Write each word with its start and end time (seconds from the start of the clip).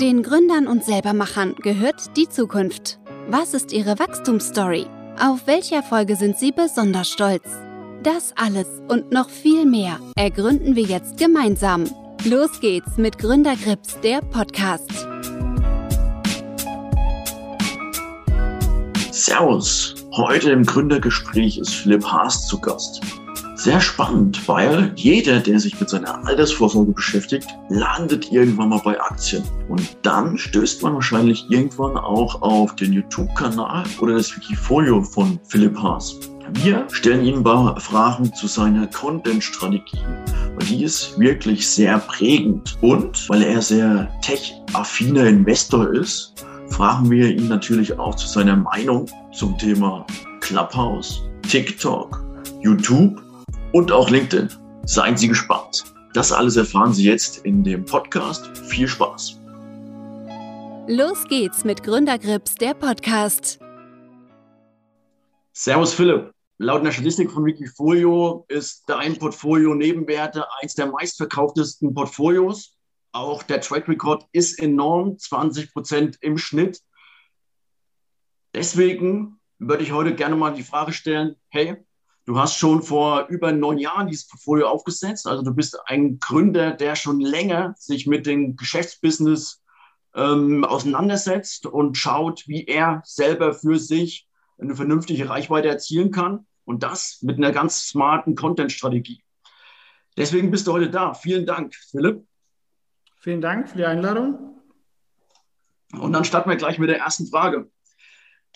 Den 0.00 0.24
Gründern 0.24 0.66
und 0.66 0.84
Selbermachern 0.84 1.54
gehört 1.62 2.16
die 2.16 2.28
Zukunft. 2.28 2.98
Was 3.28 3.54
ist 3.54 3.72
ihre 3.72 3.96
Wachstumsstory? 3.96 4.86
Auf 5.20 5.46
welche 5.46 5.76
Erfolge 5.76 6.16
sind 6.16 6.36
sie 6.36 6.50
besonders 6.50 7.08
stolz? 7.08 7.44
Das 8.02 8.32
alles 8.36 8.66
und 8.88 9.12
noch 9.12 9.30
viel 9.30 9.64
mehr 9.64 10.00
ergründen 10.16 10.74
wir 10.74 10.82
jetzt 10.82 11.16
gemeinsam. 11.16 11.84
Los 12.24 12.58
geht's 12.60 12.96
mit 12.96 13.18
Gründergrips, 13.18 14.00
der 14.00 14.20
Podcast. 14.20 14.90
Servus, 19.12 19.94
heute 20.16 20.50
im 20.50 20.64
Gründergespräch 20.66 21.58
ist 21.58 21.72
Philipp 21.72 22.04
Haas 22.04 22.48
zu 22.48 22.60
Gast. 22.60 23.00
Sehr 23.64 23.80
spannend, 23.80 24.46
weil 24.46 24.92
jeder, 24.94 25.40
der 25.40 25.58
sich 25.58 25.80
mit 25.80 25.88
seiner 25.88 26.22
Altersvorsorge 26.26 26.92
beschäftigt, 26.92 27.48
landet 27.70 28.30
irgendwann 28.30 28.68
mal 28.68 28.82
bei 28.84 29.00
Aktien. 29.00 29.42
Und 29.70 29.96
dann 30.02 30.36
stößt 30.36 30.82
man 30.82 30.92
wahrscheinlich 30.92 31.46
irgendwann 31.48 31.96
auch 31.96 32.42
auf 32.42 32.76
den 32.76 32.92
YouTube-Kanal 32.92 33.84
oder 34.02 34.16
das 34.16 34.36
Wikifolio 34.36 35.00
von 35.00 35.40
Philipp 35.48 35.78
Haas. 35.78 36.14
Wir 36.62 36.86
stellen 36.92 37.42
paar 37.42 37.80
Fragen 37.80 38.30
zu 38.34 38.48
seiner 38.48 38.86
Content-Strategie. 38.88 40.04
Und 40.50 40.68
die 40.68 40.84
ist 40.84 41.18
wirklich 41.18 41.66
sehr 41.66 42.00
prägend. 42.00 42.76
Und 42.82 43.26
weil 43.30 43.44
er 43.44 43.62
sehr 43.62 44.10
tech-affiner 44.20 45.24
Investor 45.24 45.90
ist, 45.90 46.34
fragen 46.68 47.10
wir 47.10 47.30
ihn 47.30 47.48
natürlich 47.48 47.98
auch 47.98 48.14
zu 48.14 48.28
seiner 48.28 48.56
Meinung 48.56 49.06
zum 49.32 49.56
Thema 49.56 50.04
Clubhouse, 50.40 51.22
TikTok, 51.48 52.22
YouTube 52.60 53.24
und 53.74 53.90
auch 53.90 54.08
LinkedIn. 54.08 54.48
Seien 54.86 55.16
Sie 55.16 55.26
gespannt. 55.26 55.84
Das 56.12 56.30
alles 56.30 56.56
erfahren 56.56 56.92
Sie 56.92 57.04
jetzt 57.04 57.38
in 57.38 57.64
dem 57.64 57.84
Podcast. 57.84 58.56
Viel 58.68 58.86
Spaß. 58.86 59.40
Los 60.86 61.24
geht's 61.28 61.64
mit 61.64 61.82
Gründergrips, 61.82 62.54
der 62.54 62.74
Podcast. 62.74 63.58
Servus 65.52 65.92
Philipp. 65.92 66.30
Laut 66.58 66.82
einer 66.82 66.92
Statistik 66.92 67.32
von 67.32 67.44
Wikifolio 67.44 68.44
ist 68.46 68.84
dein 68.86 69.18
Portfolio 69.18 69.74
Nebenwerte 69.74 70.46
eins 70.60 70.76
der 70.76 70.86
meistverkauftesten 70.86 71.92
Portfolios. 71.94 72.76
Auch 73.10 73.42
der 73.42 73.60
Track 73.60 73.88
Record 73.88 74.24
ist 74.30 74.60
enorm, 74.60 75.18
20 75.18 75.72
Prozent 75.72 76.18
im 76.20 76.38
Schnitt. 76.38 76.80
Deswegen 78.54 79.40
würde 79.58 79.82
ich 79.82 79.90
heute 79.90 80.14
gerne 80.14 80.36
mal 80.36 80.54
die 80.54 80.62
Frage 80.62 80.92
stellen, 80.92 81.34
hey, 81.48 81.84
Du 82.26 82.38
hast 82.38 82.56
schon 82.56 82.82
vor 82.82 83.26
über 83.28 83.52
neun 83.52 83.78
Jahren 83.78 84.06
dieses 84.06 84.26
Portfolio 84.26 84.68
aufgesetzt. 84.68 85.26
Also 85.26 85.42
du 85.42 85.54
bist 85.54 85.78
ein 85.86 86.18
Gründer, 86.18 86.72
der 86.72 86.96
schon 86.96 87.20
länger 87.20 87.74
sich 87.78 88.06
mit 88.06 88.24
dem 88.26 88.56
Geschäftsbusiness 88.56 89.62
ähm, 90.14 90.64
auseinandersetzt 90.64 91.66
und 91.66 91.98
schaut, 91.98 92.48
wie 92.48 92.64
er 92.64 93.02
selber 93.04 93.52
für 93.52 93.78
sich 93.78 94.26
eine 94.58 94.74
vernünftige 94.74 95.28
Reichweite 95.28 95.68
erzielen 95.68 96.10
kann. 96.10 96.46
Und 96.64 96.82
das 96.82 97.18
mit 97.20 97.36
einer 97.36 97.52
ganz 97.52 97.88
smarten 97.88 98.36
Content-Strategie. 98.36 99.22
Deswegen 100.16 100.50
bist 100.50 100.66
du 100.66 100.72
heute 100.72 100.88
da. 100.88 101.12
Vielen 101.12 101.44
Dank, 101.44 101.74
Philipp. 101.74 102.24
Vielen 103.20 103.42
Dank 103.42 103.68
für 103.68 103.76
die 103.76 103.84
Einladung. 103.84 104.62
Und 105.92 106.12
dann 106.12 106.24
starten 106.24 106.48
wir 106.48 106.56
gleich 106.56 106.78
mit 106.78 106.88
der 106.88 106.98
ersten 106.98 107.26
Frage. 107.26 107.70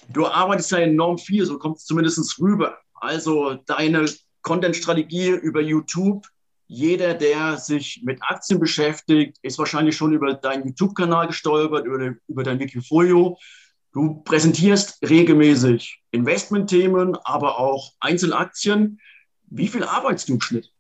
Du 0.08 0.26
arbeitest 0.26 0.70
ja 0.70 0.78
enorm 0.78 1.18
viel, 1.18 1.44
so 1.44 1.58
kommt 1.58 1.78
es 1.78 1.84
zumindest 1.84 2.38
rüber. 2.40 2.78
Also 3.00 3.54
deine 3.66 4.06
Content-Strategie 4.42 5.30
über 5.30 5.60
YouTube. 5.60 6.26
Jeder, 6.66 7.14
der 7.14 7.56
sich 7.56 8.02
mit 8.04 8.22
Aktien 8.22 8.60
beschäftigt, 8.60 9.38
ist 9.42 9.58
wahrscheinlich 9.58 9.96
schon 9.96 10.12
über 10.12 10.34
deinen 10.34 10.66
YouTube-Kanal 10.66 11.28
gestolpert, 11.28 11.86
über, 11.86 12.14
über 12.26 12.42
dein 12.42 12.58
Wikifolio. 12.58 13.38
Du 13.92 14.22
präsentierst 14.22 14.98
regelmäßig 15.08 16.02
Investmentthemen, 16.10 17.16
aber 17.24 17.58
auch 17.58 17.92
Einzelaktien. 18.00 19.00
Wie 19.46 19.68
viel 19.68 19.82
arbeitest 19.82 20.28
du 20.28 20.34
im 20.34 20.40
Schnitt? 20.42 20.70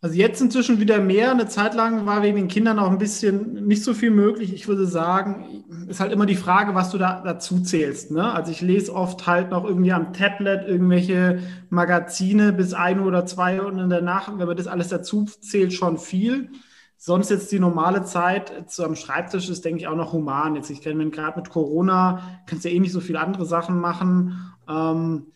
Also 0.00 0.14
jetzt 0.14 0.40
inzwischen 0.40 0.78
wieder 0.78 1.00
mehr. 1.00 1.32
Eine 1.32 1.48
Zeit 1.48 1.74
lang 1.74 2.06
war 2.06 2.22
wegen 2.22 2.36
den 2.36 2.48
Kindern 2.48 2.78
auch 2.78 2.90
ein 2.90 2.98
bisschen 2.98 3.66
nicht 3.66 3.82
so 3.82 3.94
viel 3.94 4.12
möglich. 4.12 4.54
Ich 4.54 4.68
würde 4.68 4.86
sagen, 4.86 5.64
ist 5.88 5.98
halt 5.98 6.12
immer 6.12 6.26
die 6.26 6.36
Frage, 6.36 6.76
was 6.76 6.90
du 6.90 6.98
da 6.98 7.20
dazu 7.24 7.60
zählst. 7.60 8.12
Ne? 8.12 8.32
Also 8.32 8.52
ich 8.52 8.60
lese 8.60 8.94
oft 8.94 9.26
halt 9.26 9.50
noch 9.50 9.64
irgendwie 9.64 9.92
am 9.92 10.12
Tablet 10.12 10.68
irgendwelche 10.68 11.40
Magazine 11.68 12.52
bis 12.52 12.74
ein 12.74 13.00
oder 13.00 13.26
zwei 13.26 13.60
und 13.60 13.78
in 13.78 13.90
der 13.90 14.02
Nacht, 14.02 14.32
wenn 14.36 14.46
man 14.46 14.56
das 14.56 14.68
alles 14.68 14.88
dazu 14.88 15.24
zählt, 15.24 15.72
schon 15.72 15.98
viel. 15.98 16.50
Sonst 16.96 17.30
jetzt 17.30 17.50
die 17.50 17.60
normale 17.60 18.04
Zeit 18.04 18.70
zu 18.70 18.84
am 18.84 18.94
Schreibtisch 18.94 19.48
ist, 19.48 19.64
denke 19.64 19.80
ich, 19.80 19.88
auch 19.88 19.96
noch 19.96 20.12
human. 20.12 20.54
Jetzt, 20.54 20.70
ich 20.70 20.80
kenne 20.80 21.10
gerade 21.10 21.38
mit 21.38 21.50
Corona, 21.50 22.40
kannst 22.46 22.64
ja 22.64 22.70
eh 22.70 22.78
nicht 22.78 22.92
so 22.92 23.00
viele 23.00 23.20
andere 23.20 23.46
Sachen 23.46 23.80
machen. 23.80 24.52
Ähm, 24.68 25.26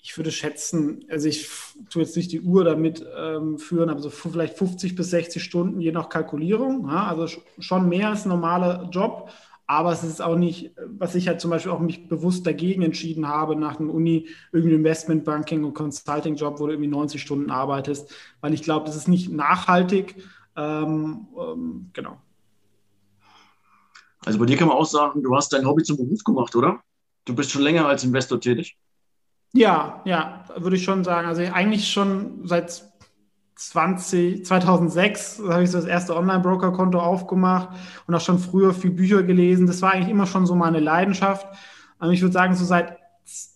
ich 0.00 0.16
würde 0.16 0.30
schätzen, 0.30 1.04
also 1.10 1.28
ich 1.28 1.48
tue 1.90 2.02
jetzt 2.02 2.16
nicht 2.16 2.32
die 2.32 2.40
Uhr 2.40 2.64
damit 2.64 3.04
ähm, 3.16 3.58
führen, 3.58 3.90
aber 3.90 4.00
so 4.00 4.10
vielleicht 4.10 4.56
50 4.56 4.94
bis 4.94 5.10
60 5.10 5.42
Stunden 5.42 5.80
je 5.80 5.92
nach 5.92 6.08
Kalkulierung. 6.08 6.88
Ja, 6.88 7.08
also 7.08 7.26
schon 7.58 7.88
mehr 7.88 8.10
als 8.10 8.24
ein 8.24 8.30
normaler 8.30 8.88
Job. 8.90 9.30
Aber 9.70 9.92
es 9.92 10.02
ist 10.02 10.22
auch 10.22 10.36
nicht, 10.36 10.72
was 10.86 11.14
ich 11.14 11.28
halt 11.28 11.42
zum 11.42 11.50
Beispiel 11.50 11.72
auch 11.72 11.80
mich 11.80 12.08
bewusst 12.08 12.46
dagegen 12.46 12.80
entschieden 12.80 13.28
habe, 13.28 13.54
nach 13.54 13.78
einem 13.78 13.90
Uni 13.90 14.28
irgendwie 14.50 14.74
Investmentbanking 14.74 15.62
und 15.62 15.74
Consulting-Job, 15.74 16.58
wo 16.58 16.66
du 16.66 16.72
irgendwie 16.72 16.88
90 16.88 17.20
Stunden 17.20 17.50
arbeitest, 17.50 18.10
weil 18.40 18.54
ich 18.54 18.62
glaube, 18.62 18.86
das 18.86 18.96
ist 18.96 19.08
nicht 19.08 19.30
nachhaltig. 19.30 20.16
Ähm, 20.56 21.26
ähm, 21.38 21.90
genau. 21.92 22.16
Also 24.24 24.38
bei 24.38 24.46
dir 24.46 24.56
kann 24.56 24.68
man 24.68 24.78
auch 24.78 24.86
sagen, 24.86 25.22
du 25.22 25.36
hast 25.36 25.52
dein 25.52 25.66
Hobby 25.66 25.82
zum 25.82 25.98
Beruf 25.98 26.24
gemacht, 26.24 26.56
oder? 26.56 26.80
Du 27.26 27.34
bist 27.34 27.50
schon 27.50 27.62
länger 27.62 27.86
als 27.86 28.04
Investor 28.04 28.40
tätig. 28.40 28.78
Ja, 29.52 30.02
ja, 30.04 30.44
würde 30.56 30.76
ich 30.76 30.84
schon 30.84 31.04
sagen. 31.04 31.26
Also 31.26 31.42
eigentlich 31.42 31.88
schon 31.90 32.46
seit 32.46 32.84
20, 33.56 34.44
2006 34.46 35.42
habe 35.48 35.64
ich 35.64 35.70
so 35.70 35.78
das 35.78 35.86
erste 35.86 36.16
Online-Broker-Konto 36.16 37.00
aufgemacht 37.00 37.70
und 38.06 38.14
auch 38.14 38.20
schon 38.20 38.38
früher 38.38 38.72
viel 38.72 38.92
Bücher 38.92 39.22
gelesen. 39.24 39.66
Das 39.66 39.82
war 39.82 39.92
eigentlich 39.92 40.10
immer 40.10 40.26
schon 40.26 40.46
so 40.46 40.54
meine 40.54 40.78
Leidenschaft. 40.78 41.46
Und 41.98 42.12
ich 42.12 42.22
würde 42.22 42.32
sagen, 42.32 42.54
so 42.54 42.64
seit 42.64 42.98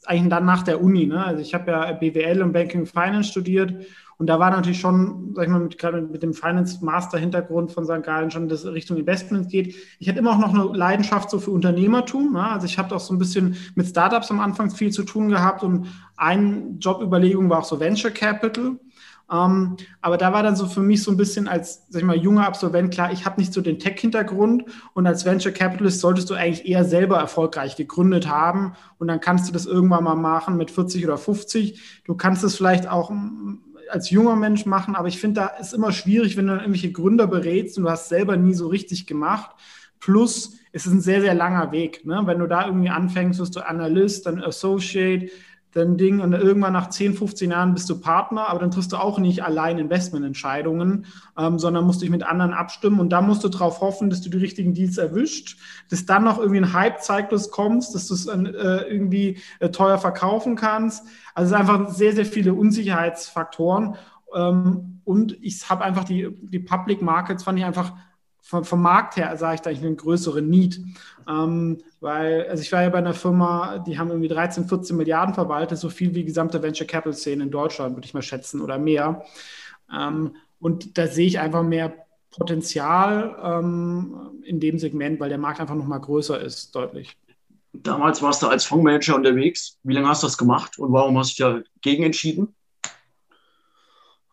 eigentlich 0.05 0.31
dann 0.31 0.45
nach 0.45 0.63
der 0.63 0.83
Uni. 0.83 1.07
Ne? 1.07 1.25
Also 1.25 1.41
ich 1.41 1.55
habe 1.55 1.71
ja 1.71 1.93
BWL 1.93 2.43
und 2.43 2.53
Banking 2.53 2.85
Finance 2.87 3.31
studiert 3.31 3.87
und 4.19 4.27
da 4.27 4.39
war 4.39 4.51
natürlich 4.51 4.81
schon, 4.81 5.33
sag 5.35 5.45
ich 5.45 5.51
mal, 5.51 5.61
mit, 5.61 5.83
mit 6.11 6.23
dem 6.23 6.35
Finance-Master-Hintergrund 6.35 7.73
von 7.73 7.85
St. 7.85 8.03
Gallen 8.03 8.31
schon, 8.31 8.49
dass 8.49 8.65
Richtung 8.67 8.97
Investments 8.97 9.49
geht. 9.49 9.75
Ich 9.99 10.09
hatte 10.09 10.19
immer 10.19 10.33
auch 10.33 10.39
noch 10.39 10.55
eine 10.55 10.77
Leidenschaft 10.77 11.31
so 11.31 11.39
für 11.39 11.51
Unternehmertum. 11.51 12.33
Ne? 12.33 12.45
Also 12.45 12.67
ich 12.67 12.79
habe 12.79 12.95
auch 12.95 13.01
so 13.01 13.15
ein 13.15 13.19
bisschen 13.19 13.57
mit 13.75 13.87
Startups 13.87 14.31
am 14.31 14.41
Anfang 14.41 14.71
viel 14.71 14.93
zu 14.93 15.03
tun 15.03 15.29
gehabt 15.29 15.63
und 15.63 15.87
eine 16.17 16.77
Jobüberlegung 16.79 17.51
war 17.51 17.61
auch 17.61 17.65
so 17.65 17.81
Venture 17.81 18.11
Capital. 18.11 18.79
Ähm, 19.33 19.77
aber 20.03 20.19
da 20.19 20.33
war 20.33 20.43
dann 20.43 20.57
so 20.57 20.67
für 20.67 20.81
mich 20.81 21.03
so 21.03 21.11
ein 21.11 21.17
bisschen 21.17 21.49
als, 21.49 21.87
sag 21.89 22.03
ich 22.03 22.07
mal, 22.07 22.17
junger 22.17 22.47
Absolvent 22.47 22.93
klar, 22.93 23.13
ich 23.13 23.25
habe 23.25 23.41
nicht 23.41 23.53
so 23.53 23.63
den 23.63 23.79
Tech-Hintergrund 23.79 24.65
und 24.93 25.07
als 25.07 25.25
Venture 25.25 25.53
Capitalist 25.53 26.01
solltest 26.01 26.29
du 26.29 26.35
eigentlich 26.35 26.67
eher 26.67 26.85
selber 26.85 27.17
erfolgreich 27.17 27.77
gegründet 27.77 28.29
haben 28.29 28.75
und 28.99 29.09
dann 29.09 29.21
kannst 29.21 29.49
du 29.49 29.53
das 29.53 29.65
irgendwann 29.65 30.05
mal 30.05 30.17
machen 30.17 30.59
mit 30.59 30.71
40 30.71 31.05
oder 31.05 31.17
50. 31.17 32.03
Du 32.05 32.15
kannst 32.15 32.45
es 32.45 32.57
vielleicht 32.57 32.89
auch 32.89 33.11
als 33.93 34.11
junger 34.11 34.37
Mensch 34.37 34.65
machen, 34.65 34.95
aber 34.95 35.09
ich 35.09 35.21
finde, 35.21 35.43
da 35.43 35.47
ist 35.49 35.75
immer 35.75 35.93
schwierig, 35.93 36.37
wenn 36.37 36.47
du 36.47 36.55
irgendwelche 36.55 36.93
Gründer 36.93 37.27
berätst 37.27 37.77
und 37.77 37.85
du 37.85 37.91
hast 37.91 38.09
selber 38.09 38.37
nie 38.37 38.55
so 38.55 38.69
richtig 38.69 39.07
gemacht. 39.07 39.51
Plus, 40.01 40.59
es 40.73 40.87
ist 40.87 40.93
ein 40.93 41.01
sehr, 41.01 41.21
sehr 41.21 41.35
langer 41.35 41.71
Weg. 41.73 42.05
Ne? 42.07 42.23
Wenn 42.25 42.39
du 42.39 42.47
da 42.47 42.67
irgendwie 42.67 42.89
anfängst, 42.89 43.39
wirst 43.39 43.55
du 43.55 43.61
Analyst, 43.61 44.27
dann 44.27 44.43
Associate, 44.43 45.31
dann 45.73 45.97
Ding 45.97 46.21
und 46.21 46.33
irgendwann 46.33 46.75
nach 46.75 46.91
10, 46.91 47.15
15 47.15 47.51
Jahren 47.51 47.75
bist 47.75 47.89
du 47.89 47.99
Partner, 47.99 48.49
aber 48.49 48.61
dann 48.61 48.71
triffst 48.71 48.93
du 48.93 48.97
auch 48.97 49.19
nicht 49.19 49.43
allein 49.43 49.79
Investmententscheidungen, 49.79 51.07
ähm, 51.39 51.59
sondern 51.59 51.85
musst 51.85 52.03
dich 52.03 52.11
mit 52.11 52.23
anderen 52.23 52.53
abstimmen 52.53 53.01
und 53.01 53.11
da 53.11 53.23
musst 53.23 53.43
du 53.43 53.49
darauf 53.49 53.81
hoffen, 53.81 54.11
dass 54.11 54.21
du 54.21 54.29
die 54.29 54.39
richtigen 54.39 54.75
Deals 54.75 54.99
erwischt, 54.99 55.59
dass 55.91 56.05
dann 56.05 56.25
noch 56.25 56.39
irgendwie 56.39 56.61
ein 56.61 56.73
Hype-Zyklus 56.73 57.51
kommst, 57.51 57.95
dass 57.95 58.07
du 58.09 58.15
es 58.15 58.27
äh, 58.27 58.39
irgendwie 58.89 59.39
äh, 59.61 59.71
teuer 59.71 59.99
verkaufen 59.99 60.57
kannst. 60.57 61.07
Also 61.35 61.55
es 61.55 61.59
sind 61.59 61.71
einfach 61.71 61.91
sehr, 61.91 62.15
sehr 62.15 62.27
viele 62.27 62.53
Unsicherheitsfaktoren 62.53 63.97
ähm, 64.35 65.01
und 65.05 65.37
ich 65.43 65.69
habe 65.71 65.85
einfach 65.85 66.05
die, 66.05 66.29
die 66.43 66.61
Public 66.61 67.01
Markets 67.01 67.45
fand 67.45 67.59
ich 67.59 67.65
einfach 67.65 67.95
vom, 68.43 68.65
vom 68.65 68.83
Markt 68.83 69.17
her 69.17 69.35
sage 69.37 69.55
ich 69.55 69.61
da 69.63 69.71
ich 69.71 69.83
einen 69.83 69.97
größeren 69.97 70.47
Need. 70.49 70.81
Ähm, 71.29 71.79
weil, 72.03 72.49
also 72.49 72.61
ich 72.63 72.73
war 72.73 72.83
ja 72.83 72.89
bei 72.89 72.99
einer 72.99 73.15
Firma, 73.15 73.79
die 73.79 73.97
haben 73.97 74.09
irgendwie 74.11 74.29
13, 74.29 74.67
14 74.67 74.97
Milliarden 74.97 75.35
verwaltet, 75.35 75.79
so 75.79 75.89
viel 75.89 76.11
wie 76.11 76.21
die 76.21 76.25
gesamte 76.25 76.61
Venture 76.61 76.87
Capital 76.87 77.15
Szene 77.15 77.45
in 77.45 77.51
Deutschland, 77.51 77.95
würde 77.95 78.07
ich 78.07 78.13
mal 78.13 78.23
schätzen, 78.23 78.61
oder 78.61 78.77
mehr. 78.77 79.25
Ähm, 79.93 80.35
und 80.59 80.99
da 80.99 81.07
sehe 81.07 81.29
ich 81.29 81.39
einfach 81.39 81.63
mehr 81.63 81.95
Potenzial 82.31 83.37
ähm, 83.43 84.43
in 84.43 84.59
dem 84.59 84.81
Segment, 84.81 85.21
weil 85.21 85.29
der 85.29 85.39
Markt 85.39 85.61
einfach 85.61 85.77
nochmal 85.77 86.01
größer 86.01 86.41
ist, 86.41 86.75
deutlich. 86.75 87.17
Damals 87.73 88.21
warst 88.21 88.43
du 88.43 88.49
als 88.49 88.65
Fondsmanager 88.65 89.15
unterwegs. 89.15 89.79
Wie 89.85 89.95
lange 89.95 90.09
hast 90.09 90.23
du 90.23 90.27
das 90.27 90.37
gemacht 90.37 90.79
und 90.79 90.93
warum 90.93 91.17
hast 91.19 91.39
du 91.39 91.55
dich 91.55 91.71
dagegen 91.83 92.03
entschieden? 92.03 92.55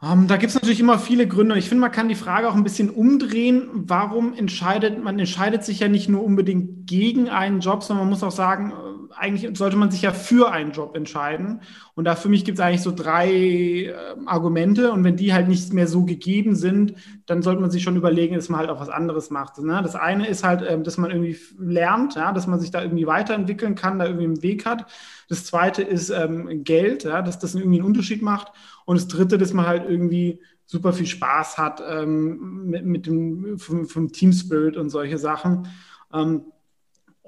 Um, 0.01 0.11
ähm, 0.11 0.27
da 0.27 0.37
gibt 0.37 0.49
es 0.49 0.55
natürlich 0.55 0.79
immer 0.79 0.97
viele 0.97 1.27
Gründe. 1.27 1.57
Ich 1.57 1.67
finde, 1.67 1.81
man 1.81 1.91
kann 1.91 2.07
die 2.07 2.15
Frage 2.15 2.49
auch 2.49 2.55
ein 2.55 2.63
bisschen 2.63 2.89
umdrehen. 2.89 3.67
Warum 3.73 4.33
entscheidet 4.33 5.03
man 5.03 5.19
entscheidet 5.19 5.65
sich 5.65 5.79
ja 5.79 5.89
nicht 5.89 6.07
nur 6.07 6.23
unbedingt 6.23 6.87
gegen 6.87 7.29
einen 7.29 7.59
Job, 7.59 7.83
sondern 7.83 8.05
man 8.05 8.11
muss 8.11 8.23
auch 8.23 8.31
sagen, 8.31 8.71
eigentlich 9.15 9.57
sollte 9.57 9.77
man 9.77 9.91
sich 9.91 10.01
ja 10.01 10.11
für 10.11 10.51
einen 10.51 10.71
Job 10.71 10.95
entscheiden. 10.95 11.61
Und 11.95 12.05
da 12.05 12.15
für 12.15 12.29
mich 12.29 12.45
gibt 12.45 12.59
es 12.59 12.63
eigentlich 12.63 12.81
so 12.81 12.93
drei 12.93 13.29
äh, 13.29 13.93
Argumente. 14.25 14.91
Und 14.91 15.03
wenn 15.03 15.15
die 15.15 15.33
halt 15.33 15.47
nicht 15.47 15.73
mehr 15.73 15.87
so 15.87 16.05
gegeben 16.05 16.55
sind, 16.55 16.95
dann 17.25 17.41
sollte 17.41 17.61
man 17.61 17.71
sich 17.71 17.83
schon 17.83 17.95
überlegen, 17.95 18.35
dass 18.35 18.49
man 18.49 18.59
halt 18.59 18.69
auch 18.69 18.79
was 18.79 18.89
anderes 18.89 19.29
macht. 19.29 19.57
Ne? 19.59 19.81
Das 19.83 19.95
eine 19.95 20.27
ist 20.27 20.43
halt, 20.43 20.61
äh, 20.61 20.81
dass 20.81 20.97
man 20.97 21.11
irgendwie 21.11 21.37
lernt, 21.57 22.15
ja? 22.15 22.31
dass 22.31 22.47
man 22.47 22.59
sich 22.59 22.71
da 22.71 22.81
irgendwie 22.81 23.07
weiterentwickeln 23.07 23.75
kann, 23.75 23.99
da 23.99 24.05
irgendwie 24.05 24.25
einen 24.25 24.43
Weg 24.43 24.65
hat. 24.65 24.85
Das 25.27 25.45
zweite 25.45 25.81
ist 25.81 26.09
ähm, 26.09 26.63
Geld, 26.63 27.03
ja? 27.03 27.21
dass 27.21 27.39
das 27.39 27.55
irgendwie 27.55 27.79
einen 27.79 27.87
Unterschied 27.87 28.21
macht. 28.21 28.51
Und 28.85 28.97
das 28.97 29.07
dritte, 29.07 29.37
dass 29.37 29.53
man 29.53 29.67
halt 29.67 29.89
irgendwie 29.89 30.39
super 30.65 30.93
viel 30.93 31.07
Spaß 31.07 31.57
hat 31.57 31.81
ähm, 31.87 32.65
mit, 32.69 32.85
mit 32.85 33.05
dem 33.07 33.57
vom, 33.57 33.87
vom 33.87 34.11
Team 34.11 34.31
Spirit 34.33 34.77
und 34.77 34.89
solche 34.89 35.17
Sachen. 35.17 35.67
Ähm, 36.13 36.43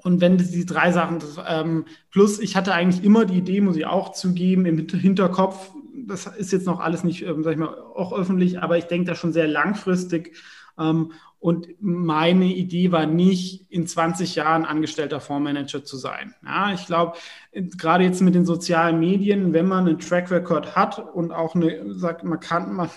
und 0.02 0.20
wenn 0.20 0.36
die 0.36 0.66
drei 0.66 0.92
Sachen, 0.92 1.18
ähm, 1.48 1.84
plus 2.10 2.38
ich 2.38 2.56
hatte 2.56 2.74
eigentlich 2.74 3.04
immer 3.04 3.24
die 3.24 3.38
Idee, 3.38 3.60
muss 3.60 3.76
ich 3.76 3.86
auch 3.86 4.12
zugeben, 4.12 4.66
im 4.66 4.88
Hinterkopf, 4.88 5.70
das 6.06 6.26
ist 6.26 6.52
jetzt 6.52 6.66
noch 6.66 6.80
alles 6.80 7.04
nicht, 7.04 7.22
ähm, 7.22 7.42
sag 7.42 7.52
ich 7.52 7.58
mal, 7.58 7.74
auch 7.94 8.12
öffentlich, 8.12 8.60
aber 8.60 8.78
ich 8.78 8.84
denke 8.84 9.06
da 9.06 9.14
schon 9.14 9.32
sehr 9.32 9.46
langfristig. 9.46 10.36
Ähm, 10.78 11.12
und 11.42 11.66
meine 11.80 12.44
Idee 12.44 12.92
war 12.92 13.04
nicht, 13.04 13.66
in 13.68 13.84
20 13.84 14.36
Jahren 14.36 14.64
angestellter 14.64 15.18
Fondsmanager 15.18 15.84
zu 15.84 15.96
sein. 15.96 16.36
Ja, 16.46 16.72
ich 16.72 16.86
glaube, 16.86 17.16
gerade 17.52 18.04
jetzt 18.04 18.20
mit 18.20 18.36
den 18.36 18.44
sozialen 18.44 19.00
Medien, 19.00 19.52
wenn 19.52 19.66
man 19.66 19.88
einen 19.88 19.98
Track 19.98 20.30
Record 20.30 20.76
hat 20.76 21.00
und 21.00 21.32
auch 21.32 21.56
eine, 21.56 21.98
sagt, 21.98 22.22
man 22.22 22.38
kann, 22.38 22.72
man 22.74 22.88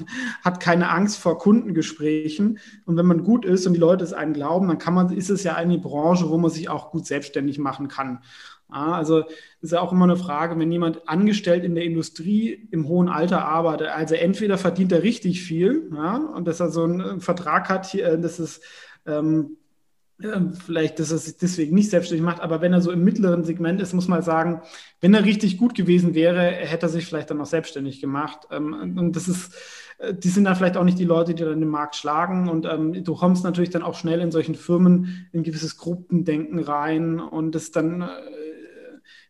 hat 0.44 0.60
keine 0.60 0.90
Angst 0.90 1.18
vor 1.18 1.40
Kundengesprächen 1.40 2.60
und 2.86 2.98
wenn 2.98 3.08
man 3.08 3.24
gut 3.24 3.46
ist 3.46 3.66
und 3.66 3.74
die 3.74 3.80
Leute 3.80 4.04
es 4.04 4.14
einen 4.14 4.34
glauben, 4.34 4.68
dann 4.68 4.78
kann 4.78 4.94
man, 4.94 5.12
ist 5.12 5.32
es 5.32 5.44
ja 5.44 5.56
eine 5.56 5.80
Branche, 5.80 6.30
wo 6.30 6.38
man 6.38 6.52
sich 6.52 6.70
auch 6.70 6.92
gut 6.92 7.08
selbstständig 7.08 7.58
machen 7.58 7.88
kann. 7.88 8.20
Also 8.68 9.24
ist 9.62 9.72
ja 9.72 9.82
auch 9.82 9.92
immer 9.92 10.06
eine 10.06 10.18
Frage, 10.18 10.58
wenn 10.58 10.72
jemand 10.72 11.08
angestellt 11.08 11.64
in 11.64 11.76
der 11.76 11.84
Industrie 11.84 12.68
im 12.72 12.88
hohen 12.88 13.10
Alter 13.10 13.46
arbeitet, 13.46 13.88
also 13.88 14.16
entweder 14.16 14.58
verdient 14.58 14.92
er 14.92 15.04
richtig 15.04 15.44
viel, 15.44 15.90
ja, 15.94 16.18
und 16.18 16.48
dass 16.48 16.60
er 16.60 16.70
so 16.70 16.84
einen 16.84 17.22
Vertrag 17.22 17.70
hat, 17.70 17.86
hier, 17.86 18.18
dass 18.18 18.40
es 18.40 18.62
ähm, 19.06 19.58
vielleicht, 20.18 21.00
dass 21.00 21.12
er 21.12 21.18
sich 21.18 21.38
deswegen 21.38 21.76
nicht 21.76 21.90
selbstständig 21.90 22.26
macht, 22.26 22.42
aber 22.42 22.62
wenn 22.62 22.72
er 22.72 22.82
so 22.82 22.92
im 22.92 23.04
mittleren 23.04 23.44
Segment 23.44 23.82
ist, 23.82 23.94
muss 23.94 24.08
man 24.08 24.22
sagen, 24.22 24.62
wenn 25.02 25.14
er 25.14 25.26
richtig 25.26 25.58
gut 25.58 25.76
gewesen 25.76 26.16
wäre, 26.16 26.42
hätte 26.42 26.86
er 26.86 26.90
sich 26.90 27.06
vielleicht 27.06 27.30
dann 27.30 27.42
auch 27.42 27.46
selbstständig 27.46 28.00
gemacht. 28.00 28.48
Ähm, 28.50 28.96
und 28.98 29.16
das 29.16 29.28
ist, 29.28 29.54
äh, 29.98 30.14
die 30.14 30.30
sind 30.30 30.46
dann 30.46 30.56
vielleicht 30.56 30.78
auch 30.78 30.86
nicht 30.86 31.00
die 31.00 31.06
Leute, 31.06 31.34
die 31.34 31.44
dann 31.44 31.60
den 31.60 31.70
Markt 31.70 31.98
schlagen. 31.98 32.48
Und 32.48 32.66
ähm, 32.66 33.04
du 33.04 33.16
kommst 33.16 33.44
natürlich 33.44 33.72
dann 33.72 33.84
auch 33.84 33.96
schnell 33.96 34.22
in 34.22 34.32
solchen 34.32 34.56
Firmen 34.56 35.28
in 35.34 35.44
gewisses 35.44 35.78
Gruppendenken 35.78 36.60
rein 36.60 37.20
und 37.20 37.54
das 37.54 37.72
dann 37.72 38.02
äh, 38.02 38.08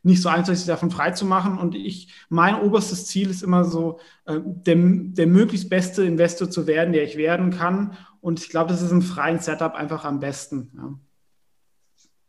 nicht 0.05 0.21
so 0.21 0.29
einfach, 0.29 0.53
sich 0.53 0.67
davon 0.67 0.91
frei 0.91 1.11
zu 1.11 1.25
machen. 1.25 1.57
Und 1.57 1.73
ich, 1.73 2.13
mein 2.29 2.61
oberstes 2.61 3.07
Ziel 3.07 3.29
ist 3.29 3.41
immer 3.41 3.65
so, 3.65 3.99
äh, 4.25 4.39
der, 4.39 4.75
der 4.77 5.25
möglichst 5.25 5.69
beste 5.69 6.03
Investor 6.03 6.49
zu 6.49 6.67
werden, 6.67 6.93
der 6.93 7.03
ich 7.03 7.17
werden 7.17 7.49
kann. 7.49 7.97
Und 8.21 8.39
ich 8.39 8.49
glaube, 8.49 8.69
das 8.69 8.83
ist 8.83 8.91
im 8.91 9.01
freien 9.01 9.39
Setup 9.39 9.73
einfach 9.73 10.05
am 10.05 10.19
besten. 10.19 10.99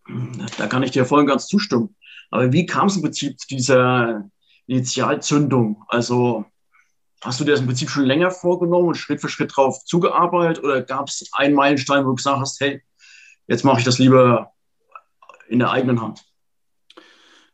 Ja. 0.09 0.47
Da 0.57 0.67
kann 0.69 0.83
ich 0.83 0.93
dir 0.93 1.05
voll 1.05 1.21
und 1.21 1.27
ganz 1.27 1.49
zustimmen. 1.49 1.95
Aber 2.31 2.51
wie 2.53 2.65
kam 2.65 2.87
es 2.87 2.97
im 2.97 3.03
Prinzip 3.03 3.39
zu 3.39 3.47
dieser 3.49 4.31
Initialzündung? 4.67 5.85
Also 5.89 6.47
hast 7.23 7.41
du 7.41 7.45
dir 7.45 7.51
das 7.51 7.61
im 7.61 7.67
Prinzip 7.67 7.91
schon 7.91 8.05
länger 8.05 8.31
vorgenommen 8.31 8.89
und 8.89 8.97
Schritt 8.97 9.21
für 9.21 9.29
Schritt 9.29 9.55
drauf 9.55 9.85
zugearbeitet? 9.85 10.65
Oder 10.65 10.81
gab 10.81 11.09
es 11.09 11.29
einen 11.33 11.55
Meilenstein, 11.55 12.05
wo 12.05 12.11
du 12.11 12.15
gesagt 12.15 12.41
hast, 12.41 12.59
hey, 12.59 12.83
jetzt 13.49 13.65
mache 13.65 13.81
ich 13.81 13.85
das 13.85 13.99
lieber 13.99 14.53
in 15.49 15.59
der 15.59 15.71
eigenen 15.71 16.01
Hand? 16.01 16.26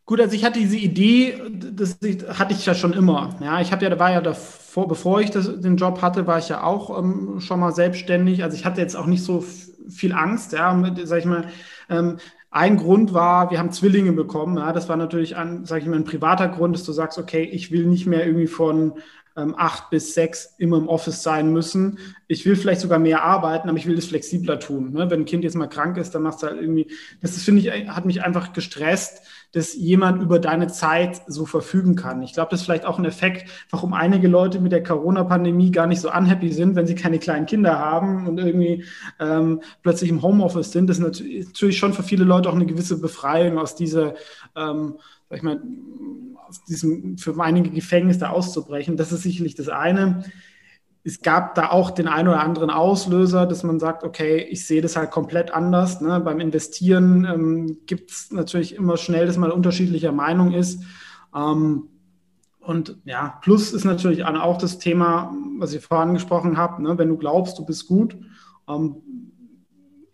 Gut, 0.05 0.21
also 0.21 0.35
ich 0.35 0.45
hatte 0.45 0.59
diese 0.59 0.77
Idee, 0.77 1.41
das 1.73 1.99
hatte 2.39 2.53
ich 2.55 2.67
ja 2.67 2.75
schon 2.75 2.93
immer. 2.93 3.37
Ja, 3.41 3.61
ich 3.61 3.71
habe 3.73 3.85
ja, 3.85 3.99
war 3.99 4.11
ja 4.13 4.21
davor, 4.21 4.89
bevor 4.89 5.21
ich 5.21 5.31
das, 5.31 5.61
den 5.61 5.77
Job 5.77 6.03
hatte, 6.03 6.27
war 6.27 6.39
ich 6.39 6.49
ja 6.49 6.65
auch 6.65 6.99
ähm, 6.99 7.39
schon 7.41 7.61
mal 7.61 7.73
selbstständig. 7.73 8.43
Also 8.43 8.57
ich 8.57 8.65
hatte 8.65 8.81
jetzt 8.81 8.97
auch 8.97 9.07
nicht 9.07 9.23
so 9.23 9.45
viel 9.89 10.13
Angst, 10.13 10.53
ja, 10.53 10.75
mit, 10.75 11.07
sag 11.07 11.21
ich 11.21 11.25
mal. 11.25 11.47
Ähm, 11.89 12.19
ein 12.51 12.77
Grund 12.77 13.15
war, 13.15 13.51
wir 13.51 13.59
haben 13.59 13.71
Zwillinge 13.73 14.13
bekommen. 14.13 14.59
Ja, 14.59 14.73
das 14.73 14.89
war 14.89 14.97
natürlich 14.97 15.37
ein, 15.37 15.65
sag 15.65 15.83
ich 15.83 15.89
mal, 15.89 15.97
ein 15.97 16.05
privater 16.05 16.49
Grund, 16.49 16.75
dass 16.75 16.85
du 16.85 16.93
sagst, 16.93 17.17
okay, 17.19 17.45
ich 17.45 17.71
will 17.71 17.87
nicht 17.87 18.07
mehr 18.07 18.27
irgendwie 18.27 18.49
von 18.49 18.95
ähm, 19.37 19.55
acht 19.57 19.89
bis 19.91 20.13
sechs 20.15 20.55
immer 20.59 20.77
im 20.77 20.89
Office 20.89 21.23
sein 21.23 21.53
müssen. 21.53 21.99
Ich 22.29 22.45
will 22.45 22.57
vielleicht 22.57 22.81
sogar 22.83 22.99
mehr 22.99 23.23
arbeiten, 23.23 23.69
aber 23.69 23.79
ich 23.79 23.87
will 23.87 23.97
das 23.97 24.07
flexibler 24.07 24.59
tun. 24.61 24.93
Ne? 24.93 25.09
Wenn 25.11 25.21
ein 25.21 25.25
Kind 25.25 25.45
jetzt 25.45 25.57
mal 25.57 25.69
krank 25.69 25.97
ist, 25.97 26.11
dann 26.15 26.23
machst 26.23 26.43
du 26.43 26.49
halt 26.49 26.61
irgendwie, 26.61 26.91
das 27.23 27.41
finde 27.43 27.63
ich, 27.63 27.89
hat 27.89 28.05
mich 28.05 28.23
einfach 28.23 28.53
gestresst, 28.53 29.23
dass 29.53 29.75
jemand 29.75 30.23
über 30.23 30.39
deine 30.39 30.69
Zeit 30.69 31.23
so 31.27 31.45
verfügen 31.45 31.95
kann. 31.95 32.23
Ich 32.23 32.33
glaube, 32.33 32.51
das 32.51 32.61
ist 32.61 32.67
vielleicht 32.67 32.87
auch 32.87 32.99
ein 32.99 33.05
Effekt, 33.05 33.49
warum 33.71 33.93
einige 33.93 34.27
Leute 34.27 34.61
mit 34.61 34.73
der 34.73 34.83
Corona-Pandemie 34.83 35.71
gar 35.71 35.87
nicht 35.87 36.01
so 36.01 36.11
unhappy 36.11 36.51
sind, 36.53 36.75
wenn 36.75 36.87
sie 36.87 36.95
keine 36.95 37.19
kleinen 37.19 37.47
Kinder 37.47 37.79
haben 37.79 38.27
und 38.27 38.39
irgendwie 38.39 38.85
ähm, 39.21 39.61
plötzlich 39.83 40.11
im 40.11 40.23
Homeoffice 40.23 40.73
sind. 40.73 40.89
Das 40.89 40.99
ist 40.99 41.23
natürlich 41.47 41.79
schon 41.79 41.93
für 41.93 42.03
viele 42.03 42.25
Leute 42.25 42.49
auch 42.49 42.55
eine 42.55 42.67
gewisse 42.67 42.99
Befreiung 42.99 43.59
aus 43.59 43.75
dieser, 43.75 44.15
ähm, 44.57 44.97
sag 45.29 45.37
ich 45.37 45.43
mal, 45.43 45.61
aus 46.49 46.65
diesem 46.65 47.19
für 47.19 47.39
einige 47.39 47.71
Gefängnis 47.71 48.19
da 48.19 48.31
auszubrechen. 48.31 48.97
Das 48.97 49.13
ist 49.13 49.23
sicherlich 49.23 49.55
das 49.55 49.69
eine 49.69 50.25
es 51.05 51.21
gab 51.21 51.57
da 51.57 51.71
auch 51.71 51.91
den 51.91 52.07
einen 52.07 52.29
oder 52.29 52.41
anderen 52.41 52.71
Auslöser, 52.71 53.47
dass 53.47 53.65
man 53.65 53.81
sagt, 53.81 54.05
okay, 54.05 54.39
ich 54.39 54.67
sehe 54.67 54.81
das 54.81 54.97
halt 54.97 55.11
komplett 55.11 55.53
anders. 55.53 56.01
Ne? 56.01 56.21
Beim 56.21 56.39
Investieren 56.39 57.25
ähm, 57.25 57.79
gibt 57.87 58.13
es 58.13 58.31
natürlich 58.31 58.77
immer 58.77 58.97
schnell, 58.97 59.27
dass 59.27 59.37
man 59.37 59.51
unterschiedlicher 59.51 60.13
Meinung 60.13 60.53
ist. 60.53 60.85
Ähm, 61.35 61.89
und 62.61 62.99
ja, 63.05 63.41
plus 63.43 63.73
ist 63.73 63.85
natürlich 63.85 64.25
auch 64.25 64.59
das 64.59 64.79
Thema, 64.79 65.35
was 65.59 65.73
ich 65.73 65.85
vorhin 65.85 66.11
angesprochen 66.11 66.57
habe, 66.57 66.81
ne? 66.83 66.97
wenn 66.97 67.09
du 67.09 67.17
glaubst, 67.17 67.59
du 67.59 67.65
bist 67.65 67.89
gut, 67.89 68.17
ähm, 68.69 68.97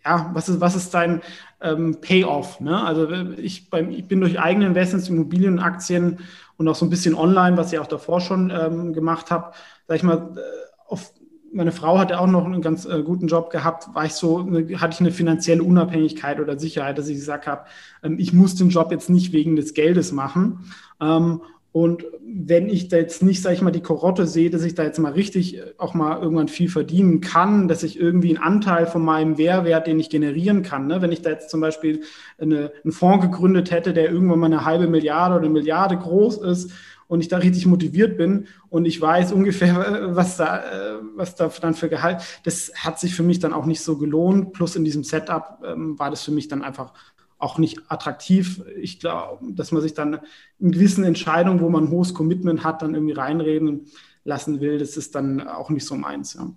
ja, 0.02 0.31
was 0.32 0.49
ist, 0.49 0.58
was 0.62 0.75
ist 0.75 0.94
dein 0.94 1.20
ähm, 1.61 2.00
Payoff? 2.00 2.61
Ne? 2.61 2.82
Also 2.82 3.11
ich, 3.37 3.69
beim, 3.69 3.90
ich 3.90 4.08
bin 4.08 4.23
durch 4.23 4.40
eigene 4.40 4.64
Investments, 4.64 5.11
Immobilien, 5.11 5.58
Aktien 5.58 6.20
und 6.56 6.67
auch 6.67 6.75
so 6.75 6.87
ein 6.87 6.90
bisschen 6.90 7.14
online, 7.14 7.58
was 7.58 7.75
ich 7.75 7.79
auch 7.79 7.87
davor 7.87 8.23
schon 8.23 8.50
ähm, 8.50 8.94
gemacht 8.94 9.31
habe, 9.31 9.52
sag 9.87 9.96
ich 9.96 10.02
mal, 10.02 10.35
äh, 10.37 10.69
auf, 10.88 11.12
meine 11.52 11.73
Frau 11.73 11.99
hatte 11.99 12.20
auch 12.20 12.26
noch 12.26 12.44
einen 12.44 12.62
ganz 12.62 12.85
äh, 12.85 13.02
guten 13.02 13.26
Job 13.26 13.50
gehabt, 13.50 13.94
war 13.94 14.05
ich 14.05 14.12
so, 14.12 14.38
eine, 14.38 14.81
hatte 14.81 14.94
ich 14.94 15.00
eine 15.00 15.12
finanzielle 15.12 15.62
Unabhängigkeit 15.62 16.40
oder 16.40 16.58
Sicherheit, 16.58 16.99
dass 16.99 17.09
ich 17.09 17.16
gesagt 17.16 17.47
habe, 17.47 17.64
ähm, 18.02 18.16
ich 18.18 18.33
muss 18.33 18.54
den 18.54 18.71
Job 18.71 18.90
jetzt 18.90 19.11
nicht 19.11 19.33
wegen 19.33 19.57
des 19.57 19.75
Geldes 19.75 20.12
machen. 20.12 20.71
Ähm, 21.00 21.42
und 21.71 22.07
wenn 22.25 22.68
ich 22.68 22.88
da 22.88 22.97
jetzt 22.97 23.23
nicht, 23.23 23.42
sage 23.42 23.54
ich 23.54 23.62
mal, 23.62 23.71
die 23.71 23.83
Korotte 23.83 24.26
sehe, 24.26 24.50
dass 24.50 24.64
ich 24.64 24.75
da 24.75 24.83
jetzt 24.85 24.99
mal 24.99 25.12
richtig 25.12 25.59
äh, 25.59 25.75
auch 25.78 25.95
mal 25.95 26.21
irgendwann 26.21 26.49
viel 26.49 26.68
verdienen 26.68 27.21
kann, 27.21 27.68
dass 27.68 27.83
ich 27.83 28.00
irgendwie 28.00 28.30
einen 28.30 28.45
Anteil 28.45 28.87
von 28.87 29.04
meinem 29.04 29.37
Mehrwert, 29.37 29.87
den 29.87 30.00
ich 30.00 30.11
generieren 30.11 30.62
kann. 30.62 30.87
Ne? 30.87 31.02
Wenn 31.02 31.12
ich 31.12 31.23
da 31.23 31.30
jetzt 31.30 31.50
zum 31.50 31.61
Beispiel 31.61 32.02
eine, 32.38 32.73
einen 32.83 32.92
Fonds 32.92 33.25
gegründet 33.25 33.71
hätte, 33.71 33.92
der 33.92 34.11
irgendwann 34.11 34.40
mal 34.40 34.47
eine 34.47 34.64
halbe 34.64 34.88
Milliarde 34.88 35.37
oder 35.37 35.45
eine 35.45 35.52
Milliarde 35.52 35.97
groß 35.97 36.38
ist 36.38 36.73
und 37.09 37.21
ich 37.21 37.29
da 37.29 37.38
richtig 37.38 37.67
motiviert 37.67 38.17
bin 38.17 38.47
und 38.69 38.85
ich 38.85 39.00
weiß 39.00 39.33
ungefähr, 39.33 40.15
was 40.15 40.37
da, 40.37 40.59
äh, 40.59 40.99
was 41.17 41.35
da 41.35 41.49
dann 41.61 41.75
für 41.75 41.88
Gehalt, 41.88 42.23
das 42.45 42.73
hat 42.77 43.00
sich 43.00 43.15
für 43.15 43.23
mich 43.23 43.41
dann 43.41 43.53
auch 43.53 43.67
nicht 43.67 43.81
so 43.81 43.97
gelohnt. 43.97 44.53
Plus 44.53 44.77
in 44.77 44.85
diesem 44.85 45.03
Setup 45.03 45.62
ähm, 45.67 45.99
war 45.99 46.11
das 46.11 46.23
für 46.23 46.31
mich 46.31 46.49
dann 46.49 46.62
einfach 46.62 46.93
auch 47.38 47.59
nicht 47.59 47.81
attraktiv. 47.88 48.62
Ich 48.77 49.00
glaube, 49.00 49.53
dass 49.53 49.73
man 49.73 49.81
sich 49.81 49.95
dann 49.95 50.21
in 50.59 50.73
gewissen 50.73 51.05
Entscheidungen, 51.05 51.61
wo 51.61 51.69
man 51.69 51.85
ein 51.85 51.91
hohes 51.91 52.15
Commitment 52.15 52.62
hat, 52.62 52.83
dann 52.83 52.95
irgendwie 52.95 53.15
reinreden 53.15 53.87
lassen 54.25 54.61
will, 54.61 54.79
das 54.79 54.97
ist 54.97 55.15
dann 55.15 55.47
auch 55.47 55.71
nicht 55.71 55.87
so 55.87 55.95
meins. 55.95 56.35
Ja. 56.35 56.53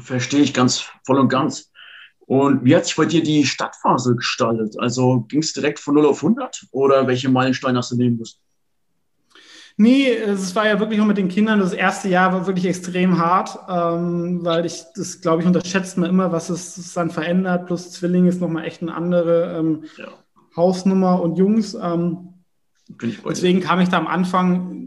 Verstehe 0.00 0.42
ich 0.42 0.54
ganz 0.54 0.86
voll 1.04 1.18
und 1.18 1.28
ganz. 1.28 1.72
Und 2.20 2.64
wie 2.64 2.74
hat 2.74 2.86
sich 2.86 2.96
bei 2.96 3.04
dir 3.04 3.22
die 3.22 3.44
Stadtphase 3.44 4.16
gestaltet? 4.16 4.76
Also 4.78 5.20
ging 5.28 5.40
es 5.40 5.52
direkt 5.52 5.78
von 5.78 5.94
0 5.94 6.06
auf 6.06 6.22
100 6.22 6.68
oder 6.70 7.06
welche 7.06 7.28
Meilensteine 7.28 7.78
hast 7.78 7.90
du 7.90 7.96
nehmen 7.96 8.16
müssen? 8.16 8.38
Nee, 9.76 10.08
es 10.12 10.54
war 10.54 10.68
ja 10.68 10.78
wirklich 10.78 10.98
nur 10.98 11.06
mit 11.06 11.18
den 11.18 11.28
Kindern. 11.28 11.58
Das 11.58 11.72
erste 11.72 12.08
Jahr 12.08 12.32
war 12.32 12.46
wirklich 12.46 12.66
extrem 12.66 13.18
hart, 13.18 13.58
ähm, 13.68 14.44
weil 14.44 14.66
ich, 14.66 14.84
das 14.94 15.20
glaube 15.20 15.42
ich, 15.42 15.48
unterschätzt 15.48 15.98
man 15.98 16.08
immer, 16.08 16.30
was 16.30 16.48
es 16.48 16.92
dann 16.94 17.10
verändert. 17.10 17.66
Plus 17.66 17.90
Zwilling 17.90 18.26
ist 18.26 18.40
nochmal 18.40 18.64
echt 18.64 18.82
eine 18.82 18.94
andere 18.94 19.58
ähm, 19.58 19.82
ja. 19.96 20.06
Hausnummer 20.56 21.20
und 21.20 21.36
Jungs. 21.36 21.74
Ähm, 21.74 22.34
deswegen 23.02 23.60
kam 23.60 23.80
ich 23.80 23.88
da 23.88 23.98
am 23.98 24.06
Anfang 24.06 24.84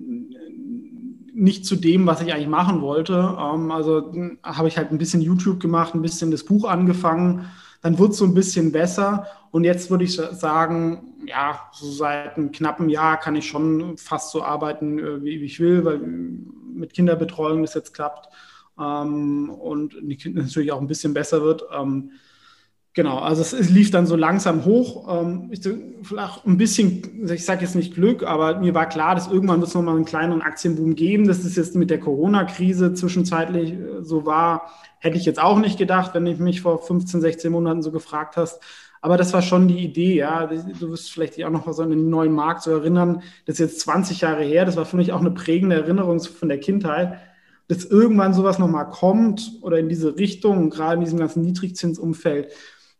nicht 1.33 1.65
zu 1.65 1.75
dem, 1.75 2.07
was 2.07 2.21
ich 2.21 2.33
eigentlich 2.33 2.47
machen 2.47 2.81
wollte. 2.81 3.13
Ähm, 3.13 3.71
also 3.71 4.13
habe 4.41 4.69
ich 4.69 4.77
halt 4.77 4.91
ein 4.91 4.97
bisschen 4.97 5.21
YouTube 5.21 5.59
gemacht, 5.59 5.95
ein 5.95 6.01
bisschen 6.01 6.31
das 6.31 6.45
Buch 6.45 6.63
angefangen 6.63 7.45
dann 7.87 7.99
wird 7.99 8.11
es 8.11 8.17
so 8.17 8.25
ein 8.25 8.33
bisschen 8.33 8.73
besser. 8.73 9.27
Und 9.51 9.63
jetzt 9.63 9.89
würde 9.89 10.03
ich 10.03 10.13
sagen, 10.13 11.15
ja, 11.25 11.69
so 11.71 11.89
seit 11.89 12.35
einem 12.35 12.51
knappen 12.51 12.89
Jahr 12.89 13.17
kann 13.17 13.37
ich 13.37 13.47
schon 13.47 13.97
fast 13.97 14.31
so 14.31 14.43
arbeiten, 14.43 14.99
äh, 14.99 15.23
wie, 15.23 15.41
ich 15.41 15.61
will, 15.61 15.85
weil 15.85 15.99
mit 15.99 16.93
Kinderbetreuung 16.93 17.61
das 17.61 17.75
jetzt 17.75 17.93
klappt 17.93 18.27
ähm, 18.77 19.49
und 19.49 19.95
natürlich 20.03 20.73
auch 20.73 20.81
ein 20.81 20.87
bisschen 20.87 21.13
besser 21.13 21.41
wird. 21.43 21.63
Ähm, 21.73 22.11
Genau, 22.97 23.19
also 23.19 23.43
es, 23.43 23.53
es, 23.53 23.69
lief 23.69 23.91
dann 23.91 24.07
so 24.07 24.15
langsam 24.15 24.65
hoch. 24.65 25.21
Ähm, 25.21 25.49
ich, 25.51 25.61
vielleicht 26.01 26.47
ein 26.47 26.57
bisschen, 26.57 27.29
ich 27.31 27.45
sage 27.45 27.61
jetzt 27.61 27.75
nicht 27.75 27.93
Glück, 27.93 28.23
aber 28.23 28.57
mir 28.59 28.73
war 28.73 28.89
klar, 28.89 29.13
dass 29.13 29.27
irgendwann 29.27 29.59
wird 29.59 29.67
es 29.67 29.75
nochmal 29.75 29.95
einen 29.95 30.05
kleineren 30.05 30.41
Aktienboom 30.41 30.95
geben. 30.95 31.27
Dass 31.27 31.43
das 31.43 31.55
jetzt 31.55 31.75
mit 31.75 31.91
der 31.91 31.99
Corona-Krise 31.99 32.95
zwischenzeitlich 32.95 33.73
äh, 33.73 34.01
so 34.01 34.25
war, 34.25 34.71
hätte 34.97 35.15
ich 35.15 35.25
jetzt 35.25 35.39
auch 35.39 35.59
nicht 35.59 35.77
gedacht, 35.77 36.15
wenn 36.15 36.25
ich 36.25 36.39
mich 36.39 36.61
vor 36.61 36.81
15, 36.81 37.21
16 37.21 37.51
Monaten 37.51 37.83
so 37.83 37.91
gefragt 37.91 38.35
hast. 38.35 38.63
Aber 38.99 39.15
das 39.15 39.31
war 39.31 39.43
schon 39.43 39.67
die 39.67 39.77
Idee, 39.77 40.15
ja. 40.15 40.47
Du 40.47 40.89
wirst 40.89 41.11
vielleicht 41.11 41.43
auch 41.43 41.51
noch 41.51 41.71
so 41.71 41.83
an 41.83 41.91
den 41.91 42.09
neuen 42.09 42.31
Markt 42.33 42.63
so 42.63 42.71
erinnern. 42.71 43.21
Das 43.45 43.59
ist 43.59 43.59
jetzt 43.59 43.79
20 43.81 44.21
Jahre 44.21 44.43
her. 44.43 44.65
Das 44.65 44.75
war 44.75 44.85
für 44.85 44.97
mich 44.97 45.13
auch 45.13 45.21
eine 45.21 45.29
prägende 45.29 45.75
Erinnerung 45.75 46.19
von 46.19 46.49
der 46.49 46.59
Kindheit 46.59 47.19
dass 47.69 47.83
irgendwann 47.83 48.33
sowas 48.33 48.59
nochmal 48.59 48.89
kommt 48.89 49.51
oder 49.59 49.77
in 49.77 49.89
diese 49.89 50.15
Richtung, 50.15 50.69
gerade 50.69 50.93
in 50.93 51.01
diesem 51.01 51.19
ganzen 51.19 51.41
Niedrigzinsumfeld, 51.41 52.47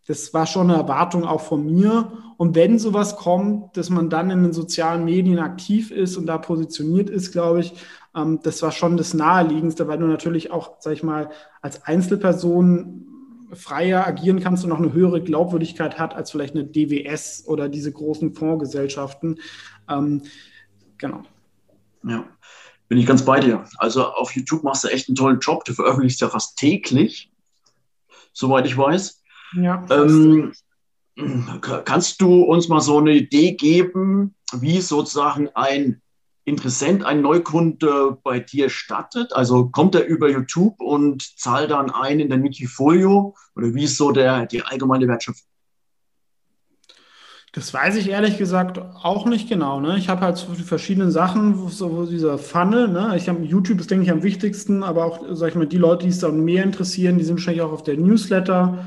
das 0.08 0.34
war 0.34 0.46
schon 0.46 0.70
eine 0.70 0.80
Erwartung 0.80 1.26
auch 1.26 1.42
von 1.42 1.66
mir. 1.66 2.12
Und 2.38 2.56
wenn 2.56 2.80
sowas 2.80 3.18
kommt, 3.18 3.76
dass 3.76 3.90
man 3.90 4.10
dann 4.10 4.30
in 4.30 4.42
den 4.42 4.54
sozialen 4.54 5.04
Medien 5.04 5.40
aktiv 5.40 5.92
ist 5.92 6.16
und 6.16 6.26
da 6.28 6.38
positioniert 6.38 7.10
ist, 7.10 7.34
glaube 7.34 7.60
ich, 7.60 7.74
ähm, 8.16 8.40
das 8.42 8.62
war 8.62 8.72
schon 8.72 8.96
das 8.96 9.14
Naheliegendste, 9.14 9.88
weil 9.88 10.00
du 10.00 10.08
natürlich 10.08 10.50
auch, 10.52 10.78
sag 10.80 10.94
ich 10.94 11.04
mal, 11.04 11.30
als 11.62 11.84
Einzelperson 11.84 13.04
freier 13.54 14.08
agieren 14.08 14.40
kannst 14.40 14.64
und 14.64 14.70
noch 14.70 14.80
eine 14.80 14.94
höhere 14.94 15.22
Glaubwürdigkeit 15.22 16.00
hat 16.00 16.16
als 16.16 16.32
vielleicht 16.32 16.56
eine 16.56 16.66
DWS 16.66 17.44
oder 17.48 17.70
diese 17.70 17.92
großen 17.92 18.34
Fondsgesellschaften. 18.34 19.40
Ähm, 19.90 20.24
genau. 20.98 21.24
Ja, 22.04 22.26
bin 22.88 22.98
ich 22.98 23.06
ganz 23.06 23.24
bei 23.24 23.42
dir. 23.42 23.66
Also 23.78 24.06
auf 24.06 24.36
YouTube 24.36 24.64
machst 24.64 24.86
du 24.86 24.88
echt 24.88 25.10
einen 25.10 25.16
tollen 25.16 25.40
Job. 25.40 25.66
Du 25.66 25.74
veröffentlichst 25.74 26.22
ja 26.22 26.30
fast 26.30 26.58
täglich, 26.58 27.32
soweit 28.32 28.66
ich 28.66 28.78
weiß. 28.78 29.22
Ja. 29.54 29.86
Ähm, 29.90 30.52
kannst 31.62 32.22
du 32.22 32.44
uns 32.44 32.68
mal 32.68 32.82
so 32.82 32.98
eine 32.98 33.14
Idee 33.14 33.54
geben, 33.54 34.36
wie 34.54 34.82
sozusagen 34.82 35.50
ein 35.56 36.02
Interessent, 36.46 37.04
ein 37.04 37.22
Neukunde 37.22 38.18
bei 38.24 38.40
dir 38.40 38.70
startet? 38.70 39.34
Also 39.34 39.68
kommt 39.68 39.96
er 39.96 40.06
über 40.06 40.30
YouTube 40.30 40.80
und 40.80 41.38
zahlt 41.38 41.72
dann 41.72 41.90
ein 41.90 42.22
in 42.22 42.30
dein 42.30 42.44
Wikifolio 42.44 43.36
oder 43.56 43.74
wie 43.74 43.84
ist 43.84 43.98
so 43.98 44.12
der, 44.12 44.46
die 44.46 44.62
allgemeine 44.62 45.08
Wertschöpfung? 45.08 45.46
Das 47.52 47.74
weiß 47.74 47.96
ich 47.96 48.10
ehrlich 48.10 48.38
gesagt 48.38 48.78
auch 48.78 49.26
nicht 49.26 49.50
genau. 49.50 49.82
Ne? 49.82 49.98
Ich 49.98 50.10
habe 50.10 50.22
halt 50.22 50.38
so 50.38 50.54
verschiedene 50.54 51.10
Sachen, 51.12 51.60
wo, 51.60 51.70
so, 51.70 51.98
wo 51.98 52.06
dieser 52.06 52.38
Funnel, 52.38 52.88
ne? 52.88 53.16
ich 53.18 53.28
habe 53.28 53.44
YouTube 53.44 53.80
ist, 53.80 53.90
denke 53.90 54.06
ich, 54.06 54.12
am 54.12 54.22
wichtigsten, 54.22 54.84
aber 54.84 55.06
auch, 55.06 55.26
sag 55.32 55.50
ich 55.50 55.56
mal, 55.56 55.66
die 55.66 55.78
Leute, 55.78 56.04
die 56.04 56.12
es 56.12 56.20
dann 56.20 56.46
mehr 56.46 56.64
interessieren, 56.64 57.18
die 57.18 57.24
sind 57.24 57.38
wahrscheinlich 57.38 57.64
auch 57.64 57.72
auf 57.72 57.84
der 57.84 57.98
Newsletter 57.98 58.86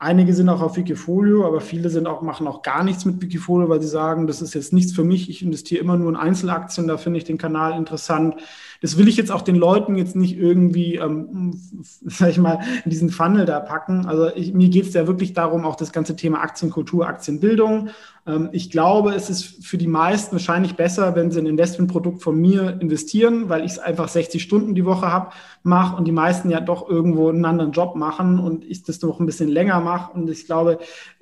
Einige 0.00 0.32
sind 0.32 0.48
auch 0.48 0.62
auf 0.62 0.76
Wikifolio, 0.76 1.44
aber 1.44 1.60
viele 1.60 1.90
sind 1.90 2.06
auch, 2.06 2.22
machen 2.22 2.46
auch 2.46 2.62
gar 2.62 2.84
nichts 2.84 3.04
mit 3.04 3.20
Wikifolio, 3.20 3.68
weil 3.68 3.82
sie 3.82 3.88
sagen, 3.88 4.28
das 4.28 4.40
ist 4.40 4.54
jetzt 4.54 4.72
nichts 4.72 4.92
für 4.92 5.02
mich. 5.02 5.28
Ich 5.28 5.42
investiere 5.42 5.82
immer 5.82 5.96
nur 5.96 6.08
in 6.08 6.14
Einzelaktien, 6.14 6.86
da 6.86 6.98
finde 6.98 7.18
ich 7.18 7.24
den 7.24 7.36
Kanal 7.36 7.76
interessant. 7.76 8.36
Das 8.80 8.96
will 8.96 9.08
ich 9.08 9.16
jetzt 9.16 9.32
auch 9.32 9.42
den 9.42 9.56
Leuten 9.56 9.96
jetzt 9.96 10.14
nicht 10.14 10.38
irgendwie, 10.38 10.94
ähm, 10.94 11.60
sag 11.82 12.30
ich 12.30 12.38
mal, 12.38 12.60
in 12.84 12.90
diesen 12.92 13.10
Funnel 13.10 13.44
da 13.44 13.58
packen. 13.58 14.06
Also 14.06 14.32
ich, 14.36 14.54
mir 14.54 14.68
geht 14.68 14.86
es 14.86 14.94
ja 14.94 15.08
wirklich 15.08 15.32
darum, 15.32 15.64
auch 15.64 15.74
das 15.74 15.90
ganze 15.90 16.14
Thema 16.14 16.42
Aktienkultur, 16.42 17.08
Aktienbildung. 17.08 17.88
Ähm, 18.28 18.50
ich 18.52 18.70
glaube, 18.70 19.14
es 19.14 19.30
ist 19.30 19.64
für 19.66 19.78
die 19.78 19.88
meisten 19.88 20.32
wahrscheinlich 20.32 20.76
besser, 20.76 21.16
wenn 21.16 21.30
sie 21.30 21.40
ein 21.40 21.46
Investmentprodukt 21.46 22.22
von 22.22 22.38
mir 22.38 22.78
investieren, 22.80 23.48
weil 23.48 23.64
ich 23.64 23.72
es 23.72 23.78
einfach 23.78 24.08
60 24.08 24.42
Stunden 24.42 24.74
die 24.74 24.84
Woche 24.84 25.10
habe, 25.10 25.30
mache 25.62 25.96
und 25.96 26.04
die 26.04 26.12
meisten 26.12 26.50
ja 26.50 26.60
doch 26.60 26.88
irgendwo 26.88 27.30
einen 27.30 27.44
anderen 27.44 27.72
Job 27.72 27.96
machen 27.96 28.38
und 28.38 28.64
ich 28.64 28.84
das 28.84 29.00
noch 29.02 29.18
ein 29.18 29.26
bisschen 29.26 29.48
länger 29.48 29.80
mache. 29.80 30.12
Und 30.12 30.28
ich 30.28 30.46
glaube, 30.46 30.78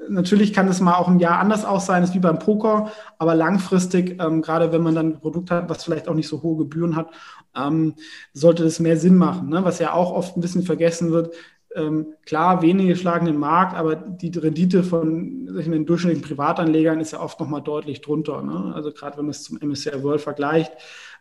natürlich 0.09 0.53
kann 0.53 0.69
es 0.69 0.81
mal 0.81 0.95
auch 0.95 1.09
ein 1.09 1.21
Jahr 1.21 1.39
anders 1.39 1.65
aus 1.65 1.87
sein, 1.87 2.03
ist 2.03 2.15
wie 2.15 2.19
beim 2.19 2.39
Poker, 2.39 2.91
aber 3.19 3.35
langfristig, 3.35 4.21
ähm, 4.21 4.43
gerade 4.43 4.73
wenn 4.73 4.83
man 4.83 4.95
dann 4.95 5.07
ein 5.13 5.21
Produkt 5.21 5.51
hat, 5.51 5.69
was 5.69 5.85
vielleicht 5.85 6.09
auch 6.09 6.15
nicht 6.15 6.29
so 6.29 6.43
hohe 6.43 6.59
Gebühren 6.59 6.97
hat 6.97 7.11
ähm, 7.57 7.95
sollte 8.33 8.63
das 8.65 8.81
mehr 8.81 8.97
Sinn 8.97 9.17
machen. 9.17 9.49
Ne? 9.49 9.65
Was 9.65 9.79
ja 9.79 9.93
auch 9.93 10.13
oft 10.13 10.37
ein 10.37 10.41
bisschen 10.41 10.63
vergessen 10.63 11.11
wird. 11.11 11.35
Ähm, 11.77 12.15
klar, 12.25 12.63
wenige 12.63 12.97
schlagen 12.97 13.27
den 13.27 13.39
Markt, 13.39 13.77
aber 13.77 13.95
die 13.95 14.37
Rendite 14.37 14.83
von 14.83 15.37
ich 15.59 15.69
meine, 15.69 15.85
durchschnittlichen 15.85 16.27
Privatanlegern 16.27 17.01
ist 17.01 17.13
ja 17.13 17.21
oft 17.21 17.39
nochmal 17.41 17.63
deutlich 17.63 18.01
drunter. 18.01 18.43
Ne? 18.43 18.73
Also 18.75 18.93
gerade 18.93 19.17
wenn 19.17 19.27
man 19.27 19.31
es 19.31 19.43
zum 19.43 19.59
MSCI 19.61 20.03
World 20.03 20.21
vergleicht. 20.21 20.73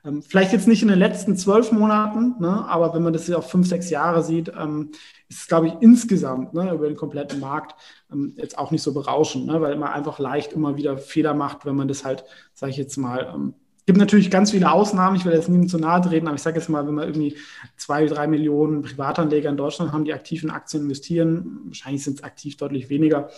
Ähm, 0.04 0.22
vielleicht 0.22 0.54
jetzt 0.54 0.68
nicht 0.68 0.82
in 0.82 0.88
den 0.88 1.00
letzten 1.00 1.36
zwölf 1.38 1.72
Monaten, 1.72 2.36
ne? 2.40 2.66
aber 2.68 2.94
wenn 2.94 3.04
man 3.04 3.14
das 3.14 3.30
auf 3.32 3.50
fünf, 3.50 3.68
sechs 3.68 3.90
Jahre 3.90 4.24
sieht, 4.24 4.52
ähm, 4.58 4.92
ist 5.28 5.42
es, 5.42 5.48
glaube 5.48 5.68
ich, 5.68 5.74
insgesamt 5.80 6.54
ne, 6.54 6.72
über 6.74 6.88
den 6.88 6.96
kompletten 6.96 7.40
Markt 7.40 7.76
ähm, 8.12 8.34
jetzt 8.38 8.58
auch 8.58 8.72
nicht 8.72 8.84
so 8.84 8.94
berauschend, 8.94 9.48
ne? 9.48 9.62
weil 9.62 9.76
man 9.78 9.90
einfach 9.90 10.20
leicht 10.20 10.54
immer 10.54 10.78
wieder 10.78 10.98
Fehler 10.98 11.34
macht, 11.34 11.66
wenn 11.66 11.76
man 11.76 11.88
das 11.88 12.06
halt, 12.06 12.24
sage 12.54 12.72
ich 12.72 12.78
jetzt 12.78 12.98
mal, 12.98 13.32
ähm, 13.34 13.54
gibt 13.86 13.98
natürlich 13.98 14.32
ganz 14.32 14.52
viele 14.52 14.72
Ausnahmen, 14.72 15.16
ich 15.16 15.26
will 15.26 15.34
jetzt 15.34 15.48
niemandem 15.48 15.70
zu 15.70 15.78
nahe 15.78 16.02
treten, 16.02 16.28
aber 16.28 16.36
ich 16.36 16.42
sage 16.42 16.60
jetzt 16.60 16.70
mal, 16.70 16.88
wenn 16.88 16.96
wir 16.96 17.06
irgendwie 17.06 17.36
zwei, 17.78 18.06
drei 18.06 18.28
Millionen 18.28 18.82
Privatanleger 18.82 19.50
in 19.50 19.58
Deutschland 19.58 19.92
haben, 19.92 20.06
die 20.06 20.14
aktiv 20.14 20.44
in 20.44 20.50
Aktien 20.50 20.84
investieren, 20.84 21.62
wahrscheinlich 21.66 22.04
sind 22.04 22.18
es 22.18 22.24
aktiv 22.24 22.58
deutlich 22.58 22.90
weniger, 22.90 23.30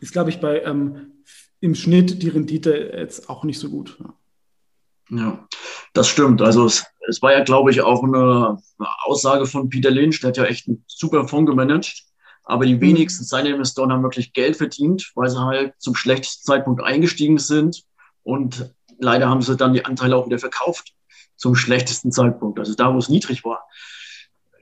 ist, 0.00 0.12
glaube 0.12 0.30
ich, 0.30 0.40
bei 0.40 0.62
ähm, 0.62 1.12
im 1.60 1.74
Schnitt 1.74 2.22
die 2.22 2.28
Rendite 2.28 2.92
jetzt 2.96 3.28
auch 3.28 3.44
nicht 3.44 3.58
so 3.58 3.68
gut. 3.68 3.98
Ja. 5.10 5.46
Das 5.92 6.08
stimmt. 6.08 6.40
Also 6.40 6.64
es, 6.64 6.86
es 7.08 7.20
war 7.20 7.32
ja, 7.32 7.44
glaube 7.44 7.70
ich, 7.70 7.82
auch 7.82 8.02
eine, 8.02 8.58
eine, 8.78 8.88
Aussage 9.04 9.46
von 9.46 9.68
Peter 9.68 9.90
Lynch, 9.90 10.20
der 10.20 10.28
hat 10.28 10.36
ja 10.38 10.44
echt 10.44 10.66
einen 10.66 10.84
super 10.86 11.28
Fonds 11.28 11.50
gemanagt. 11.50 12.04
Aber 12.44 12.66
die 12.66 12.74
mhm. 12.74 12.80
wenigsten 12.80 13.24
seiner 13.24 13.50
Investoren 13.50 13.92
haben 13.92 14.02
wirklich 14.02 14.32
Geld 14.32 14.56
verdient, 14.56 15.12
weil 15.14 15.28
sie 15.28 15.38
halt 15.38 15.74
zum 15.78 15.94
schlechtesten 15.94 16.44
Zeitpunkt 16.44 16.82
eingestiegen 16.82 17.38
sind 17.38 17.84
und 18.24 18.74
leider 19.02 19.28
haben 19.28 19.42
sie 19.42 19.56
dann 19.56 19.72
die 19.72 19.84
Anteile 19.84 20.16
auch 20.16 20.26
wieder 20.26 20.38
verkauft 20.38 20.94
zum 21.36 21.54
schlechtesten 21.54 22.12
Zeitpunkt, 22.12 22.58
also 22.58 22.74
da, 22.74 22.94
wo 22.94 22.98
es 22.98 23.08
niedrig 23.08 23.44
war. 23.44 23.66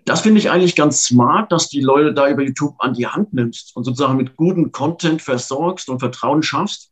Das 0.06 0.22
finde 0.22 0.40
ich 0.40 0.50
eigentlich 0.50 0.76
ganz 0.76 1.04
smart, 1.04 1.52
dass 1.52 1.68
die 1.68 1.82
Leute 1.82 2.14
da 2.14 2.28
über 2.28 2.42
YouTube 2.42 2.74
an 2.78 2.94
die 2.94 3.06
Hand 3.06 3.34
nimmst 3.34 3.76
und 3.76 3.84
sozusagen 3.84 4.16
mit 4.16 4.34
gutem 4.36 4.72
Content 4.72 5.20
versorgst 5.20 5.88
und 5.88 6.00
Vertrauen 6.00 6.42
schaffst. 6.42 6.90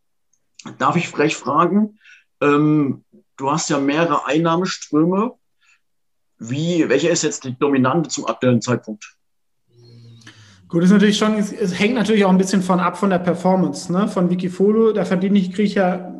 Darf 0.78 0.96
ich 0.96 1.08
frech 1.08 1.36
fragen? 1.36 1.98
Ähm, 2.40 3.04
du 3.36 3.50
hast 3.50 3.70
ja 3.70 3.80
mehrere 3.80 4.26
Einnahmeströme. 4.26 5.32
Wie, 6.38 6.88
welche 6.88 7.08
ist 7.08 7.22
jetzt 7.22 7.44
die 7.44 7.58
dominante 7.58 8.10
zum 8.10 8.26
aktuellen 8.26 8.60
Zeitpunkt? 8.60 9.16
Gut, 10.68 10.84
ist 10.84 10.90
natürlich 10.90 11.16
schon, 11.16 11.36
es, 11.38 11.78
hängt 11.78 11.94
natürlich 11.94 12.26
auch 12.26 12.30
ein 12.30 12.36
bisschen 12.36 12.62
von 12.62 12.78
ab 12.78 12.98
von 12.98 13.08
der 13.08 13.18
Performance, 13.18 13.90
ne? 13.90 14.06
Von 14.06 14.28
Wikifolio, 14.28 14.92
da 14.92 15.06
verdiene 15.06 15.38
ich, 15.38 15.50
kriege 15.50 15.62
ich 15.62 15.74
ja 15.74 16.14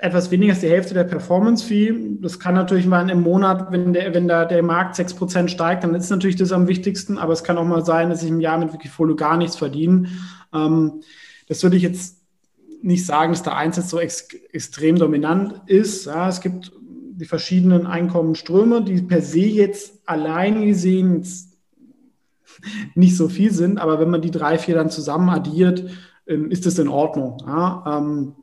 etwas 0.00 0.30
weniger 0.30 0.52
als 0.52 0.60
die 0.60 0.68
Hälfte 0.68 0.94
der 0.94 1.04
Performance-Fee. 1.04 2.18
Das 2.20 2.38
kann 2.38 2.54
natürlich 2.54 2.86
mal 2.86 3.08
im 3.08 3.22
Monat, 3.22 3.72
wenn, 3.72 3.92
der, 3.92 4.14
wenn 4.14 4.28
da 4.28 4.44
der 4.44 4.62
Markt 4.62 4.96
6% 4.96 5.48
steigt, 5.48 5.84
dann 5.84 5.94
ist 5.94 6.10
natürlich 6.10 6.36
das 6.36 6.52
am 6.52 6.68
wichtigsten. 6.68 7.18
Aber 7.18 7.32
es 7.32 7.44
kann 7.44 7.58
auch 7.58 7.64
mal 7.64 7.84
sein, 7.84 8.10
dass 8.10 8.22
ich 8.22 8.28
im 8.28 8.40
Jahr 8.40 8.58
mit 8.58 8.72
Wikifolio 8.72 9.16
gar 9.16 9.36
nichts 9.36 9.56
verdiene. 9.56 10.08
Ähm, 10.52 11.02
das 11.48 11.62
würde 11.62 11.76
ich 11.76 11.82
jetzt 11.82 12.18
nicht 12.82 13.06
sagen, 13.06 13.32
dass 13.32 13.42
der 13.42 13.56
Eins 13.56 13.76
jetzt 13.76 13.88
so 13.88 13.98
ex 13.98 14.28
extrem 14.52 14.96
dominant 14.96 15.62
ist. 15.66 16.06
Ja, 16.06 16.28
es 16.28 16.40
gibt 16.40 16.72
die 16.80 17.24
verschiedenen 17.24 17.86
Einkommensströme, 17.86 18.82
die 18.82 19.00
per 19.00 19.22
se 19.22 19.40
jetzt 19.40 20.02
allein 20.06 20.64
gesehen 20.64 21.26
nicht 22.94 23.16
so 23.16 23.28
viel 23.28 23.52
sind. 23.52 23.78
Aber 23.78 23.98
wenn 23.98 24.10
man 24.10 24.22
die 24.22 24.30
drei, 24.30 24.58
vier 24.58 24.74
dann 24.74 24.90
zusammen 24.90 25.30
addiert, 25.30 25.84
ähm, 26.26 26.50
ist 26.50 26.66
das 26.66 26.78
in 26.78 26.88
Ordnung. 26.88 27.38
Ja, 27.46 27.98
ähm, 27.98 28.34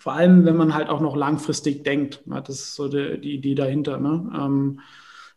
vor 0.00 0.14
allem, 0.14 0.46
wenn 0.46 0.56
man 0.56 0.72
halt 0.74 0.88
auch 0.88 1.00
noch 1.00 1.14
langfristig 1.14 1.84
denkt. 1.84 2.22
Das 2.26 2.48
ist 2.48 2.74
so 2.74 2.88
die, 2.88 3.20
die 3.20 3.34
Idee 3.34 3.54
dahinter. 3.54 3.98
Ne? 3.98 4.32
Ähm, 4.34 4.80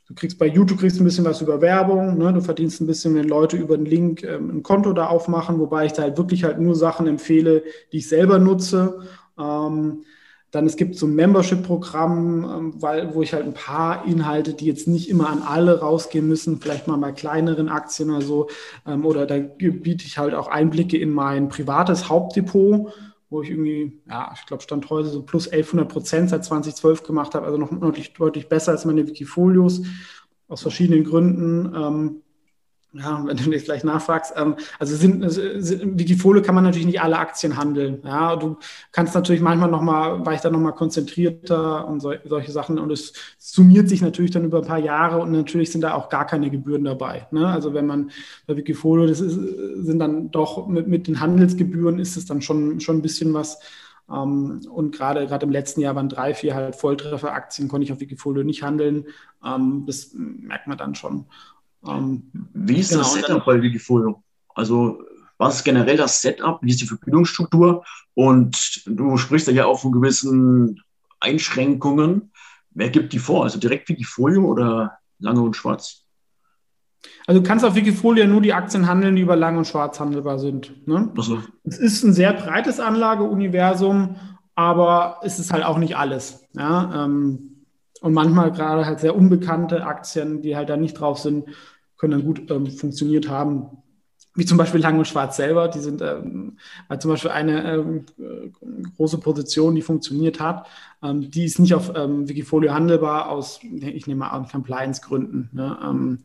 du 0.08 0.16
kriegst 0.16 0.40
bei 0.40 0.48
YouTube 0.48 0.80
kriegst 0.80 1.02
ein 1.02 1.04
bisschen 1.04 1.26
was 1.26 1.42
über 1.42 1.60
Werbung, 1.60 2.18
ne? 2.18 2.32
du 2.32 2.40
verdienst 2.40 2.80
ein 2.80 2.88
bisschen, 2.88 3.14
wenn 3.14 3.28
Leute 3.28 3.58
über 3.58 3.76
den 3.76 3.86
Link 3.86 4.24
ähm, 4.24 4.50
ein 4.50 4.64
Konto 4.64 4.94
da 4.94 5.08
aufmachen, 5.08 5.60
wobei 5.60 5.86
ich 5.86 5.92
da 5.92 6.04
halt 6.04 6.18
wirklich 6.18 6.46
halt 6.46 6.62
nur 6.62 6.76
Sachen 6.76 7.08
empfehle, 7.08 7.64
die 7.92 7.98
ich 7.98 8.08
selber 8.08 8.40
nutze. 8.40 9.02
Ähm, 9.38 10.06
dann 10.52 10.66
es 10.66 10.78
gibt 10.78 10.96
so 10.96 11.08
ein 11.08 11.16
Membership-Programm, 11.16 12.46
ähm, 12.46 12.74
weil, 12.82 13.14
wo 13.14 13.22
ich 13.22 13.34
halt 13.34 13.44
ein 13.44 13.54
paar 13.54 14.06
Inhalte, 14.06 14.54
die 14.54 14.68
jetzt 14.68 14.88
nicht 14.88 15.10
immer 15.10 15.30
an 15.30 15.42
alle 15.42 15.82
rausgehen 15.82 16.26
müssen, 16.26 16.62
vielleicht 16.62 16.88
mal 16.88 16.96
bei 16.96 17.12
kleineren 17.12 17.68
Aktien 17.68 18.12
oder 18.12 18.22
so, 18.22 18.48
ähm, 18.88 19.06
oder 19.06 19.26
da 19.26 19.40
biete 19.40 20.06
ich 20.06 20.18
halt 20.18 20.34
auch 20.34 20.48
Einblicke 20.48 20.98
in 20.98 21.10
mein 21.10 21.50
privates 21.50 22.08
Hauptdepot 22.08 22.94
wo 23.34 23.42
ich 23.42 23.50
irgendwie, 23.50 24.00
ja, 24.10 24.32
ich 24.34 24.46
glaube, 24.46 24.64
Stand 24.64 24.90
heute 24.90 25.10
so 25.10 25.24
plus 25.24 25.48
1100 25.48 25.92
Prozent 25.92 26.30
seit 26.30 26.46
2012 26.46 27.04
gemacht 27.04 27.36
habe, 27.36 27.46
also 27.46 27.58
noch 27.58 27.70
deutlich, 27.78 28.14
deutlich 28.14 28.48
besser 28.48 28.72
als 28.72 28.86
meine 28.86 29.06
Wikifolios, 29.06 29.82
aus 30.48 30.62
verschiedenen 30.62 31.04
Gründen. 31.04 31.74
Ähm, 31.76 32.23
Ja, 32.96 33.24
wenn 33.26 33.36
du 33.36 33.50
mich 33.50 33.66
gleich 33.66 33.84
nachfragst, 33.84 34.34
ähm, 34.38 34.56
also 34.78 34.96
sind, 34.96 35.28
sind, 35.28 35.98
Wikifolio 36.00 36.44
kann 36.44 36.54
man 36.54 36.64
natürlich 36.64 36.86
nicht 36.86 37.02
alle 37.02 37.18
Aktien 37.18 37.58
handeln. 37.58 38.04
Ja, 38.06 38.36
du 38.36 38.58
kannst 38.92 39.16
natürlich 39.16 39.42
manchmal 39.42 39.72
nochmal, 39.72 40.24
war 40.24 40.34
ich 40.36 40.42
da 40.42 40.52
nochmal 40.52 40.76
konzentrierter 40.76 41.88
und 41.88 42.02
so, 42.02 42.14
solche 42.24 42.52
Sachen 42.52 42.78
und 42.78 42.92
es 42.92 43.14
summiert 43.40 43.90
sich 43.90 44.04
natürlich 44.04 44.30
dann 44.30 44.46
über 44.46 44.60
ein 44.60 44.68
paar 44.68 44.78
Jahre 44.78 45.20
und 45.20 45.32
natürlich 45.32 45.72
sind 45.72 45.82
da 45.82 45.96
auch 45.96 46.08
gar 46.08 46.28
keine 46.28 46.52
Gebühren 46.52 46.84
dabei. 46.84 47.26
Ne? 47.32 47.48
Also 47.48 47.74
wenn 47.74 47.88
man 47.88 48.12
bei 48.46 48.58
Wikifolio, 48.58 49.08
das 49.08 49.22
ist, 49.22 49.34
sind 49.34 49.98
dann 49.98 50.30
doch 50.30 50.68
mit, 50.68 50.88
mit 50.88 51.08
den 51.08 51.20
Handelsgebühren 51.20 51.98
ist 51.98 52.16
es 52.16 52.26
dann 52.26 52.44
schon, 52.44 52.80
schon 52.80 52.98
ein 52.98 53.02
bisschen 53.02 53.34
was. 53.34 53.58
Ähm, 54.08 54.62
und 54.70 54.96
gerade 54.96 55.26
gerade 55.26 55.46
im 55.46 55.52
letzten 55.52 55.82
Jahr 55.82 55.96
waren 55.96 56.10
drei, 56.10 56.34
vier 56.34 56.54
halt 56.54 56.76
Volltrefferaktien, 56.76 57.68
konnte 57.68 57.86
ich 57.86 57.92
auf 57.92 58.00
Wikifolio 58.00 58.44
nicht 58.44 58.62
handeln. 58.62 59.06
Ähm, 59.44 59.86
das 59.88 60.12
merkt 60.14 60.68
man 60.68 60.78
dann 60.78 60.96
schon. 60.96 61.26
Ähm, 61.88 62.30
wie 62.54 62.80
ist 62.80 62.90
genau, 62.90 63.04
das 63.04 63.14
Setup 63.14 63.46
bei 63.46 63.62
Wikifolio? 63.62 64.24
Also 64.56 65.04
was 65.38 65.58
ist 65.58 65.64
generell 65.64 65.98
das 65.98 66.22
Setup? 66.22 66.60
Wie 66.62 66.70
ist 66.70 66.82
die 66.82 66.88
Verbindungsstruktur? 66.88 67.84
Und 68.14 68.84
du 68.86 69.18
sprichst 69.18 69.48
ja 69.50 69.66
auch 69.66 69.80
von 69.80 69.92
gewissen 69.92 70.82
Einschränkungen. 71.20 72.32
Wer 72.72 72.90
gibt 72.90 73.14
die 73.14 73.20
vor? 73.20 73.44
Also 73.44 73.60
direkt 73.60 73.90
Wikifolio 73.90 74.46
oder 74.46 75.00
Lange 75.20 75.42
und 75.42 75.56
Schwarz? 75.56 76.04
Also 77.28 77.42
du 77.42 77.48
kannst 77.48 77.66
auf 77.66 77.76
Wikifolio 77.76 78.28
nur 78.28 78.42
die 78.42 78.54
Aktien 78.54 78.88
handeln, 78.88 79.16
die 79.16 79.22
über 79.22 79.36
Lang 79.36 79.58
und 79.58 79.68
Schwarz 79.68 80.00
handelbar 80.00 80.40
sind. 80.40 80.88
Ne? 80.88 81.12
So. 81.18 81.40
Es 81.64 81.78
ist 81.78 82.04
ein 82.04 82.14
sehr 82.14 82.34
breites 82.34 82.80
Anlageuniversum, 82.80 84.16
aber 84.56 85.20
es 85.24 85.40
ist 85.40 85.52
halt 85.52 85.64
auch 85.64 85.78
nicht 85.78 85.98
alles. 85.98 86.48
Ja? 86.54 87.06
Ähm, 87.06 87.66
und 88.02 88.14
manchmal 88.14 88.52
gerade 88.52 88.86
halt 88.86 89.00
sehr 89.00 89.16
unbekannte 89.16 89.86
Aktien, 89.86 90.42
die 90.42 90.56
halt 90.56 90.70
da 90.70 90.78
nicht 90.78 91.00
drauf 91.00 91.20
sind, 91.20 91.46
können 91.98 92.12
dann 92.12 92.24
gut 92.24 92.50
ähm, 92.52 92.68
funktioniert 92.68 93.30
haben. 93.30 93.78
Wie 94.36 94.46
zum 94.46 94.58
Beispiel 94.58 94.82
Lang 94.82 94.98
und 94.98 95.08
Schwarz 95.08 95.38
selber, 95.38 95.68
die 95.68 95.80
sind 95.80 96.02
ähm, 96.02 96.58
zum 96.98 97.12
Beispiel 97.12 97.30
eine 97.30 97.72
ähm, 97.72 98.06
große 98.98 99.20
Position, 99.20 99.76
die 99.76 99.84
funktioniert 99.84 100.40
hat. 100.40 100.66
Ähm, 101.04 101.30
die 101.30 101.46
ist 101.46 101.60
nicht 101.60 101.76
auf 101.76 101.92
ähm, 101.96 102.28
Wikifolio 102.28 102.74
handelbar 102.74 103.30
aus, 103.30 103.60
ich 103.62 104.08
nehme 104.08 104.20
mal 104.22 104.30
an, 104.30 104.48
Compliance-Gründen. 104.48 105.50
Ne? 105.54 105.78
Ähm, 105.84 106.20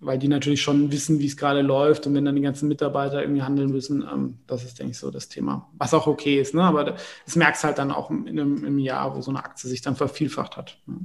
weil 0.00 0.18
die 0.18 0.28
natürlich 0.28 0.62
schon 0.62 0.90
wissen, 0.90 1.18
wie 1.20 1.26
es 1.26 1.36
gerade 1.36 1.60
läuft 1.60 2.06
und 2.06 2.14
wenn 2.14 2.24
dann 2.24 2.34
die 2.34 2.42
ganzen 2.42 2.68
Mitarbeiter 2.68 3.20
irgendwie 3.20 3.42
handeln 3.42 3.70
müssen, 3.70 4.02
ähm, 4.02 4.38
das 4.46 4.64
ist, 4.64 4.78
denke 4.78 4.92
ich, 4.92 4.98
so 4.98 5.10
das 5.10 5.28
Thema. 5.28 5.70
Was 5.76 5.92
auch 5.92 6.06
okay 6.06 6.40
ist, 6.40 6.54
ne? 6.54 6.62
aber 6.62 6.96
das 7.24 7.36
merkst 7.36 7.64
halt 7.64 7.78
dann 7.78 7.90
auch 7.90 8.10
in 8.10 8.26
einem, 8.28 8.64
im 8.64 8.78
Jahr, 8.78 9.14
wo 9.14 9.20
so 9.20 9.30
eine 9.30 9.44
Aktie 9.44 9.68
sich 9.68 9.82
dann 9.82 9.96
vervielfacht 9.96 10.56
hat. 10.56 10.78
Ne? 10.86 10.96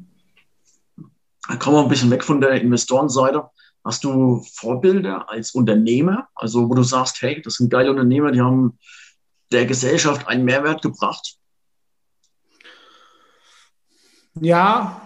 Kommen 1.60 1.78
wir 1.78 1.84
ein 1.84 1.90
bisschen 1.90 2.12
weg 2.12 2.24
von 2.24 2.42
der 2.42 2.62
Investorenseite. 2.62 3.44
Hast 3.84 4.04
du 4.04 4.44
Vorbilder 4.56 5.30
als 5.30 5.52
Unternehmer, 5.52 6.28
also 6.34 6.68
wo 6.70 6.74
du 6.74 6.82
sagst, 6.82 7.22
hey, 7.22 7.42
das 7.42 7.56
sind 7.56 7.70
geile 7.70 7.92
Unternehmer, 7.92 8.32
die 8.32 8.42
haben 8.42 8.80
der 9.52 9.66
Gesellschaft 9.66 10.28
einen 10.28 10.44
Mehrwert 10.44 10.82
gebracht? 10.82 11.38
Ja, 14.42 15.02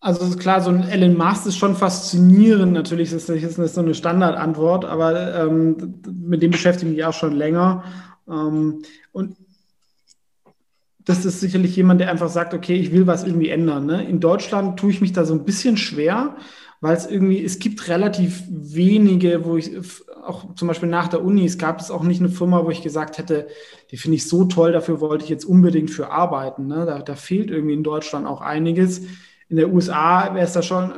also 0.00 0.36
klar, 0.36 0.60
so 0.60 0.70
ein 0.70 0.88
Elon 0.88 1.16
Musk 1.16 1.46
ist 1.46 1.56
schon 1.56 1.76
faszinierend. 1.76 2.72
Natürlich 2.72 3.12
ist 3.12 3.28
das, 3.28 3.36
ist 3.36 3.58
das 3.58 3.74
so 3.74 3.80
eine 3.80 3.94
Standardantwort, 3.94 4.84
aber 4.84 5.34
ähm, 5.34 6.00
mit 6.06 6.42
dem 6.42 6.50
beschäftige 6.50 6.90
ich 6.90 6.96
mich 6.96 7.04
auch 7.04 7.14
schon 7.14 7.32
länger. 7.32 7.84
Ähm, 8.28 8.82
und 9.12 9.36
das 11.06 11.24
ist 11.24 11.40
sicherlich 11.40 11.76
jemand, 11.76 12.00
der 12.00 12.10
einfach 12.10 12.28
sagt, 12.28 12.52
okay, 12.52 12.74
ich 12.74 12.92
will 12.92 13.06
was 13.06 13.24
irgendwie 13.24 13.48
ändern. 13.48 13.86
Ne? 13.86 14.04
In 14.04 14.18
Deutschland 14.18 14.78
tue 14.78 14.90
ich 14.90 15.00
mich 15.00 15.12
da 15.12 15.24
so 15.24 15.34
ein 15.34 15.44
bisschen 15.44 15.76
schwer, 15.76 16.36
weil 16.80 16.96
es 16.96 17.06
irgendwie, 17.06 17.42
es 17.42 17.60
gibt 17.60 17.88
relativ 17.88 18.42
wenige, 18.48 19.44
wo 19.44 19.56
ich 19.56 19.70
auch 20.24 20.54
zum 20.56 20.66
Beispiel 20.66 20.88
nach 20.88 21.06
der 21.06 21.24
Uni, 21.24 21.44
es 21.44 21.58
gab 21.58 21.80
es 21.80 21.92
auch 21.92 22.02
nicht 22.02 22.20
eine 22.20 22.28
Firma, 22.28 22.64
wo 22.64 22.70
ich 22.70 22.82
gesagt 22.82 23.18
hätte, 23.18 23.46
die 23.92 23.96
finde 23.96 24.16
ich 24.16 24.28
so 24.28 24.44
toll, 24.44 24.72
dafür 24.72 25.00
wollte 25.00 25.22
ich 25.22 25.30
jetzt 25.30 25.44
unbedingt 25.44 25.92
für 25.92 26.10
arbeiten. 26.10 26.66
Ne? 26.66 26.84
Da, 26.84 26.98
da 26.98 27.14
fehlt 27.14 27.50
irgendwie 27.50 27.74
in 27.74 27.84
Deutschland 27.84 28.26
auch 28.26 28.40
einiges. 28.40 29.02
In 29.48 29.56
der 29.56 29.72
USA 29.72 30.34
wäre 30.34 30.44
es 30.44 30.54
da 30.54 30.62
schon 30.62 30.92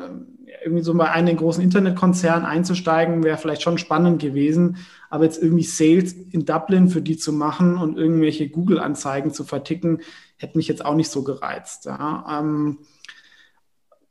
irgendwie 0.65 0.83
so 0.83 0.95
bei 0.95 1.11
einem 1.11 1.37
großen 1.37 1.63
Internetkonzern 1.63 2.47
einzusteigen, 2.47 3.23
wäre 3.23 3.37
vielleicht 3.37 3.63
schon 3.63 3.77
spannend 3.77 4.23
gewesen. 4.23 4.79
Aber 5.11 5.25
jetzt 5.25 5.43
irgendwie 5.43 5.65
Sales 5.65 6.13
in 6.13 6.45
Dublin 6.45 6.89
für 6.89 7.03
die 7.03 7.17
zu 7.17 7.33
machen 7.33 7.79
und 7.79 7.97
irgendwelche 7.97 8.49
Google-Anzeigen 8.49 9.33
zu 9.33 9.45
verticken, 9.45 10.01
hätte 10.37 10.57
mich 10.57 10.69
jetzt 10.69 10.85
auch 10.85 10.95
nicht 10.95 11.11
so 11.11 11.25
gereizt. 11.25 11.87
Ja. 11.87 12.41
Ähm, 12.41 12.79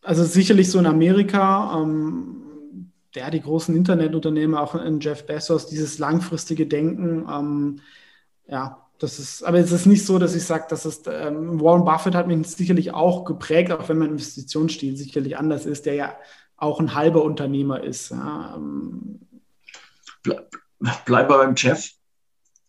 also 0.02 0.24
sicherlich 0.24 0.72
so 0.72 0.80
in 0.80 0.86
Amerika, 0.86 1.82
ähm, 1.82 2.92
ja, 3.16 3.30
die 3.30 3.42
großen 3.42 3.76
Internetunternehmen, 3.76 4.56
auch 4.56 4.76
in 4.76 5.00
Jeff 5.00 5.26
Bezos, 5.26 5.68
dieses 5.68 6.00
langfristige 6.00 6.68
Denken, 6.68 7.28
ähm, 7.30 7.80
ja, 8.48 8.88
das 9.00 9.20
ist, 9.20 9.44
aber 9.44 9.60
es 9.60 9.72
ist 9.72 9.86
nicht 9.86 10.06
so, 10.06 10.18
dass 10.18 10.36
ich 10.36 10.44
sage, 10.44 10.66
dass 10.70 10.86
es 10.86 11.04
ähm, 11.08 11.62
Warren 11.62 11.86
Buffett 11.86 12.16
hat 12.16 12.28
mich 12.28 12.48
sicherlich 12.48 12.94
auch 12.94 13.26
geprägt, 13.26 13.72
auch 13.72 13.88
wenn 13.90 14.00
mein 14.00 14.12
Investitionsstil 14.12 14.98
sicherlich 14.98 15.38
anders 15.38 15.66
ist, 15.66 15.86
der 15.86 15.94
ja 15.94 16.16
auch 16.56 16.80
ein 16.80 16.96
halber 16.96 17.24
Unternehmer 17.24 17.84
ist. 17.84 18.10
Ja. 18.10 18.60
Ähm. 20.82 20.92
Bleib, 21.06 21.06
bleib 21.06 21.28
beim 21.28 21.56
Jeff. 21.56 21.92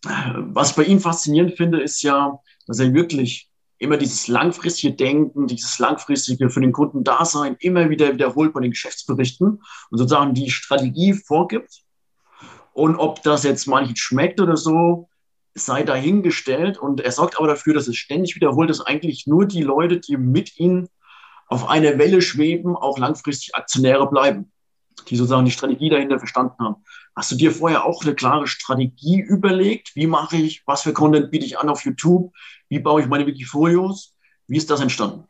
Was 0.02 0.74
bei 0.76 0.84
ihm 0.84 1.00
faszinierend 1.00 1.56
finde, 1.56 1.82
ist 1.82 2.02
ja, 2.02 2.38
dass 2.66 2.78
er 2.78 2.94
wirklich 2.94 3.48
immer 3.78 3.96
dieses 3.96 4.28
langfristige 4.28 4.94
Denken, 4.94 5.46
dieses 5.46 5.78
langfristige 5.78 6.50
für 6.50 6.60
den 6.60 6.72
Kunden 6.72 7.04
Dasein 7.04 7.56
immer 7.60 7.90
wieder 7.90 8.12
wiederholt 8.12 8.52
bei 8.52 8.60
den 8.60 8.70
Geschäftsberichten 8.70 9.62
und 9.90 9.98
sozusagen 9.98 10.34
die 10.34 10.50
Strategie 10.50 11.14
vorgibt. 11.14 11.82
Und 12.72 12.96
ob 12.96 13.22
das 13.22 13.44
jetzt 13.44 13.66
manchen 13.66 13.96
schmeckt 13.96 14.40
oder 14.40 14.56
so, 14.56 15.08
sei 15.54 15.82
dahingestellt. 15.82 16.78
Und 16.78 17.00
er 17.00 17.12
sorgt 17.12 17.38
aber 17.38 17.48
dafür, 17.48 17.74
dass 17.74 17.88
es 17.88 17.96
ständig 17.96 18.36
wiederholt, 18.36 18.70
dass 18.70 18.80
eigentlich 18.80 19.26
nur 19.26 19.46
die 19.46 19.62
Leute, 19.62 19.98
die 19.98 20.16
mit 20.16 20.58
ihm 20.58 20.88
auf 21.48 21.68
einer 21.68 21.98
Welle 21.98 22.22
schweben, 22.22 22.76
auch 22.76 22.98
langfristig 22.98 23.54
Aktionäre 23.54 24.08
bleiben, 24.08 24.52
die 25.04 25.16
sozusagen 25.16 25.44
die 25.44 25.50
Strategie 25.50 25.90
dahinter 25.90 26.18
verstanden 26.18 26.54
haben. 26.60 26.76
Hast 27.14 27.32
du 27.32 27.36
dir 27.36 27.52
vorher 27.52 27.84
auch 27.84 28.04
eine 28.04 28.14
klare 28.14 28.46
Strategie 28.46 29.20
überlegt? 29.20 29.96
Wie 29.96 30.06
mache 30.06 30.36
ich, 30.36 30.62
was 30.66 30.82
für 30.82 30.92
Content 30.92 31.30
biete 31.30 31.46
ich 31.46 31.58
an 31.58 31.68
auf 31.68 31.84
YouTube? 31.84 32.32
Wie 32.68 32.78
baue 32.78 33.00
ich 33.00 33.08
meine 33.08 33.26
Wikifolios? 33.26 34.14
Wie 34.46 34.56
ist 34.56 34.70
das 34.70 34.80
entstanden? 34.80 35.24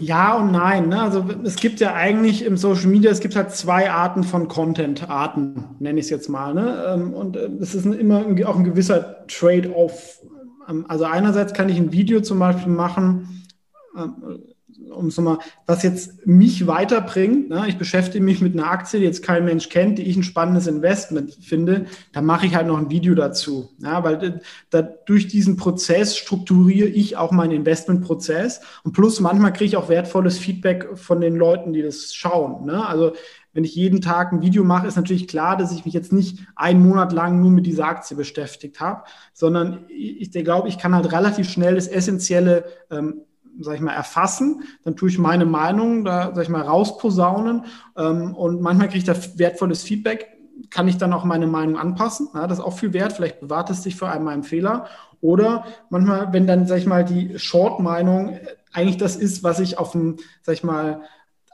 Ja 0.00 0.34
und 0.34 0.52
nein. 0.52 0.88
Ne? 0.88 1.02
Also 1.02 1.24
es 1.44 1.56
gibt 1.56 1.80
ja 1.80 1.94
eigentlich 1.94 2.44
im 2.44 2.56
Social 2.56 2.86
Media, 2.86 3.10
es 3.10 3.20
gibt 3.20 3.34
halt 3.34 3.50
zwei 3.50 3.90
Arten 3.90 4.22
von 4.22 4.46
Content-Arten, 4.46 5.76
nenne 5.80 5.98
ich 5.98 6.06
es 6.06 6.10
jetzt 6.10 6.28
mal. 6.28 6.54
Ne? 6.54 6.84
Ähm, 6.88 7.12
und 7.12 7.36
äh, 7.36 7.50
es 7.60 7.74
ist 7.74 7.84
immer 7.84 8.24
auch 8.46 8.56
ein 8.56 8.64
gewisser 8.64 9.26
Trade-off. 9.26 10.20
Ähm, 10.68 10.86
also 10.88 11.04
einerseits 11.04 11.52
kann 11.52 11.68
ich 11.68 11.78
ein 11.78 11.90
Video 11.90 12.20
zum 12.20 12.38
Beispiel 12.38 12.72
machen, 12.72 13.44
ähm, 13.96 14.44
um 14.90 15.10
so 15.10 15.22
mal, 15.22 15.38
was 15.66 15.82
jetzt 15.82 16.26
mich 16.26 16.66
weiterbringt, 16.66 17.48
ne? 17.48 17.64
ich 17.68 17.78
beschäftige 17.78 18.24
mich 18.24 18.40
mit 18.40 18.54
einer 18.54 18.70
Aktie, 18.70 19.00
die 19.00 19.06
jetzt 19.06 19.22
kein 19.22 19.44
Mensch 19.44 19.68
kennt, 19.68 19.98
die 19.98 20.02
ich 20.02 20.16
ein 20.16 20.22
spannendes 20.22 20.66
Investment 20.66 21.34
finde, 21.40 21.86
dann 22.12 22.24
mache 22.24 22.46
ich 22.46 22.54
halt 22.54 22.66
noch 22.66 22.78
ein 22.78 22.90
Video 22.90 23.14
dazu. 23.14 23.70
Ja? 23.78 24.04
Weil 24.04 24.40
da, 24.70 24.82
durch 24.82 25.28
diesen 25.28 25.56
Prozess 25.56 26.16
strukturiere 26.16 26.88
ich 26.88 27.16
auch 27.16 27.32
meinen 27.32 27.52
Investmentprozess 27.52 28.60
und 28.84 28.92
plus 28.92 29.20
manchmal 29.20 29.52
kriege 29.52 29.66
ich 29.66 29.76
auch 29.76 29.88
wertvolles 29.88 30.38
Feedback 30.38 30.88
von 30.94 31.20
den 31.20 31.36
Leuten, 31.36 31.72
die 31.72 31.82
das 31.82 32.14
schauen. 32.14 32.66
Ne? 32.66 32.86
Also 32.86 33.12
wenn 33.58 33.64
ich 33.64 33.74
jeden 33.74 34.00
Tag 34.00 34.32
ein 34.32 34.40
Video 34.42 34.62
mache, 34.62 34.86
ist 34.86 34.96
natürlich 34.96 35.26
klar, 35.26 35.56
dass 35.56 35.72
ich 35.72 35.84
mich 35.84 35.92
jetzt 35.94 36.12
nicht 36.12 36.46
einen 36.54 36.80
Monat 36.80 37.12
lang 37.12 37.40
nur 37.40 37.50
mit 37.50 37.66
dieser 37.66 37.86
Aktie 37.86 38.16
beschäftigt 38.16 38.78
habe, 38.78 39.02
sondern 39.32 39.84
ich, 39.88 40.34
ich 40.34 40.44
glaube, 40.44 40.68
ich 40.68 40.78
kann 40.78 40.94
halt 40.94 41.10
relativ 41.10 41.50
schnell 41.50 41.74
das 41.74 41.88
essentielle 41.88 42.66
ähm, 42.90 43.22
sag 43.60 43.74
ich 43.74 43.80
mal, 43.80 43.92
erfassen, 43.92 44.62
dann 44.84 44.96
tue 44.96 45.08
ich 45.08 45.18
meine 45.18 45.46
Meinung 45.46 46.04
da, 46.04 46.32
sag 46.34 46.44
ich 46.44 46.48
mal, 46.48 46.62
rausposaunen 46.62 47.64
ähm, 47.96 48.34
und 48.34 48.60
manchmal 48.60 48.88
kriege 48.88 48.98
ich 48.98 49.04
da 49.04 49.14
wertvolles 49.36 49.82
Feedback, 49.82 50.28
kann 50.70 50.88
ich 50.88 50.98
dann 50.98 51.12
auch 51.12 51.24
meine 51.24 51.46
Meinung 51.46 51.78
anpassen, 51.78 52.28
ja, 52.34 52.46
das 52.46 52.58
ist 52.58 52.64
auch 52.64 52.78
viel 52.78 52.92
wert, 52.92 53.12
vielleicht 53.12 53.40
bewahrt 53.40 53.70
es 53.70 53.82
sich 53.82 53.96
vor 53.96 54.10
einem 54.10 54.24
meinen 54.24 54.42
Fehler 54.42 54.86
oder 55.20 55.64
manchmal, 55.90 56.32
wenn 56.32 56.46
dann, 56.46 56.66
sag 56.66 56.78
ich 56.78 56.86
mal, 56.86 57.04
die 57.04 57.38
Short-Meinung 57.38 58.38
eigentlich 58.72 58.96
das 58.96 59.16
ist, 59.16 59.42
was 59.42 59.60
ich 59.60 59.78
auf 59.78 59.92
dem, 59.92 60.16
sag 60.42 60.54
ich 60.54 60.64
mal, 60.64 61.02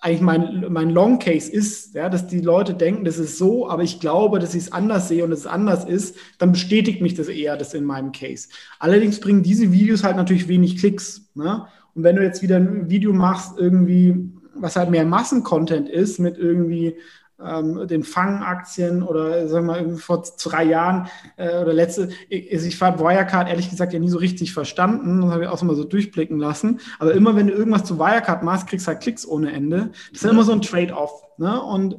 eigentlich 0.05 0.21
mein, 0.21 0.67
mein 0.69 0.90
Long 0.90 1.19
Case 1.19 1.51
ist, 1.51 1.95
ja, 1.95 2.11
dass 2.11 2.27
die 2.27 2.40
Leute 2.40 2.75
denken, 2.75 3.07
das 3.07 3.19
ist 3.19 3.38
so, 3.38 3.71
aber 3.71 3.83
ich 3.83 4.01
glaube, 4.01 4.38
dass 4.38 4.55
ich 4.55 4.64
es 4.64 4.73
anders 4.73 5.09
sehe 5.09 5.25
und 5.25 5.33
es 5.33 5.47
anders 5.47 5.87
ist, 5.87 6.17
dann 6.38 6.53
bestätigt 6.53 7.01
mich 7.01 7.14
das 7.14 7.29
eher, 7.29 7.57
das 7.57 7.73
in 7.73 7.85
meinem 7.85 8.12
Case. 8.12 8.49
Allerdings 8.79 9.19
bringen 9.19 9.43
diese 9.43 9.73
Videos 9.73 10.05
halt 10.05 10.17
natürlich 10.17 10.47
wenig 10.47 10.77
Klicks. 10.77 11.31
Ne? 11.35 11.67
Und 11.94 12.02
wenn 12.02 12.16
du 12.16 12.22
jetzt 12.22 12.42
wieder 12.42 12.57
ein 12.57 12.90
Video 12.90 13.12
machst, 13.12 13.59
irgendwie, 13.59 14.30
was 14.54 14.76
halt 14.76 14.90
mehr 14.90 15.04
Massencontent 15.04 15.88
ist, 15.88 16.18
mit 16.18 16.38
irgendwie 16.38 16.96
ähm, 17.42 17.87
den 17.88 18.04
Fangaktien 18.04 19.02
oder 19.02 19.48
sagen 19.48 19.66
wir 19.66 19.72
mal 19.72 19.96
vor 19.96 20.22
drei 20.42 20.64
Jahren 20.64 21.09
äh, 21.37 21.59
oder 21.59 21.72
letzte, 21.72 22.11
ich, 22.28 22.50
ich 22.50 22.80
habe 22.80 23.00
Wirecard 23.00 23.48
ehrlich 23.48 23.70
gesagt 23.70 23.92
ja 23.92 23.98
nie 23.98 24.09
so 24.09 24.18
richtig 24.18 24.52
verstanden, 24.52 25.22
das 25.22 25.30
habe 25.30 25.44
ich 25.44 25.48
auch 25.48 25.59
so 25.59 25.66
mal 25.66 25.76
so 25.76 25.85
durchblicken 25.85 26.38
lassen. 26.38 26.80
Aber 26.98 27.12
immer 27.12 27.37
wenn 27.37 27.48
du 27.48 27.52
irgendwas 27.52 27.85
zu 27.85 27.98
Wirecard 27.98 28.42
machst, 28.42 28.68
kriegst 28.68 28.87
du 28.87 28.92
halt 28.92 29.00
Klicks 29.00 29.26
ohne 29.26 29.52
Ende. 29.52 29.90
Das 30.11 30.20
ist 30.20 30.24
ja 30.24 30.30
immer 30.30 30.44
so 30.44 30.52
ein 30.52 30.62
Trade-off. 30.62 31.22
Ne? 31.38 31.61
Und 31.61 31.98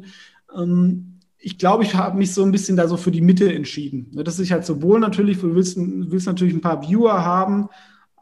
ähm, 0.56 1.16
ich 1.38 1.60
glaube, 1.60 1.84
ich 1.84 1.94
habe 1.94 2.18
mich 2.18 2.34
so 2.34 2.44
ein 2.44 2.52
bisschen 2.52 2.76
da 2.76 2.88
so 2.88 2.98
für 2.98 3.12
die 3.12 3.22
Mitte 3.22 3.54
entschieden. 3.54 4.10
Ne, 4.14 4.24
das 4.24 4.40
ist 4.40 4.50
halt 4.50 4.66
sowohl 4.66 5.00
natürlich, 5.00 5.42
du 5.42 5.54
willst, 5.54 5.78
willst 5.78 6.26
natürlich 6.26 6.56
ein 6.56 6.62
paar 6.62 6.82
Viewer 6.82 7.24
haben, 7.24 7.70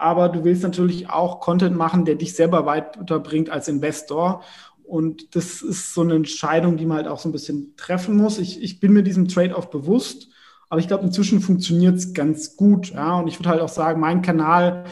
aber 0.04 0.28
du 0.28 0.44
willst 0.44 0.64
natürlich 0.64 1.10
auch 1.10 1.40
Content 1.40 1.78
machen, 1.78 2.04
der 2.04 2.16
dich 2.16 2.36
selber 2.36 2.66
weiterbringt 2.66 3.50
als 3.50 3.70
Investor. 3.70 4.44
Und 4.84 5.34
das 5.34 5.62
ist 5.62 5.94
so 5.94 6.02
eine 6.02 6.16
Entscheidung, 6.16 6.76
die 6.76 6.86
man 6.86 6.98
halt 6.98 7.08
auch 7.08 7.20
so 7.20 7.30
ein 7.30 7.32
bisschen 7.32 7.74
treffen 7.78 8.18
muss. 8.18 8.38
Ich, 8.38 8.62
ich 8.62 8.82
bin 8.82 8.92
mir 8.92 9.04
diesem 9.04 9.30
Trade-off 9.30 9.70
bewusst, 9.70 10.28
aber 10.68 10.82
ich 10.82 10.90
glaube, 10.90 11.06
inzwischen 11.06 11.40
funktioniert 11.40 11.96
es 11.96 12.14
ganz 12.14 12.58
gut. 12.58 12.92
Ja? 12.92 13.18
Und 13.18 13.30
ich 13.30 13.40
würde 13.40 13.48
halt 13.48 13.62
auch 13.62 13.70
sagen, 13.70 14.02
mein 14.02 14.22
Kanal, 14.22 14.84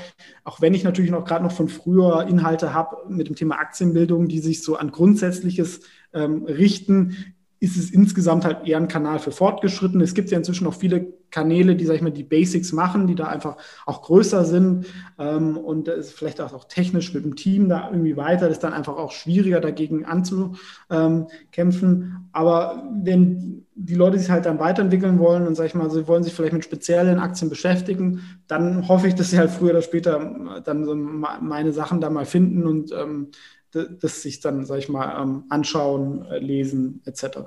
auch 0.46 0.62
wenn 0.62 0.74
ich 0.74 0.86
natürlich 0.86 1.12
noch 1.12 1.26
gerade 1.26 1.44
noch 1.44 1.52
von 1.52 1.68
früher 1.68 2.26
Inhalte 2.30 2.74
habe 2.74 2.96
mit 3.10 3.28
dem 3.28 3.36
Thema 3.36 3.56
Aktienbildung, 3.56 4.30
die 4.30 4.40
sich 4.40 4.64
so 4.64 4.78
an 4.78 4.92
Grundsätzliches 4.92 5.82
ähm, 6.14 6.46
richten, 6.46 7.18
ist 7.62 7.78
es 7.78 7.92
insgesamt 7.92 8.44
halt 8.44 8.68
eher 8.68 8.78
ein 8.78 8.88
Kanal 8.88 9.20
für 9.20 9.32
Fortgeschrittene. 9.32 10.04
Es 10.04 10.16
gibt 10.16 10.32
ja 10.32 10.38
inzwischen 10.40 10.66
auch 10.66 10.74
viele 10.74 11.14
Kanäle, 11.30 11.76
die, 11.76 11.86
sag 11.86 11.96
ich 11.96 12.02
mal, 12.02 12.12
die 12.12 12.24
Basics 12.24 12.74
machen, 12.74 13.06
die 13.06 13.14
da 13.14 13.28
einfach 13.28 13.56
auch 13.86 14.02
größer 14.02 14.46
sind 14.46 14.88
ähm, 15.20 15.58
und 15.58 15.88
ist 15.88 16.14
vielleicht 16.14 16.42
auch, 16.42 16.54
auch, 16.54 16.66
technisch 16.66 17.14
mit 17.14 17.24
dem 17.24 17.36
Team 17.36 17.70
da 17.70 17.92
irgendwie 17.92 18.18
weiter. 18.18 18.48
Das 18.48 18.58
ist 18.58 18.64
dann 18.64 18.74
einfach 18.74 18.98
auch 18.98 19.12
schwieriger, 19.12 19.62
dagegen 19.62 20.06
anzukämpfen. 20.06 22.30
Aber 22.32 22.84
wenn 23.04 23.68
die 23.76 23.96
Leute 23.96 24.18
sich 24.18 24.32
halt 24.32 24.48
dann 24.48 24.58
weiterentwickeln 24.58 25.20
wollen 25.20 25.46
und, 25.46 25.54
sag 25.54 25.68
ich 25.68 25.76
mal, 25.76 25.92
sie 25.92 26.08
wollen 26.08 26.24
sich 26.24 26.34
vielleicht 26.34 26.54
mit 26.54 26.66
speziellen 26.66 27.20
Aktien 27.20 27.52
beschäftigen, 27.52 28.22
dann 28.48 28.88
hoffe 28.88 29.08
ich, 29.08 29.14
dass 29.14 29.30
sie 29.30 29.38
halt 29.38 29.52
früher 29.52 29.70
oder 29.70 29.84
später 29.84 30.62
dann 30.66 30.84
so 30.84 30.96
meine 30.96 31.74
Sachen 31.74 32.02
da 32.02 32.10
mal 32.10 32.26
finden 32.26 32.66
und 32.66 32.92
ähm, 32.92 33.28
das 33.72 34.22
sich 34.22 34.40
dann, 34.40 34.66
sag 34.66 34.80
ich 34.80 34.90
mal, 34.90 35.22
ähm, 35.22 35.46
anschauen, 35.50 36.26
äh, 36.26 36.40
lesen 36.40 37.02
etc. 37.06 37.40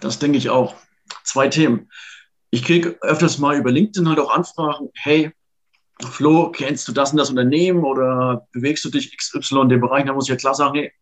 Das 0.00 0.18
denke 0.18 0.38
ich 0.38 0.50
auch. 0.50 0.74
Zwei 1.24 1.48
Themen. 1.48 1.90
Ich 2.50 2.64
kriege 2.64 2.96
öfters 3.00 3.38
mal 3.38 3.56
über 3.56 3.70
LinkedIn 3.70 4.08
halt 4.08 4.18
auch 4.18 4.34
Anfragen, 4.34 4.90
hey, 4.94 5.32
Flo, 6.00 6.50
kennst 6.50 6.88
du 6.88 6.92
das 6.92 7.12
und 7.12 7.18
das 7.18 7.30
Unternehmen 7.30 7.84
oder 7.84 8.48
bewegst 8.52 8.84
du 8.84 8.90
dich 8.90 9.16
XY 9.16 9.62
in 9.62 9.68
dem 9.68 9.80
Bereich? 9.80 10.04
Da 10.04 10.12
muss 10.12 10.24
ich 10.24 10.30
ja 10.30 10.36
klar 10.36 10.54
sagen, 10.54 10.74
hey, 10.74 10.92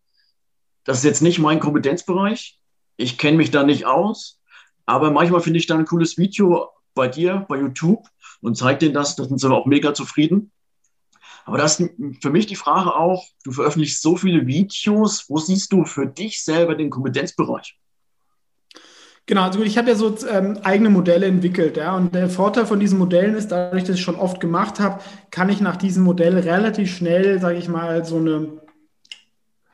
das 0.85 0.99
ist 0.99 1.05
jetzt 1.05 1.23
nicht 1.23 1.39
mein 1.39 1.61
Kompetenzbereich. 1.61 2.59
Ich 2.97 3.19
kenne 3.19 3.37
mich 3.37 3.51
da 3.51 3.63
nicht 3.63 3.87
aus. 3.87 4.41
Aber 4.87 5.11
manchmal 5.11 5.41
finde 5.41 5.59
ich 5.59 5.67
da 5.67 5.77
ein 5.77 5.87
cooles 5.87 6.19
Video 6.19 6.69
bei 6.95 7.09
dir, 7.09 7.47
bei 7.49 7.59
YouTube 7.59 8.07
und 8.41 8.57
zeige 8.57 8.81
denen 8.81 8.95
das. 8.95 9.17
Da 9.17 9.25
sind 9.25 9.39
sie 9.39 9.51
auch 9.51 9.67
mega 9.67 9.95
zufrieden. 9.95 10.53
Aber 11.45 11.59
das 11.59 11.81
ist 11.81 11.91
für 12.21 12.31
mich 12.31 12.47
die 12.47 12.57
Frage 12.57 12.95
auch, 12.95 13.25
du 13.45 13.53
veröffentlichst 13.53 14.03
so 14.03 14.17
viele 14.17 14.47
Videos, 14.47 15.27
wo 15.29 15.39
siehst 15.39 15.73
du 15.73 15.85
für 15.85 16.07
dich 16.07 16.45
selber 16.45 16.75
den 16.75 16.91
Kompetenzbereich? 16.91 17.77
Genau, 19.27 19.43
also 19.43 19.63
ich 19.63 19.79
habe 19.79 19.91
ja 19.91 19.95
so 19.95 20.17
ähm, 20.29 20.59
eigene 20.65 20.91
Modelle 20.91 21.27
entwickelt, 21.27 21.77
ja, 21.77 21.95
und 21.97 22.15
der 22.15 22.29
Vorteil 22.29 22.67
von 22.67 22.81
diesen 22.81 22.99
Modellen 22.99 23.37
ist, 23.37 23.53
dadurch, 23.53 23.85
dass 23.85 23.97
ich 23.97 24.03
schon 24.03 24.17
oft 24.17 24.41
gemacht 24.41 24.81
habe, 24.81 25.01
kann 25.31 25.49
ich 25.49 25.61
nach 25.61 25.77
diesem 25.77 26.03
Modell 26.03 26.37
relativ 26.37 26.93
schnell, 26.93 27.41
sage 27.41 27.59
ich 27.59 27.69
mal, 27.69 28.05
so 28.05 28.17
eine 28.17 28.61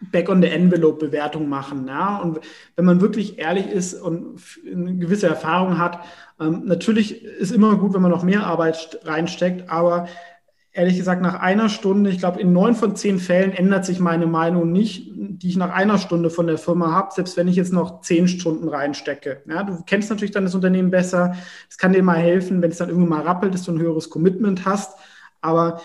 Back-on-the-Envelope-Bewertung 0.00 1.48
machen. 1.48 1.86
Ja? 1.88 2.18
Und 2.18 2.40
wenn 2.76 2.84
man 2.84 3.00
wirklich 3.00 3.38
ehrlich 3.38 3.66
ist 3.68 3.94
und 3.94 4.40
eine 4.70 4.96
gewisse 4.96 5.28
Erfahrung 5.28 5.78
hat, 5.78 6.04
ähm, 6.38 6.64
natürlich 6.66 7.24
ist 7.24 7.52
immer 7.52 7.76
gut, 7.76 7.94
wenn 7.94 8.02
man 8.02 8.10
noch 8.10 8.24
mehr 8.24 8.46
Arbeit 8.46 9.00
reinsteckt, 9.04 9.70
aber 9.70 10.06
ehrlich 10.76 10.96
gesagt, 10.98 11.22
nach 11.22 11.40
einer 11.40 11.70
Stunde, 11.70 12.10
ich 12.10 12.18
glaube, 12.18 12.38
in 12.38 12.52
neun 12.52 12.74
von 12.74 12.94
zehn 12.96 13.18
Fällen 13.18 13.52
ändert 13.52 13.86
sich 13.86 13.98
meine 13.98 14.26
Meinung 14.26 14.72
nicht, 14.72 15.10
die 15.16 15.48
ich 15.48 15.56
nach 15.56 15.70
einer 15.70 15.96
Stunde 15.96 16.28
von 16.28 16.46
der 16.46 16.58
Firma 16.58 16.92
habe, 16.92 17.14
selbst 17.14 17.38
wenn 17.38 17.48
ich 17.48 17.56
jetzt 17.56 17.72
noch 17.72 18.02
zehn 18.02 18.28
Stunden 18.28 18.68
reinstecke. 18.68 19.42
Ja, 19.48 19.62
du 19.62 19.82
kennst 19.86 20.10
natürlich 20.10 20.32
dann 20.32 20.44
das 20.44 20.54
Unternehmen 20.54 20.90
besser. 20.90 21.34
Es 21.70 21.78
kann 21.78 21.94
dir 21.94 22.02
mal 22.02 22.18
helfen, 22.18 22.60
wenn 22.60 22.70
es 22.70 22.76
dann 22.76 22.90
irgendwann 22.90 23.20
mal 23.20 23.26
rappelt, 23.26 23.54
dass 23.54 23.62
du 23.62 23.72
ein 23.72 23.80
höheres 23.80 24.10
Commitment 24.10 24.66
hast. 24.66 24.98
Aber 25.40 25.80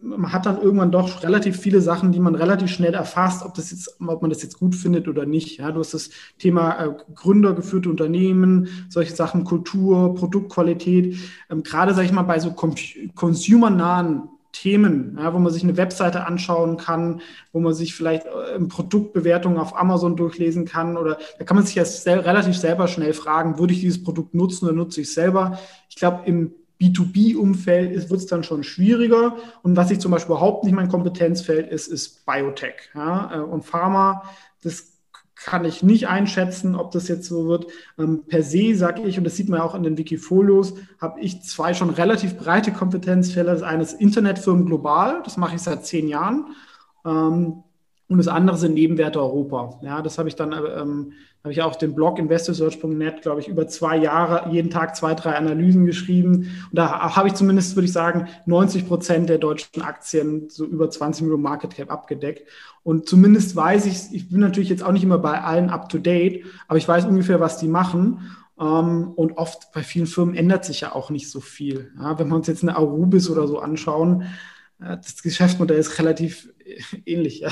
man 0.00 0.32
hat 0.32 0.46
dann 0.46 0.60
irgendwann 0.60 0.92
doch 0.92 1.22
relativ 1.24 1.58
viele 1.58 1.80
Sachen, 1.80 2.12
die 2.12 2.20
man 2.20 2.36
relativ 2.36 2.70
schnell 2.70 2.94
erfasst, 2.94 3.44
ob, 3.44 3.54
das 3.54 3.72
jetzt, 3.72 4.00
ob 4.00 4.22
man 4.22 4.30
das 4.30 4.42
jetzt 4.42 4.58
gut 4.58 4.74
findet 4.74 5.08
oder 5.08 5.26
nicht. 5.26 5.58
Ja, 5.58 5.72
du 5.72 5.80
hast 5.80 5.94
das 5.94 6.10
Thema 6.38 6.84
äh, 6.84 6.90
gründergeführte 7.14 7.90
Unternehmen, 7.90 8.68
solche 8.88 9.14
Sachen, 9.14 9.44
Kultur, 9.44 10.14
Produktqualität. 10.14 11.16
Ähm, 11.50 11.62
gerade, 11.64 11.94
sage 11.94 12.06
ich 12.06 12.12
mal, 12.12 12.22
bei 12.22 12.38
so 12.38 12.52
consumernahen 12.52 14.28
Themen, 14.52 15.18
ja, 15.20 15.34
wo 15.34 15.38
man 15.38 15.52
sich 15.52 15.62
eine 15.62 15.76
Webseite 15.76 16.26
anschauen 16.26 16.76
kann, 16.76 17.20
wo 17.52 17.60
man 17.60 17.74
sich 17.74 17.94
vielleicht 17.94 18.26
äh, 18.26 18.58
Produktbewertungen 18.60 19.58
auf 19.58 19.76
Amazon 19.76 20.16
durchlesen 20.16 20.64
kann 20.64 20.96
oder 20.96 21.18
da 21.38 21.44
kann 21.44 21.56
man 21.56 21.66
sich 21.66 21.74
ja 21.74 21.84
sel 21.84 22.20
relativ 22.20 22.56
selber 22.56 22.88
schnell 22.88 23.12
fragen, 23.12 23.58
würde 23.58 23.74
ich 23.74 23.80
dieses 23.80 24.02
Produkt 24.02 24.34
nutzen 24.34 24.66
oder 24.66 24.74
nutze 24.74 25.00
ich 25.00 25.08
es 25.08 25.14
selber? 25.14 25.58
Ich 25.88 25.96
glaube, 25.96 26.22
im 26.26 26.54
B2B-Umfeld 26.80 28.08
wird 28.10 28.20
es 28.20 28.26
dann 28.26 28.44
schon 28.44 28.62
schwieriger. 28.62 29.36
Und 29.62 29.76
was 29.76 29.90
ich 29.90 29.98
zum 29.98 30.12
Beispiel 30.12 30.32
überhaupt 30.32 30.64
nicht 30.64 30.74
mein 30.74 30.88
Kompetenzfeld 30.88 31.70
ist, 31.70 31.88
ist 31.88 32.24
Biotech. 32.24 32.90
Ja? 32.94 33.34
Äh, 33.34 33.40
und 33.40 33.64
Pharma, 33.64 34.24
das 34.62 34.98
kann 35.34 35.64
ich 35.64 35.82
nicht 35.82 36.08
einschätzen, 36.08 36.74
ob 36.74 36.90
das 36.90 37.08
jetzt 37.08 37.28
so 37.28 37.46
wird. 37.46 37.66
Ähm, 37.98 38.24
per 38.26 38.42
se 38.42 38.74
sage 38.74 39.02
ich, 39.02 39.18
und 39.18 39.24
das 39.24 39.36
sieht 39.36 39.48
man 39.48 39.60
ja 39.60 39.64
auch 39.64 39.74
in 39.74 39.82
den 39.82 39.96
Wikifolios, 39.96 40.74
habe 41.00 41.20
ich 41.20 41.42
zwei 41.42 41.74
schon 41.74 41.90
relativ 41.90 42.36
breite 42.36 42.72
Kompetenzfelder. 42.72 43.52
Das 43.52 43.62
eine 43.62 43.82
ist 43.82 44.00
Internetfirmen 44.00 44.66
global, 44.66 45.22
das 45.24 45.36
mache 45.36 45.56
ich 45.56 45.62
seit 45.62 45.86
zehn 45.86 46.08
Jahren. 46.08 46.46
Ähm, 47.04 47.62
und 48.08 48.16
das 48.16 48.28
andere 48.28 48.56
sind 48.56 48.74
Nebenwerte 48.74 49.20
Europa. 49.20 49.78
Ja, 49.82 50.00
das 50.00 50.16
habe 50.16 50.30
ich 50.30 50.34
dann, 50.34 50.52
ähm, 50.52 51.12
habe 51.44 51.52
ich 51.52 51.60
auch 51.60 51.76
den 51.76 51.94
Blog 51.94 52.18
investorsearch.net, 52.18 53.20
glaube 53.20 53.40
ich, 53.40 53.48
über 53.48 53.68
zwei 53.68 53.98
Jahre, 53.98 54.50
jeden 54.50 54.70
Tag 54.70 54.96
zwei, 54.96 55.14
drei 55.14 55.34
Analysen 55.34 55.84
geschrieben. 55.84 56.50
Und 56.70 56.72
da 56.72 57.14
habe 57.14 57.28
ich 57.28 57.34
zumindest, 57.34 57.76
würde 57.76 57.84
ich 57.84 57.92
sagen, 57.92 58.28
90 58.46 58.88
Prozent 58.88 59.28
der 59.28 59.36
deutschen 59.36 59.82
Aktien, 59.82 60.48
so 60.48 60.64
über 60.64 60.88
20 60.88 61.22
Millionen 61.22 61.42
Market 61.42 61.76
Cap 61.76 61.92
abgedeckt. 61.92 62.48
Und 62.82 63.06
zumindest 63.08 63.54
weiß 63.54 63.84
ich, 63.84 64.14
ich 64.14 64.30
bin 64.30 64.40
natürlich 64.40 64.70
jetzt 64.70 64.82
auch 64.82 64.92
nicht 64.92 65.04
immer 65.04 65.18
bei 65.18 65.42
allen 65.42 65.68
up 65.68 65.90
to 65.90 65.98
date, 65.98 66.46
aber 66.66 66.78
ich 66.78 66.88
weiß 66.88 67.04
ungefähr, 67.04 67.40
was 67.40 67.58
die 67.58 67.68
machen. 67.68 68.20
Um, 68.56 68.66
ähm, 68.66 69.12
und 69.14 69.38
oft 69.38 69.70
bei 69.72 69.84
vielen 69.84 70.06
Firmen 70.06 70.34
ändert 70.34 70.64
sich 70.64 70.80
ja 70.80 70.92
auch 70.92 71.10
nicht 71.10 71.30
so 71.30 71.38
viel. 71.38 71.92
Ja, 71.96 72.18
wenn 72.18 72.26
wir 72.28 72.34
uns 72.34 72.48
jetzt 72.48 72.64
eine 72.64 72.74
Arubis 72.74 73.30
oder 73.30 73.46
so 73.46 73.60
anschauen, 73.60 74.24
das 74.78 75.22
Geschäftsmodell 75.22 75.78
ist 75.78 75.98
relativ 75.98 76.52
ähnlich. 77.06 77.40
Ja. 77.40 77.50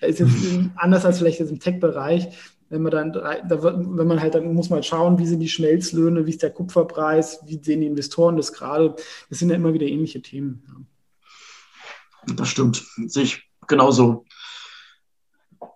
Da 0.00 0.06
ist 0.06 0.20
jetzt 0.20 0.32
anders 0.76 1.04
als 1.04 1.18
vielleicht 1.18 1.40
jetzt 1.40 1.50
im 1.50 1.60
Tech-Bereich. 1.60 2.28
Wenn 2.70 2.82
man 2.82 2.92
dann, 2.92 3.12
da 3.12 3.62
wenn 3.62 4.06
man 4.06 4.20
halt, 4.20 4.34
dann 4.34 4.52
muss 4.52 4.68
man 4.68 4.78
halt 4.78 4.86
schauen, 4.86 5.18
wie 5.18 5.26
sind 5.26 5.40
die 5.40 5.48
Schmelzlöhne, 5.48 6.26
wie 6.26 6.30
ist 6.30 6.42
der 6.42 6.50
Kupferpreis, 6.50 7.40
wie 7.46 7.62
sehen 7.62 7.80
die 7.80 7.86
Investoren 7.86 8.36
das 8.36 8.52
gerade. 8.52 8.94
Das 9.30 9.38
sind 9.38 9.48
ja 9.48 9.56
immer 9.56 9.72
wieder 9.72 9.86
ähnliche 9.86 10.20
Themen. 10.20 10.62
Ja. 10.68 12.34
Das 12.34 12.48
stimmt, 12.48 12.84
sehe 13.06 13.22
ich 13.22 13.50
genauso. 13.66 14.26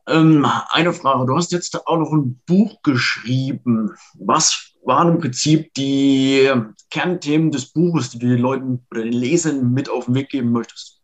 Ähm, 0.07 0.47
eine 0.71 0.93
Frage, 0.93 1.27
du 1.27 1.37
hast 1.37 1.53
jetzt 1.53 1.87
auch 1.87 1.99
noch 1.99 2.13
ein 2.13 2.41
Buch 2.47 2.83
geschrieben. 2.83 3.93
Was 4.15 4.73
waren 4.85 5.15
im 5.15 5.19
Prinzip 5.19 5.73
die 5.75 6.51
Kernthemen 6.91 7.51
des 7.53 7.73
Buches, 7.73 8.11
die 8.11 8.19
du 8.19 8.29
den 8.29 8.39
Leuten 8.39 8.87
oder 8.91 9.05
den 9.05 9.13
Lesern 9.13 9.73
mit 9.73 9.89
auf 9.89 10.07
den 10.07 10.15
Weg 10.15 10.29
geben 10.29 10.53
möchtest? 10.53 11.02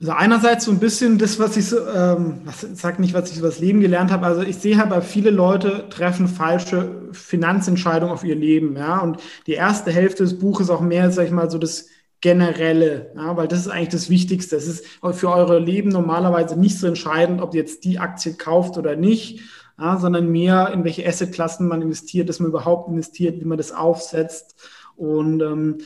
Also 0.00 0.12
einerseits 0.12 0.64
so 0.64 0.70
ein 0.70 0.78
bisschen 0.78 1.18
das, 1.18 1.38
was 1.38 1.58
ich 1.58 1.66
so, 1.66 1.86
ähm, 1.86 2.40
was, 2.44 2.66
sag 2.72 2.98
nicht, 2.98 3.12
was 3.12 3.30
ich 3.30 3.38
über 3.38 3.48
das 3.48 3.58
Leben 3.58 3.80
gelernt 3.80 4.10
habe. 4.10 4.24
Also 4.24 4.40
ich 4.40 4.56
sehe 4.56 4.78
halt, 4.78 4.88
bei 4.88 5.02
viele 5.02 5.28
Leute 5.28 5.90
treffen 5.90 6.26
falsche 6.26 7.10
Finanzentscheidungen 7.12 8.12
auf 8.12 8.24
ihr 8.24 8.34
Leben, 8.34 8.76
ja. 8.76 9.00
Und 9.00 9.18
die 9.46 9.52
erste 9.52 9.90
Hälfte 9.90 10.22
des 10.22 10.38
Buches 10.38 10.70
auch 10.70 10.80
mehr, 10.80 11.10
sag 11.10 11.26
ich 11.26 11.32
mal, 11.32 11.50
so 11.50 11.58
das 11.58 11.86
Generelle, 12.22 13.12
ja, 13.14 13.36
weil 13.36 13.48
das 13.48 13.60
ist 13.60 13.68
eigentlich 13.68 13.88
das 13.90 14.08
Wichtigste. 14.08 14.56
Es 14.56 14.66
ist 14.66 14.86
für 15.12 15.30
eure 15.30 15.58
Leben 15.58 15.90
normalerweise 15.90 16.58
nicht 16.58 16.78
so 16.78 16.86
entscheidend, 16.86 17.42
ob 17.42 17.54
ihr 17.54 17.60
jetzt 17.60 17.84
die 17.84 17.98
Aktie 17.98 18.34
kauft 18.34 18.78
oder 18.78 18.96
nicht, 18.96 19.40
ja, 19.78 19.98
sondern 19.98 20.30
mehr 20.30 20.70
in 20.72 20.84
welche 20.84 21.06
Assetklassen 21.06 21.68
man 21.68 21.82
investiert, 21.82 22.28
dass 22.30 22.40
man 22.40 22.50
überhaupt 22.50 22.88
investiert, 22.88 23.40
wie 23.40 23.46
man 23.46 23.58
das 23.58 23.72
aufsetzt. 23.72 24.54
Und 24.96 25.42
ähm, 25.42 25.78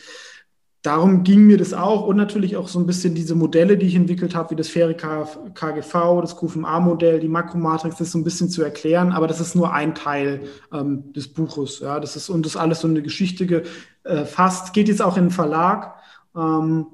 darum 0.85 1.25
ging 1.25 1.47
mir 1.47 1.59
das 1.59 1.75
auch 1.75 2.07
und 2.07 2.17
natürlich 2.17 2.57
auch 2.57 2.69
so 2.69 2.79
ein 2.79 2.87
bisschen 2.87 3.15
diese 3.17 3.35
Modelle, 3.35 3.77
die 3.79 3.87
ich 3.87 3.97
entwickelt 3.97 4.37
habe, 4.37 4.51
wie 4.53 4.57
das 4.57 4.69
faire 4.69 4.95
KGV, 4.95 6.21
das 6.21 6.37
QFMA-Modell, 6.37 7.21
die 7.21 7.29
Makromatrix, 7.29 7.97
das 7.97 8.13
so 8.13 8.19
ein 8.19 8.25
bisschen 8.25 8.51
zu 8.51 8.63
erklären, 8.63 9.13
aber 9.13 9.27
das 9.27 9.41
ist 9.41 9.57
nur 9.57 9.73
ein 9.73 9.97
Teil 9.97 10.43
ähm, 10.73 11.13
des 11.13 11.29
Buches. 11.35 11.81
Ja, 11.81 12.01
das 12.01 12.17
ist 12.17 12.29
und 12.31 12.47
das 12.47 12.57
alles 12.57 12.81
so 12.81 12.89
eine 12.89 13.03
Geschichte 13.03 13.47
gefasst. 13.47 14.73
Geht 14.75 14.89
jetzt 14.89 15.03
auch 15.03 15.17
in 15.17 15.25
den 15.27 15.31
Verlag. 15.33 15.97
Ähm, 16.37 16.87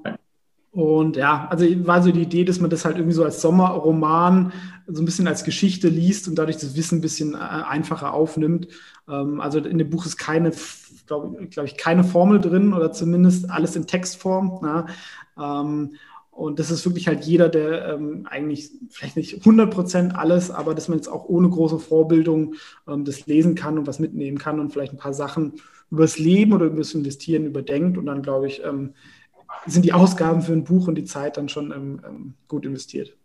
Und 0.73 1.17
ja, 1.17 1.47
also 1.49 1.65
war 1.85 2.01
so 2.01 2.11
die 2.13 2.21
Idee, 2.21 2.45
dass 2.45 2.61
man 2.61 2.69
das 2.69 2.85
halt 2.85 2.95
irgendwie 2.97 3.15
so 3.15 3.25
als 3.25 3.41
Sommerroman 3.41 4.53
so 4.87 5.01
ein 5.01 5.05
bisschen 5.05 5.27
als 5.27 5.43
Geschichte 5.43 5.89
liest 5.89 6.29
und 6.29 6.35
dadurch 6.35 6.57
das 6.57 6.75
Wissen 6.77 6.99
ein 6.99 7.01
bisschen 7.01 7.33
äh, 7.33 7.37
einfacher 7.37 8.13
aufnimmt. 8.13 8.67
Ähm, 9.09 9.41
also 9.41 9.59
in 9.59 9.77
dem 9.77 9.89
Buch 9.89 10.05
ist 10.05 10.17
keine, 10.17 10.51
glaube 11.07 11.47
glaub 11.47 11.65
ich, 11.65 11.77
keine 11.77 12.03
Formel 12.03 12.39
drin 12.39 12.73
oder 12.73 12.91
zumindest 12.91 13.49
alles 13.49 13.75
in 13.75 13.87
Textform. 13.87 14.59
Ja. 14.63 14.85
Ähm, 15.39 15.95
und 16.31 16.59
das 16.59 16.71
ist 16.71 16.85
wirklich 16.85 17.07
halt 17.07 17.25
jeder, 17.25 17.49
der 17.49 17.89
ähm, 17.89 18.25
eigentlich 18.29 18.71
vielleicht 18.89 19.17
nicht 19.17 19.35
100 19.35 19.69
Prozent 19.69 20.15
alles, 20.15 20.49
aber 20.49 20.73
dass 20.73 20.87
man 20.87 20.97
jetzt 20.97 21.09
auch 21.09 21.25
ohne 21.25 21.49
große 21.49 21.77
Vorbildung 21.77 22.55
ähm, 22.87 23.03
das 23.03 23.27
lesen 23.27 23.53
kann 23.53 23.77
und 23.77 23.85
was 23.85 23.99
mitnehmen 23.99 24.37
kann 24.37 24.59
und 24.59 24.71
vielleicht 24.71 24.93
ein 24.93 24.97
paar 24.97 25.13
Sachen 25.13 25.53
übers 25.91 26.17
Leben 26.17 26.53
oder 26.53 26.65
übers 26.65 26.93
Investieren 26.93 27.45
überdenkt. 27.45 27.97
Und 27.97 28.05
dann, 28.05 28.21
glaube 28.21 28.47
ich, 28.47 28.63
ähm, 28.63 28.93
sind 29.67 29.83
die 29.83 29.93
Ausgaben 29.93 30.41
für 30.41 30.53
ein 30.53 30.63
Buch 30.63 30.87
und 30.87 30.95
die 30.95 31.03
Zeit 31.03 31.37
dann 31.37 31.49
schon 31.49 31.71
ähm, 31.71 32.01
ähm, 32.07 32.33
gut 32.47 32.65
investiert. 32.65 33.15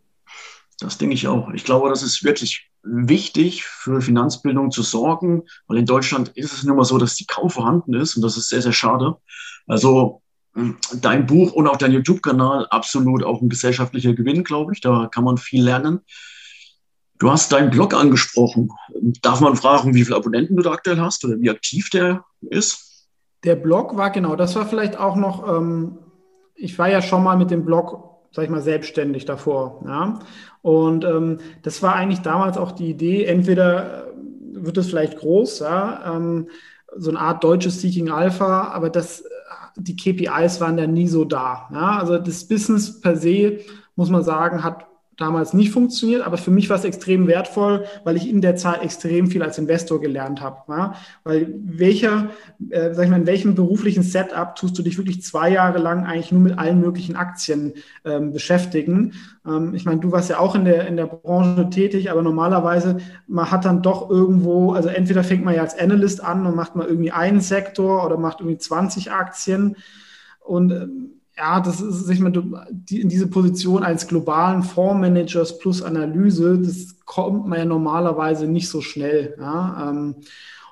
Das 0.79 0.97
denke 0.97 1.15
ich 1.15 1.27
auch. 1.27 1.49
Ich 1.53 1.63
glaube, 1.63 1.89
das 1.89 2.03
ist 2.03 2.23
wirklich 2.23 2.66
wichtig 2.89 3.63
für 3.65 4.01
Finanzbildung 4.01 4.71
zu 4.71 4.81
sorgen, 4.81 5.43
weil 5.67 5.77
in 5.77 5.85
Deutschland 5.85 6.29
ist 6.29 6.53
es 6.53 6.63
nun 6.63 6.77
mal 6.77 6.83
so, 6.83 6.97
dass 6.97 7.15
die 7.15 7.25
kaum 7.25 7.49
vorhanden 7.49 7.93
ist 7.93 8.15
und 8.15 8.21
das 8.21 8.37
ist 8.37 8.49
sehr, 8.49 8.61
sehr 8.61 8.73
schade. 8.73 9.15
Also 9.67 10.21
hm, 10.53 10.77
dein 11.01 11.25
Buch 11.25 11.53
und 11.53 11.67
auch 11.67 11.77
dein 11.77 11.91
YouTube-Kanal 11.91 12.67
absolut 12.69 13.23
auch 13.23 13.41
ein 13.41 13.49
gesellschaftlicher 13.49 14.13
Gewinn, 14.13 14.43
glaube 14.43 14.73
ich. 14.73 14.81
Da 14.81 15.07
kann 15.07 15.23
man 15.23 15.37
viel 15.37 15.63
lernen. 15.63 15.99
Du 17.19 17.31
hast 17.31 17.51
deinen 17.51 17.71
Blog 17.71 17.93
angesprochen. 17.93 18.69
Darf 19.21 19.41
man 19.41 19.55
fragen, 19.55 19.93
wie 19.93 20.03
viele 20.03 20.17
Abonnenten 20.17 20.55
du 20.55 20.63
da 20.63 20.71
aktuell 20.71 20.99
hast 20.99 21.25
oder 21.25 21.39
wie 21.39 21.49
aktiv 21.49 21.89
der 21.89 22.23
ist? 22.41 23.07
Der 23.43 23.55
Blog 23.55 23.97
war 23.97 24.11
genau, 24.11 24.35
das 24.35 24.55
war 24.55 24.65
vielleicht 24.65 24.97
auch 24.97 25.15
noch, 25.15 25.47
ähm, 25.47 25.99
ich 26.55 26.77
war 26.79 26.89
ja 26.89 27.01
schon 27.01 27.23
mal 27.23 27.37
mit 27.37 27.51
dem 27.51 27.65
Blog 27.65 28.06
sag 28.31 28.45
ich 28.45 28.49
mal, 28.49 28.61
selbstständig 28.61 29.25
davor. 29.25 29.83
Ja? 29.85 30.19
Und 30.61 31.03
ähm, 31.03 31.37
das 31.63 31.81
war 31.81 31.95
eigentlich 31.95 32.21
damals 32.21 32.57
auch 32.57 32.71
die 32.71 32.89
Idee, 32.89 33.25
entweder 33.25 34.07
äh, 34.07 34.13
wird 34.51 34.77
es 34.77 34.87
vielleicht 34.87 35.17
groß, 35.19 35.59
ja, 35.59 36.15
ähm, 36.15 36.49
so 36.95 37.09
eine 37.09 37.19
Art 37.19 37.43
deutsches 37.43 37.81
Seeking 37.81 38.09
Alpha, 38.09 38.69
aber 38.69 38.89
das, 38.89 39.21
äh, 39.21 39.25
die 39.75 39.95
KPIs 39.95 40.59
waren 40.61 40.77
dann 40.77 40.93
nie 40.93 41.07
so 41.07 41.25
da. 41.25 41.69
Ja? 41.71 41.99
Also 41.99 42.17
das 42.17 42.47
Business 42.47 42.99
per 42.99 43.15
se, 43.15 43.59
muss 43.95 44.09
man 44.09 44.23
sagen, 44.23 44.63
hat 44.63 44.86
damals 45.17 45.53
nicht 45.53 45.71
funktioniert, 45.71 46.21
aber 46.21 46.37
für 46.37 46.51
mich 46.51 46.69
war 46.69 46.77
es 46.77 46.83
extrem 46.83 47.27
wertvoll, 47.27 47.85
weil 48.03 48.15
ich 48.15 48.29
in 48.29 48.39
der 48.39 48.55
Zeit 48.55 48.83
extrem 48.83 49.27
viel 49.27 49.41
als 49.41 49.57
Investor 49.57 49.99
gelernt 49.99 50.41
habe. 50.41 50.61
Ja? 50.71 50.95
Weil 51.23 51.53
welcher, 51.63 52.29
äh, 52.69 52.93
sag 52.93 53.05
ich 53.05 53.09
mal, 53.09 53.19
in 53.19 53.25
welchem 53.25 53.55
beruflichen 53.55 54.03
Setup 54.03 54.55
tust 54.55 54.77
du 54.77 54.83
dich 54.83 54.97
wirklich 54.97 55.23
zwei 55.23 55.49
Jahre 55.49 55.79
lang 55.79 56.05
eigentlich 56.05 56.31
nur 56.31 56.41
mit 56.41 56.59
allen 56.59 56.79
möglichen 56.79 57.15
Aktien 57.15 57.73
ähm, 58.05 58.31
beschäftigen? 58.31 59.13
Ähm, 59.45 59.73
ich 59.73 59.85
meine, 59.85 59.99
du 59.99 60.11
warst 60.11 60.29
ja 60.29 60.37
auch 60.37 60.53
in 60.53 60.65
der, 60.65 60.87
in 60.87 60.97
der 60.97 61.07
Branche 61.07 61.69
tätig, 61.71 62.11
aber 62.11 62.21
normalerweise, 62.21 62.97
man 63.27 63.49
hat 63.49 63.65
dann 63.65 63.81
doch 63.81 64.11
irgendwo, 64.11 64.73
also 64.73 64.89
entweder 64.89 65.23
fängt 65.23 65.43
man 65.43 65.55
ja 65.55 65.61
als 65.61 65.77
Analyst 65.77 66.23
an 66.23 66.45
und 66.45 66.55
macht 66.55 66.75
mal 66.75 66.87
irgendwie 66.87 67.11
einen 67.11 67.41
Sektor 67.41 68.05
oder 68.05 68.17
macht 68.17 68.39
irgendwie 68.39 68.59
20 68.59 69.11
Aktien 69.11 69.77
und 70.41 70.71
ähm, 70.71 71.16
ja, 71.37 71.59
das 71.59 71.81
ist, 71.81 72.09
ich 72.09 72.19
meine, 72.19 72.67
die, 72.71 73.01
in 73.01 73.09
diese 73.09 73.27
Position 73.27 73.83
als 73.83 74.07
globalen 74.07 74.63
Fondsmanagers 74.63 75.59
plus 75.59 75.81
Analyse, 75.83 76.57
das 76.57 76.95
kommt 77.05 77.47
man 77.47 77.59
ja 77.59 77.65
normalerweise 77.65 78.47
nicht 78.47 78.69
so 78.69 78.81
schnell. 78.81 79.35
Ja? 79.39 79.89
Ähm, 79.89 80.15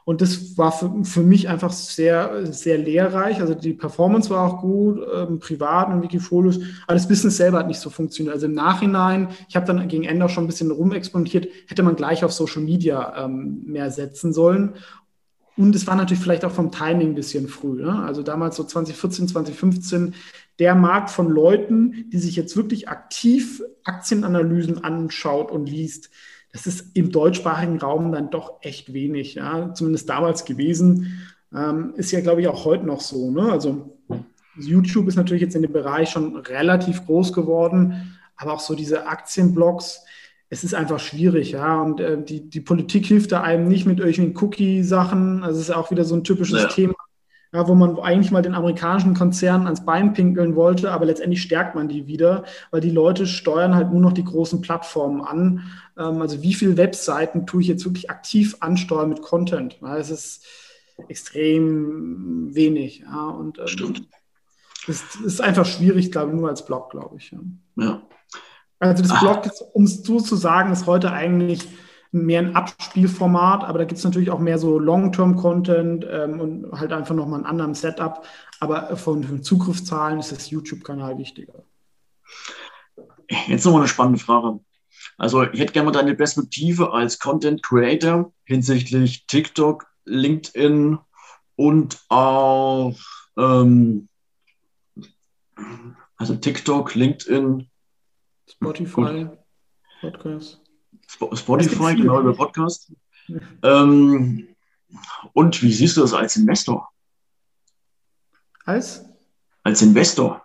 und 0.05 0.21
das 0.21 0.55
war 0.57 0.71
für, 0.71 1.03
für 1.03 1.21
mich 1.21 1.49
einfach 1.49 1.71
sehr, 1.71 2.51
sehr 2.51 2.77
lehrreich. 2.77 3.41
Also 3.41 3.55
die 3.55 3.73
Performance 3.73 4.29
war 4.29 4.47
auch 4.47 4.61
gut, 4.61 4.99
ähm, 5.15 5.39
privat 5.39 5.89
und 5.89 6.03
Wikifolios, 6.03 6.59
aber 6.85 6.93
das 6.93 7.07
Business 7.07 7.37
selber 7.37 7.59
hat 7.59 7.67
nicht 7.67 7.79
so 7.79 7.89
funktioniert. 7.89 8.35
Also 8.35 8.45
im 8.45 8.53
Nachhinein, 8.53 9.29
ich 9.49 9.55
habe 9.55 9.65
dann 9.65 9.87
gegen 9.87 10.03
Ende 10.03 10.25
auch 10.25 10.29
schon 10.29 10.43
ein 10.43 10.47
bisschen 10.47 10.69
rumexperimentiert, 10.69 11.47
hätte 11.67 11.81
man 11.81 11.95
gleich 11.95 12.23
auf 12.23 12.33
Social 12.33 12.61
Media 12.61 13.25
ähm, 13.25 13.63
mehr 13.65 13.89
setzen 13.89 14.31
sollen. 14.31 14.73
Und 15.57 15.75
es 15.75 15.87
war 15.87 15.95
natürlich 15.95 16.21
vielleicht 16.21 16.45
auch 16.45 16.51
vom 16.51 16.71
Timing 16.71 17.09
ein 17.09 17.15
bisschen 17.15 17.47
früh. 17.47 17.81
Ne? 17.81 18.03
Also 18.03 18.23
damals 18.23 18.57
so 18.57 18.63
2014, 18.63 19.29
2015 19.29 20.13
der 20.59 20.75
Markt 20.75 21.09
von 21.09 21.29
Leuten, 21.29 22.09
die 22.11 22.17
sich 22.17 22.35
jetzt 22.35 22.55
wirklich 22.55 22.87
aktiv 22.89 23.61
Aktienanalysen 23.83 24.83
anschaut 24.83 25.51
und 25.51 25.69
liest, 25.69 26.09
das 26.51 26.65
ist 26.67 26.95
im 26.95 27.11
deutschsprachigen 27.11 27.79
Raum 27.79 28.11
dann 28.11 28.29
doch 28.29 28.59
echt 28.61 28.93
wenig, 28.93 29.35
ja, 29.35 29.73
zumindest 29.73 30.09
damals 30.09 30.45
gewesen. 30.45 31.21
Ähm, 31.53 31.93
ist 31.97 32.11
ja, 32.11 32.21
glaube 32.21 32.41
ich, 32.41 32.47
auch 32.47 32.65
heute 32.65 32.85
noch 32.85 33.01
so. 33.01 33.29
Ne? 33.29 33.51
Also 33.51 33.97
YouTube 34.57 35.07
ist 35.07 35.17
natürlich 35.17 35.41
jetzt 35.41 35.55
in 35.55 35.61
dem 35.61 35.73
Bereich 35.73 36.09
schon 36.09 36.37
relativ 36.37 37.05
groß 37.05 37.33
geworden, 37.33 38.17
aber 38.37 38.53
auch 38.53 38.59
so 38.59 38.73
diese 38.73 39.07
Aktienblogs, 39.07 40.01
es 40.49 40.63
ist 40.63 40.73
einfach 40.73 40.99
schwierig, 40.99 41.51
ja. 41.51 41.81
Und 41.81 41.99
äh, 41.99 42.23
die, 42.23 42.49
die 42.49 42.61
Politik 42.61 43.05
hilft 43.05 43.31
da 43.31 43.41
einem 43.41 43.67
nicht 43.67 43.85
mit 43.85 43.99
irgendwelchen 43.99 44.37
Cookie-Sachen. 44.37 45.43
Also 45.43 45.59
es 45.59 45.69
ist 45.69 45.75
auch 45.75 45.91
wieder 45.91 46.05
so 46.05 46.15
ein 46.15 46.23
typisches 46.23 46.61
ja. 46.61 46.67
Thema 46.69 46.95
ja, 47.53 47.67
wo 47.67 47.75
man 47.75 47.97
eigentlich 47.99 48.31
mal 48.31 48.41
den 48.41 48.55
amerikanischen 48.55 49.13
Konzernen 49.13 49.65
ans 49.65 49.85
Bein 49.85 50.13
pinkeln 50.13 50.55
wollte, 50.55 50.91
aber 50.91 51.05
letztendlich 51.05 51.41
stärkt 51.41 51.75
man 51.75 51.87
die 51.87 52.07
wieder, 52.07 52.43
weil 52.71 52.81
die 52.81 52.89
Leute 52.89 53.27
steuern 53.27 53.75
halt 53.75 53.91
nur 53.91 54.01
noch 54.01 54.13
die 54.13 54.23
großen 54.23 54.61
Plattformen 54.61 55.21
an. 55.21 55.63
Ähm, 55.97 56.21
also 56.21 56.41
wie 56.41 56.53
viele 56.53 56.77
Webseiten 56.77 57.45
tue 57.45 57.61
ich 57.61 57.67
jetzt 57.67 57.85
wirklich 57.85 58.09
aktiv 58.09 58.57
ansteuern 58.59 59.09
mit 59.09 59.21
Content? 59.21 59.77
Ja, 59.81 59.97
es 59.97 60.09
ist 60.09 60.45
extrem 61.07 62.53
wenig. 62.53 62.99
Ja, 62.99 63.27
und 63.27 63.59
ähm, 63.59 63.67
Stimmt. 63.67 64.03
Es 64.87 65.15
ist 65.15 65.41
einfach 65.41 65.65
schwierig, 65.65 66.11
glaube 66.11 66.31
ich, 66.31 66.37
nur 66.37 66.49
als 66.49 66.65
Blog, 66.65 66.91
glaube 66.91 67.17
ich. 67.17 67.31
Ja. 67.31 67.39
ja. 67.77 68.01
Also 68.79 69.03
das 69.03 69.19
Blog, 69.19 69.49
um 69.73 69.85
es 69.85 70.03
so 70.03 70.19
zu 70.19 70.35
sagen, 70.35 70.71
ist 70.71 70.85
heute 70.85 71.11
eigentlich 71.11 71.67
mehr 72.15 72.39
ein 72.39 72.55
Abspielformat, 72.55 73.63
aber 73.63 73.79
da 73.79 73.85
gibt 73.85 73.97
es 73.97 74.03
natürlich 74.03 74.31
auch 74.31 74.39
mehr 74.39 74.57
so 74.57 74.79
Long-Term-Content 74.79 76.07
ähm, 76.09 76.39
und 76.39 76.71
halt 76.71 76.93
einfach 76.93 77.13
nochmal 77.13 77.39
einen 77.39 77.45
anderen 77.45 77.73
Setup. 77.73 78.25
Aber 78.59 78.95
von, 78.95 79.23
von 79.23 79.43
Zugriffszahlen 79.43 80.19
ist 80.19 80.31
das 80.31 80.49
YouTube-Kanal 80.49 81.17
wichtiger. 81.17 81.63
Jetzt 83.47 83.65
nochmal 83.65 83.81
eine 83.81 83.89
spannende 83.89 84.19
Frage. 84.19 84.59
Also 85.17 85.43
ich 85.43 85.59
hätte 85.59 85.73
gerne 85.73 85.85
mal 85.85 85.91
deine 85.91 86.15
Perspektive 86.15 86.93
als 86.93 87.19
Content 87.19 87.63
Creator 87.63 88.31
hinsichtlich 88.43 89.25
TikTok, 89.27 89.85
LinkedIn 90.05 90.97
und 91.55 91.99
auch 92.09 92.95
ähm, 93.37 94.09
also 96.17 96.35
TikTok, 96.35 96.95
LinkedIn, 96.95 97.69
Spotify, 98.49 99.27
Podcast. 100.01 100.64
Spotify, 101.07 101.95
genau 101.95 102.19
über 102.19 102.33
Podcast. 102.33 102.91
Ähm, 103.63 104.47
und 105.33 105.61
wie 105.61 105.73
siehst 105.73 105.97
du 105.97 106.01
das 106.01 106.13
als 106.13 106.35
Investor? 106.35 106.89
Als? 108.65 109.05
Als 109.63 109.81
Investor. 109.81 110.41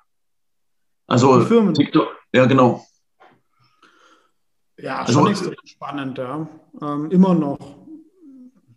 Also 1.07 1.41
Firmen. 1.41 1.75
TikTok, 1.75 2.09
ja 2.33 2.47
genau. 2.47 2.87
Ja, 4.79 5.01
also, 5.01 5.13
schon 5.13 5.31
extrem 5.31 5.55
spannend, 5.65 6.19
ja. 6.19 6.49
Ähm, 6.81 7.11
immer 7.11 7.35
noch. 7.35 7.59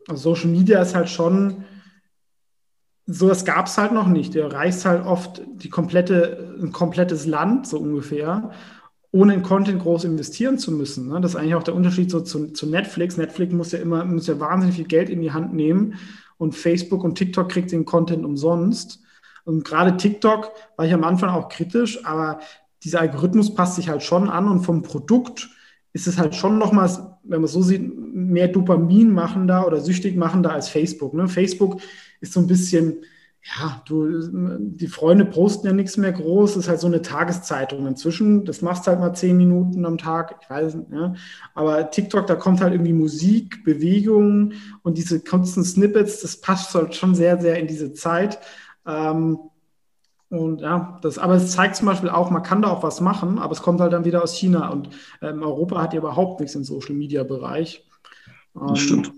Also 0.07 0.33
Social 0.33 0.49
Media 0.49 0.81
ist 0.81 0.95
halt 0.95 1.09
schon, 1.09 1.63
so 3.05 3.27
das 3.27 3.45
gab 3.45 3.67
es 3.67 3.77
halt 3.77 3.93
noch 3.93 4.07
nicht. 4.07 4.35
Du 4.35 4.39
erreichst 4.39 4.85
halt 4.85 5.05
oft 5.05 5.41
die 5.45 5.69
komplette, 5.69 6.57
ein 6.61 6.71
komplettes 6.71 7.25
Land, 7.25 7.67
so 7.67 7.79
ungefähr 7.79 8.51
ohne 9.13 9.35
in 9.35 9.43
Content 9.43 9.79
groß 9.79 10.05
investieren 10.05 10.57
zu 10.57 10.71
müssen. 10.71 11.07
Ne? 11.07 11.21
Das 11.21 11.31
ist 11.31 11.35
eigentlich 11.37 11.53
auch 11.53 11.63
der 11.63 11.75
Unterschied 11.75 12.09
so 12.09 12.19
zu, 12.21 12.47
zu, 12.47 12.67
Netflix. 12.67 13.15
Netflix 13.15 13.53
muss 13.53 13.71
ja 13.71 13.77
immer 13.77 14.03
muss 14.03 14.25
ja 14.25 14.39
wahnsinnig 14.39 14.75
viel 14.75 14.87
Geld 14.87 15.09
in 15.09 15.21
die 15.21 15.31
Hand 15.31 15.53
nehmen 15.53 15.93
und 16.37 16.55
Facebook 16.55 17.03
und 17.03 17.15
TikTok 17.15 17.47
kriegt 17.47 17.71
den 17.71 17.85
Content 17.85 18.25
umsonst. 18.25 19.01
Und 19.45 19.63
gerade 19.63 19.97
TikTok 19.97 20.51
war 20.77 20.85
ich 20.87 20.93
am 20.93 21.03
Anfang 21.03 21.29
auch 21.29 21.47
kritisch, 21.47 22.03
aber 22.05 22.39
dieser 22.83 23.01
Algorithmus 23.01 23.53
passt 23.53 23.75
sich 23.75 23.87
halt 23.87 24.01
schon 24.01 24.29
an 24.29 24.47
und 24.47 24.61
vom 24.61 24.81
Produkt 24.81 25.47
ist 25.93 26.07
es 26.07 26.17
halt 26.17 26.33
schon 26.33 26.57
nochmals, 26.57 26.99
wenn 27.23 27.41
man 27.41 27.47
so 27.47 27.61
sieht, 27.61 27.83
mehr 28.15 28.47
Dopamin 28.47 29.11
machen 29.11 29.47
da 29.47 29.63
oder 29.63 29.79
süchtig 29.79 30.15
machen 30.15 30.41
da 30.41 30.49
als 30.49 30.69
Facebook. 30.69 31.13
Ne? 31.13 31.27
Facebook 31.27 31.81
ist 32.19 32.33
so 32.33 32.39
ein 32.39 32.47
bisschen, 32.47 33.03
ja, 33.45 33.81
du, 33.85 34.29
die 34.57 34.87
Freunde 34.87 35.25
posten 35.25 35.67
ja 35.67 35.73
nichts 35.73 35.97
mehr 35.97 36.13
groß, 36.13 36.53
das 36.53 36.63
ist 36.63 36.69
halt 36.69 36.79
so 36.79 36.87
eine 36.87 37.01
Tageszeitung 37.01 37.85
inzwischen. 37.85 38.45
Das 38.45 38.61
machst 38.61 38.87
halt 38.87 38.99
mal 38.99 39.13
zehn 39.13 39.35
Minuten 39.35 39.85
am 39.85 39.97
Tag, 39.97 40.39
ich 40.41 40.49
weiß 40.49 40.75
nicht, 40.75 40.91
ja. 40.91 41.13
Aber 41.53 41.91
TikTok, 41.91 42.25
da 42.25 42.35
kommt 42.35 42.61
halt 42.61 42.73
irgendwie 42.73 42.93
Musik, 42.93 43.65
Bewegung 43.65 44.53
und 44.81 44.97
diese 44.97 45.19
kurzen 45.19 45.65
Snippets, 45.65 46.21
das 46.21 46.39
passt 46.39 46.73
halt 46.73 46.95
schon 46.95 47.15
sehr, 47.15 47.41
sehr 47.41 47.59
in 47.59 47.67
diese 47.67 47.91
Zeit. 47.91 48.39
Ähm, 48.87 49.37
und 50.29 50.61
ja, 50.61 50.97
das, 51.01 51.17
aber 51.17 51.35
es 51.35 51.51
zeigt 51.51 51.75
zum 51.75 51.87
Beispiel 51.87 52.09
auch, 52.09 52.31
man 52.31 52.43
kann 52.43 52.61
da 52.61 52.69
auch 52.69 52.81
was 52.81 53.01
machen, 53.01 53.39
aber 53.39 53.51
es 53.51 53.61
kommt 53.61 53.81
halt 53.81 53.91
dann 53.91 54.05
wieder 54.05 54.23
aus 54.23 54.33
China 54.33 54.69
und 54.69 54.89
ähm, 55.21 55.43
Europa 55.43 55.81
hat 55.81 55.93
ja 55.93 55.99
überhaupt 55.99 56.39
nichts 56.39 56.55
im 56.55 56.63
Social 56.63 56.95
Media 56.95 57.23
Bereich. 57.23 57.85
Ähm, 58.55 58.67
das 58.69 58.79
stimmt. 58.79 59.11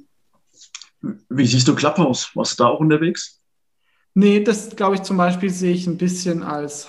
Wie 1.29 1.45
siehst 1.45 1.67
du 1.67 1.75
Clubhouse? 1.75 2.31
Warst 2.33 2.59
du 2.59 2.63
da 2.63 2.69
auch 2.69 2.79
unterwegs? 2.79 3.34
Nee, 4.17 4.43
das 4.43 4.75
glaube 4.77 4.95
ich 4.95 5.03
zum 5.03 5.17
Beispiel 5.17 5.49
sehe 5.49 5.73
ich 5.73 5.87
ein 5.87 5.97
bisschen 5.97 6.41
als 6.41 6.87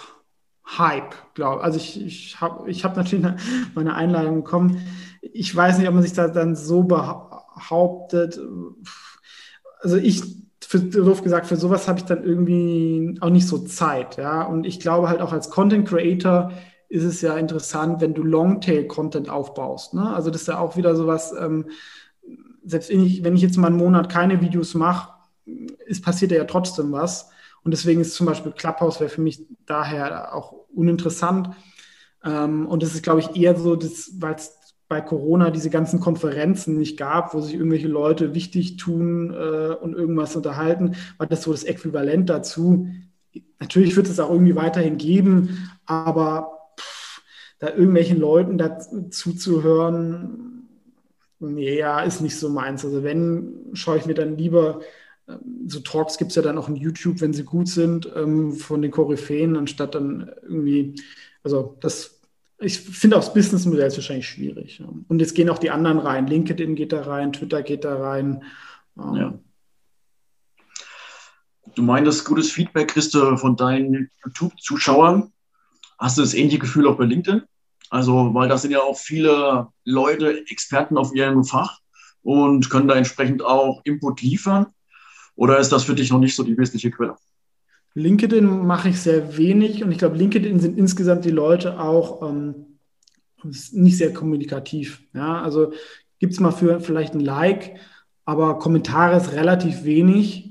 Hype, 0.78 1.14
glaube 1.34 1.62
Also 1.62 1.76
ich, 1.76 2.00
ich 2.04 2.40
habe 2.40 2.70
ich 2.70 2.84
hab 2.84 2.96
natürlich 2.96 3.26
meine 3.74 3.94
Einladung 3.94 4.44
bekommen. 4.44 4.80
Ich 5.20 5.54
weiß 5.54 5.78
nicht, 5.78 5.88
ob 5.88 5.94
man 5.94 6.02
sich 6.04 6.12
da 6.12 6.28
dann 6.28 6.54
so 6.54 6.84
behauptet. 6.84 8.40
Also 9.80 9.96
ich, 9.96 10.22
für, 10.60 10.78
doof 10.78 11.22
gesagt, 11.22 11.46
für 11.46 11.56
sowas 11.56 11.88
habe 11.88 11.98
ich 11.98 12.04
dann 12.04 12.24
irgendwie 12.24 13.16
auch 13.20 13.30
nicht 13.30 13.48
so 13.48 13.58
Zeit. 13.58 14.16
Ja? 14.18 14.42
Und 14.42 14.64
ich 14.64 14.78
glaube 14.78 15.08
halt 15.08 15.20
auch 15.20 15.32
als 15.32 15.50
Content 15.50 15.88
Creator 15.88 16.52
ist 16.88 17.04
es 17.04 17.20
ja 17.22 17.36
interessant, 17.36 18.00
wenn 18.00 18.14
du 18.14 18.22
Longtail-Content 18.22 19.28
aufbaust. 19.30 19.94
Ne? 19.94 20.14
Also 20.14 20.30
das 20.30 20.42
ist 20.42 20.48
ja 20.48 20.58
auch 20.58 20.76
wieder 20.76 20.94
sowas, 20.94 21.34
ähm, 21.36 21.70
selbst 22.64 22.90
wenn 22.90 23.04
ich, 23.04 23.24
wenn 23.24 23.34
ich 23.34 23.42
jetzt 23.42 23.56
mal 23.56 23.68
einen 23.68 23.76
Monat 23.76 24.08
keine 24.08 24.40
Videos 24.40 24.74
mache, 24.74 25.15
ist 25.86 26.04
passiert 26.04 26.32
ja 26.32 26.44
trotzdem 26.44 26.92
was. 26.92 27.30
Und 27.62 27.72
deswegen 27.72 28.00
ist 28.00 28.14
zum 28.14 28.26
Beispiel 28.26 28.52
Clubhouse 28.52 29.00
wäre 29.00 29.10
für 29.10 29.20
mich 29.20 29.44
daher 29.66 30.34
auch 30.34 30.52
uninteressant. 30.74 31.50
Ähm, 32.24 32.66
und 32.66 32.82
das 32.82 32.94
ist, 32.94 33.02
glaube 33.02 33.20
ich, 33.20 33.34
eher 33.36 33.56
so, 33.56 33.78
weil 34.20 34.34
es 34.34 34.56
bei 34.88 35.00
Corona 35.00 35.50
diese 35.50 35.70
ganzen 35.70 35.98
Konferenzen 35.98 36.78
nicht 36.78 36.96
gab, 36.96 37.34
wo 37.34 37.40
sich 37.40 37.54
irgendwelche 37.54 37.88
Leute 37.88 38.34
wichtig 38.34 38.76
tun 38.76 39.32
äh, 39.32 39.74
und 39.74 39.94
irgendwas 39.94 40.36
unterhalten, 40.36 40.94
war 41.18 41.26
das 41.26 41.42
so 41.42 41.50
das 41.50 41.64
Äquivalent 41.64 42.30
dazu. 42.30 42.88
Natürlich 43.58 43.96
wird 43.96 44.06
es 44.06 44.20
auch 44.20 44.30
irgendwie 44.30 44.54
weiterhin 44.54 44.96
geben, 44.96 45.70
aber 45.86 46.70
pff, 46.78 47.20
da 47.58 47.70
irgendwelchen 47.70 48.18
Leuten 48.18 48.58
dazu 48.58 49.32
zu 49.32 49.64
hören, 49.64 50.68
nee, 51.40 51.78
ja, 51.78 52.00
ist 52.00 52.20
nicht 52.20 52.38
so 52.38 52.48
meins. 52.48 52.84
Also 52.84 53.02
wenn, 53.02 53.70
schaue 53.72 53.98
ich 53.98 54.06
mir 54.06 54.14
dann 54.14 54.36
lieber 54.36 54.80
so 55.66 55.80
Talks 55.80 56.18
gibt 56.18 56.30
es 56.30 56.36
ja 56.36 56.42
dann 56.42 56.58
auch 56.58 56.68
in 56.68 56.76
YouTube, 56.76 57.20
wenn 57.20 57.32
sie 57.32 57.44
gut 57.44 57.68
sind, 57.68 58.10
ähm, 58.14 58.52
von 58.52 58.82
den 58.82 58.90
Koryphäen, 58.90 59.56
anstatt 59.56 59.94
dann 59.94 60.30
irgendwie, 60.42 60.94
also 61.42 61.76
das, 61.80 62.20
ich 62.58 62.80
finde 62.80 63.16
auch 63.16 63.24
das 63.24 63.34
Businessmodell 63.34 63.88
ist 63.88 63.96
wahrscheinlich 63.96 64.28
schwierig. 64.28 64.78
Ja. 64.78 64.86
Und 65.08 65.20
jetzt 65.20 65.34
gehen 65.34 65.50
auch 65.50 65.58
die 65.58 65.70
anderen 65.70 65.98
rein. 65.98 66.26
LinkedIn 66.26 66.76
geht 66.76 66.92
da 66.92 67.02
rein, 67.02 67.32
Twitter 67.32 67.62
geht 67.62 67.84
da 67.84 67.96
rein. 67.96 68.44
Ähm. 68.96 69.14
Ja. 69.14 69.38
Du 71.74 71.82
meintest, 71.82 72.24
gutes 72.24 72.50
Feedback 72.52 72.88
kriegst 72.88 73.12
du 73.12 73.36
von 73.36 73.56
deinen 73.56 74.10
YouTube-Zuschauern. 74.24 75.32
Hast 75.98 76.16
du 76.16 76.22
das 76.22 76.34
ähnliche 76.34 76.60
Gefühl 76.60 76.86
auch 76.86 76.96
bei 76.96 77.04
LinkedIn? 77.04 77.42
Also, 77.90 78.32
weil 78.32 78.48
da 78.48 78.56
sind 78.56 78.70
ja 78.70 78.80
auch 78.80 78.96
viele 78.96 79.68
Leute, 79.84 80.44
Experten 80.48 80.96
auf 80.96 81.14
ihrem 81.14 81.44
Fach 81.44 81.80
und 82.22 82.70
können 82.70 82.88
da 82.88 82.94
entsprechend 82.94 83.42
auch 83.44 83.82
Input 83.84 84.22
liefern. 84.22 84.66
Oder 85.36 85.58
ist 85.58 85.70
das 85.70 85.84
für 85.84 85.94
dich 85.94 86.10
noch 86.10 86.18
nicht 86.18 86.34
so 86.34 86.42
die 86.42 86.56
wesentliche 86.56 86.90
Quelle? 86.90 87.14
LinkedIn 87.94 88.66
mache 88.66 88.90
ich 88.90 89.00
sehr 89.00 89.36
wenig 89.38 89.82
und 89.82 89.90
ich 89.90 89.98
glaube, 89.98 90.16
LinkedIn 90.16 90.60
sind 90.60 90.76
insgesamt 90.78 91.24
die 91.24 91.30
Leute 91.30 91.80
auch 91.80 92.28
ähm, 92.28 92.54
nicht 93.72 93.96
sehr 93.96 94.12
kommunikativ. 94.12 95.02
Ja? 95.14 95.40
Also 95.40 95.72
gibt 96.18 96.34
es 96.34 96.40
mal 96.40 96.50
für 96.50 96.80
vielleicht 96.80 97.14
ein 97.14 97.20
Like, 97.20 97.76
aber 98.24 98.58
Kommentare 98.58 99.16
ist 99.16 99.32
relativ 99.32 99.84
wenig, 99.84 100.50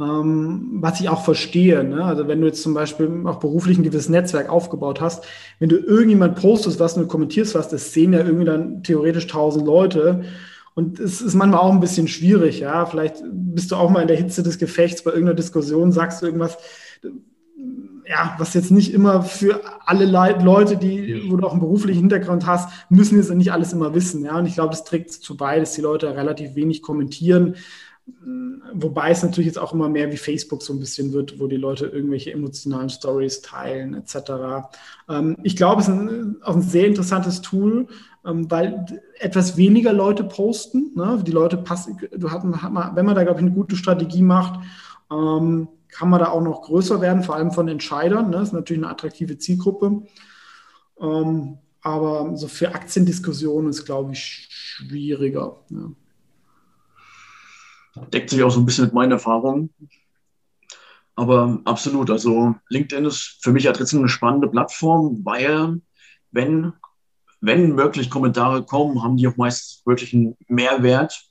ähm, 0.00 0.78
was 0.80 1.00
ich 1.00 1.08
auch 1.08 1.24
verstehe. 1.24 1.84
Ne? 1.84 2.04
Also 2.04 2.28
wenn 2.28 2.40
du 2.40 2.46
jetzt 2.46 2.62
zum 2.62 2.74
Beispiel 2.74 3.22
auch 3.24 3.38
beruflich 3.38 3.78
ein 3.78 3.84
gewisses 3.84 4.08
Netzwerk 4.08 4.50
aufgebaut 4.50 5.00
hast, 5.00 5.24
wenn 5.60 5.68
du 5.68 5.76
irgendjemand 5.76 6.36
postest 6.36 6.80
was 6.80 6.94
und 6.96 7.04
du 7.04 7.08
kommentierst 7.08 7.54
was, 7.54 7.68
das 7.68 7.92
sehen 7.92 8.12
ja 8.12 8.20
irgendwie 8.20 8.44
dann 8.44 8.82
theoretisch 8.82 9.28
tausend 9.28 9.66
Leute 9.66 10.24
und 10.74 10.98
es 10.98 11.20
ist 11.20 11.34
manchmal 11.34 11.60
auch 11.60 11.72
ein 11.72 11.80
bisschen 11.80 12.08
schwierig, 12.08 12.60
ja. 12.60 12.86
Vielleicht 12.86 13.22
bist 13.24 13.70
du 13.70 13.76
auch 13.76 13.90
mal 13.90 14.02
in 14.02 14.08
der 14.08 14.16
Hitze 14.16 14.42
des 14.42 14.58
Gefechts 14.58 15.02
bei 15.02 15.10
irgendeiner 15.10 15.36
Diskussion, 15.36 15.92
sagst 15.92 16.22
du 16.22 16.26
irgendwas, 16.26 16.56
ja, 18.08 18.34
was 18.38 18.54
jetzt 18.54 18.70
nicht 18.70 18.92
immer 18.92 19.22
für 19.22 19.60
alle 19.86 20.06
Leute, 20.06 20.76
die, 20.76 21.30
wo 21.30 21.36
du 21.36 21.46
auch 21.46 21.52
einen 21.52 21.60
beruflichen 21.60 22.00
Hintergrund 22.00 22.46
hast, 22.46 22.68
müssen 22.88 23.16
jetzt 23.16 23.32
nicht 23.32 23.52
alles 23.52 23.72
immer 23.72 23.94
wissen, 23.94 24.24
ja. 24.24 24.38
Und 24.38 24.46
ich 24.46 24.54
glaube, 24.54 24.70
das 24.70 24.84
trägt 24.84 25.10
dazu 25.10 25.36
bei, 25.36 25.58
dass 25.60 25.72
die 25.72 25.82
Leute 25.82 26.16
relativ 26.16 26.54
wenig 26.54 26.82
kommentieren. 26.82 27.56
Wobei 28.74 29.10
es 29.10 29.22
natürlich 29.22 29.46
jetzt 29.46 29.58
auch 29.58 29.72
immer 29.72 29.88
mehr 29.88 30.10
wie 30.10 30.16
Facebook 30.16 30.62
so 30.62 30.72
ein 30.72 30.80
bisschen 30.80 31.12
wird, 31.12 31.38
wo 31.38 31.46
die 31.46 31.56
Leute 31.56 31.86
irgendwelche 31.86 32.32
emotionalen 32.32 32.90
Stories 32.90 33.42
teilen, 33.42 33.94
etc. 33.94 34.68
Ähm, 35.08 35.36
ich 35.44 35.56
glaube, 35.56 35.82
es 35.82 35.88
ist 35.88 35.94
ein, 35.94 36.36
auch 36.42 36.56
ein 36.56 36.62
sehr 36.62 36.86
interessantes 36.86 37.42
Tool, 37.42 37.86
weil 38.24 39.02
etwas 39.18 39.56
weniger 39.56 39.92
Leute 39.92 40.24
posten. 40.24 40.92
Ne? 40.94 41.22
Die 41.26 41.32
Leute 41.32 41.56
passen, 41.56 41.98
du 42.16 42.30
hat, 42.30 42.44
hat 42.44 42.72
man, 42.72 42.96
wenn 42.96 43.06
man 43.06 43.14
da, 43.14 43.24
glaube 43.24 43.40
ich, 43.40 43.46
eine 43.46 43.54
gute 43.54 43.76
Strategie 43.76 44.22
macht, 44.22 44.60
ähm, 45.10 45.68
kann 45.88 46.08
man 46.08 46.20
da 46.20 46.28
auch 46.28 46.40
noch 46.40 46.62
größer 46.62 47.00
werden, 47.00 47.22
vor 47.22 47.34
allem 47.34 47.50
von 47.50 47.68
Entscheidern. 47.68 48.30
Ne? 48.30 48.36
Das 48.36 48.48
ist 48.48 48.54
natürlich 48.54 48.82
eine 48.82 48.92
attraktive 48.92 49.38
Zielgruppe. 49.38 50.02
Ähm, 51.00 51.58
aber 51.82 52.36
so 52.36 52.48
für 52.48 52.74
Aktiendiskussionen 52.74 53.70
ist, 53.70 53.84
glaube 53.84 54.12
ich, 54.12 54.46
schwieriger. 54.50 55.58
Ja. 55.70 55.90
Deckt 58.12 58.30
sich 58.30 58.42
auch 58.42 58.50
so 58.50 58.60
ein 58.60 58.66
bisschen 58.66 58.84
mit 58.84 58.94
meinen 58.94 59.12
Erfahrungen. 59.12 59.70
Aber 61.14 61.60
absolut, 61.64 62.08
also 62.10 62.54
LinkedIn 62.68 63.04
ist 63.04 63.38
für 63.42 63.52
mich 63.52 63.64
ja 63.64 63.72
trotzdem 63.72 63.98
eine 63.98 64.08
spannende 64.08 64.48
Plattform, 64.48 65.20
weil 65.24 65.80
wenn 66.30 66.72
wenn 67.42 67.76
wirklich 67.76 68.08
Kommentare 68.08 68.64
kommen, 68.64 69.02
haben 69.02 69.16
die 69.16 69.26
auch 69.26 69.36
meist 69.36 69.84
wirklich 69.84 70.14
einen 70.14 70.36
Mehrwert, 70.46 71.28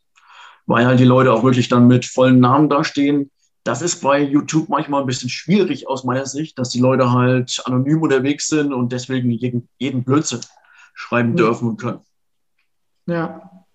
weil 0.66 0.86
halt 0.86 1.00
die 1.00 1.06
Leute 1.06 1.32
auch 1.34 1.44
wirklich 1.44 1.70
dann 1.70 1.88
mit 1.88 2.06
vollen 2.06 2.40
Namen 2.40 2.70
dastehen. 2.70 3.32
Das 3.64 3.82
ist 3.82 4.02
bei 4.02 4.22
YouTube 4.22 4.68
manchmal 4.70 5.02
ein 5.02 5.08
bisschen 5.08 5.30
schwierig 5.30 5.88
aus 5.88 6.04
meiner 6.04 6.26
Sicht, 6.26 6.60
dass 6.60 6.70
die 6.70 6.80
Leute 6.80 7.12
halt 7.12 7.62
anonym 7.66 8.02
unterwegs 8.02 8.48
sind 8.48 8.74
und 8.74 8.92
deswegen 8.92 9.32
jeden, 9.32 9.70
jeden 9.80 10.04
Blödsinn 10.04 10.42
schreiben 10.94 11.36
dürfen 11.36 11.70
und 11.70 11.78
können. 11.78 12.02
Ja, 13.06 13.66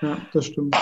ja, 0.00 0.18
das 0.32 0.46
stimmt. 0.46 0.76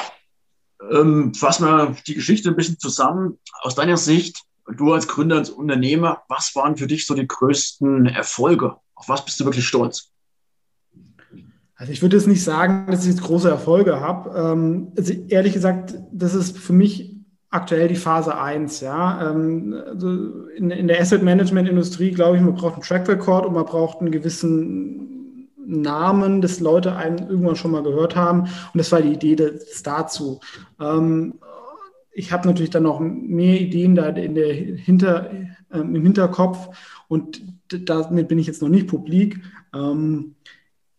Ähm, 0.90 1.34
fassen 1.34 1.66
wir 1.66 1.96
die 2.06 2.14
Geschichte 2.14 2.50
ein 2.50 2.56
bisschen 2.56 2.78
zusammen. 2.78 3.38
Aus 3.62 3.76
deiner 3.76 3.96
Sicht, 3.96 4.42
du 4.66 4.92
als 4.92 5.08
Gründer, 5.08 5.36
als 5.36 5.50
Unternehmer, 5.50 6.22
was 6.28 6.54
waren 6.54 6.76
für 6.76 6.86
dich 6.86 7.06
so 7.06 7.14
die 7.14 7.26
größten 7.26 8.06
Erfolge? 8.06 8.76
Auf 8.94 9.08
was 9.08 9.24
bist 9.24 9.40
du 9.40 9.44
wirklich 9.46 9.66
stolz? 9.66 10.13
Also 11.76 11.92
ich 11.92 12.02
würde 12.02 12.16
jetzt 12.16 12.28
nicht 12.28 12.44
sagen, 12.44 12.86
dass 12.90 13.04
ich 13.04 13.10
jetzt 13.10 13.22
große 13.22 13.48
Erfolge 13.48 14.00
habe. 14.00 14.30
Ähm, 14.36 14.92
also 14.96 15.12
ehrlich 15.28 15.52
gesagt, 15.52 15.94
das 16.12 16.34
ist 16.34 16.56
für 16.56 16.72
mich 16.72 17.16
aktuell 17.50 17.88
die 17.88 17.96
Phase 17.96 18.38
1. 18.38 18.80
Ja? 18.80 19.30
Ähm, 19.30 19.74
also 19.86 20.46
in, 20.56 20.70
in, 20.70 20.86
der 20.86 21.00
Asset 21.00 21.22
Management 21.22 21.68
Industrie 21.68 22.12
glaube 22.12 22.36
ich, 22.36 22.42
man 22.42 22.54
braucht 22.54 22.74
einen 22.74 22.82
Track 22.82 23.08
Record 23.08 23.46
und 23.46 23.54
man 23.54 23.64
braucht 23.64 24.00
einen 24.00 24.12
gewissen 24.12 25.48
Namen, 25.66 26.42
dass 26.42 26.60
Leute 26.60 26.94
einen 26.94 27.18
irgendwann 27.28 27.56
schon 27.56 27.72
mal 27.72 27.82
gehört 27.82 28.14
haben. 28.14 28.42
Und 28.42 28.74
das 28.74 28.92
war 28.92 29.02
die 29.02 29.12
Idee 29.12 29.34
des 29.34 29.82
dazu. 29.82 30.40
Ähm, 30.80 31.34
ich 32.12 32.30
habe 32.30 32.46
natürlich 32.46 32.70
dann 32.70 32.84
noch 32.84 33.00
mehr 33.00 33.60
Ideen 33.60 33.96
da 33.96 34.10
in 34.10 34.36
der 34.36 34.52
Hinter, 34.54 35.32
im 35.70 36.00
Hinterkopf 36.00 36.68
und 37.08 37.42
damit 37.68 38.28
bin 38.28 38.38
ich 38.38 38.46
jetzt 38.46 38.62
noch 38.62 38.68
nicht 38.68 38.86
publik. 38.86 39.40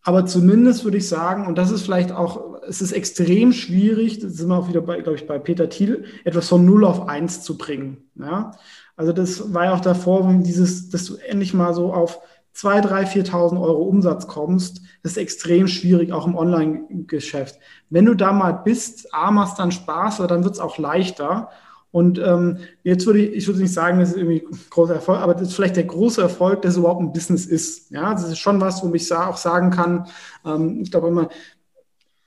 Aber 0.08 0.28
zumindest 0.28 0.84
würde 0.84 0.98
ich 0.98 1.10
sagen, 1.10 1.48
und 1.48 1.58
das 1.58 1.72
ist 1.72 1.82
vielleicht 1.82 2.12
auch, 2.12 2.62
es 2.68 2.80
ist 2.80 2.92
extrem 2.92 3.52
schwierig, 3.52 4.20
da 4.20 4.30
sind 4.30 4.50
wir 4.50 4.56
auch 4.56 4.70
wieder 4.70 4.82
bei, 4.82 5.02
glaube 5.02 5.18
ich, 5.18 5.26
bei 5.26 5.40
Peter 5.40 5.68
Thiel, 5.68 6.06
etwas 6.24 6.48
von 6.48 6.64
0 6.64 6.86
auf 6.86 7.10
1 7.10 7.42
zu 7.42 7.58
bringen. 7.58 7.98
Ja? 8.14 8.52
Also 8.96 9.14
das 9.14 9.52
war 9.52 9.66
ja 9.66 9.74
auch 9.74 9.80
davor, 9.80 10.32
dieses, 10.44 10.90
dass 10.90 11.06
du 11.06 11.16
endlich 11.16 11.56
mal 11.56 11.74
so 11.74 11.92
auf 11.92 12.20
2.000, 12.56 12.88
3.000, 12.88 13.32
4.000 13.32 13.62
Euro 13.62 13.82
Umsatz 13.82 14.28
kommst, 14.28 14.84
das 15.02 15.14
ist 15.14 15.18
extrem 15.18 15.68
schwierig, 15.68 16.14
auch 16.14 16.28
im 16.28 16.36
Online-Geschäft. 16.36 17.58
Wenn 17.90 18.06
du 18.06 18.14
da 18.14 18.32
mal 18.32 18.52
bist, 18.52 19.12
A, 19.12 19.32
machst 19.32 19.58
dann 19.58 19.72
Spaß, 19.72 20.20
aber 20.20 20.28
dann 20.28 20.44
wird 20.44 20.54
es 20.54 20.60
auch 20.60 20.78
leichter. 20.78 21.50
Und 21.96 22.20
ähm, 22.20 22.58
jetzt 22.84 23.06
würde 23.06 23.20
ich, 23.20 23.36
ich 23.38 23.48
würde 23.48 23.62
nicht 23.62 23.72
sagen, 23.72 24.02
das 24.02 24.10
ist 24.10 24.18
irgendwie 24.18 24.44
ein 24.46 24.60
großer 24.70 24.96
Erfolg, 24.96 25.18
aber 25.22 25.34
das 25.34 25.44
ist 25.44 25.54
vielleicht 25.54 25.78
der 25.78 25.86
große 25.86 26.22
Erfolg, 26.22 26.62
dass 26.62 26.74
es 26.74 26.78
überhaupt 26.78 27.00
ein 27.00 27.14
Business 27.14 27.46
ist. 27.46 27.90
Ja, 27.90 28.12
das 28.12 28.30
ist 28.30 28.38
schon 28.38 28.60
was, 28.60 28.84
wo 28.84 28.94
ich 28.94 29.14
auch 29.14 29.38
sagen 29.38 29.70
kann, 29.70 30.06
ähm, 30.46 30.82
ich 30.82 30.92
glaube 30.92 31.08
immer, 31.08 31.30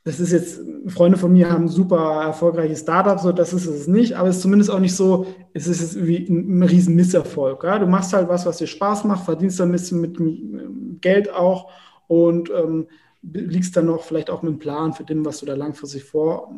das 0.05 0.21
ist 0.21 0.33
jetzt, 0.33 0.63
Freunde 0.87 1.19
von 1.19 1.35
mir 1.35 1.51
haben 1.51 1.69
super 1.69 2.23
erfolgreiche 2.23 2.77
Startups, 2.77 3.25
so 3.25 3.31
das 3.33 3.53
ist 3.53 3.67
es 3.67 3.87
nicht, 3.87 4.15
aber 4.15 4.31
es 4.31 4.37
ist 4.37 4.43
zumindest 4.43 4.71
auch 4.71 4.81
nicht 4.81 4.97
so, 4.97 5.27
es 5.53 5.67
ist 5.67 5.83
jetzt 5.83 5.97
irgendwie 5.97 6.33
ein, 6.33 6.61
ein 6.61 6.63
riesen 6.63 6.95
Misserfolg. 6.95 7.63
Ja? 7.63 7.79
Du 7.79 7.87
machst 7.87 8.15
halt 8.15 8.31
was, 8.31 8.47
was 8.47 8.57
dir 8.57 8.67
Spaß 8.67 9.05
macht, 9.05 9.27
verdienst 9.27 9.61
ein 9.61 9.71
bisschen 9.71 10.01
mit, 10.01 10.19
mit 10.19 11.03
Geld 11.03 11.31
auch 11.31 11.71
und 12.07 12.51
ähm, 12.57 12.87
liegst 13.21 13.77
dann 13.77 13.85
noch 13.85 14.03
vielleicht 14.03 14.31
auch 14.31 14.41
mit 14.41 14.53
einem 14.53 14.61
Plan 14.61 14.95
für 14.95 15.05
den, 15.05 15.27
was 15.27 15.41
du 15.41 15.45
da 15.45 15.53
langfristig 15.53 16.05
vor 16.05 16.55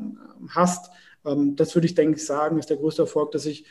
hast. 0.51 0.93
Ähm, 1.25 1.57
das 1.57 1.75
würde 1.75 1.87
ich, 1.87 1.95
denke 1.95 2.17
ich, 2.17 2.27
sagen, 2.27 2.59
ist 2.59 2.71
der 2.71 2.77
größte 2.77 3.03
Erfolg, 3.03 3.33
dass 3.33 3.47
ich 3.47 3.65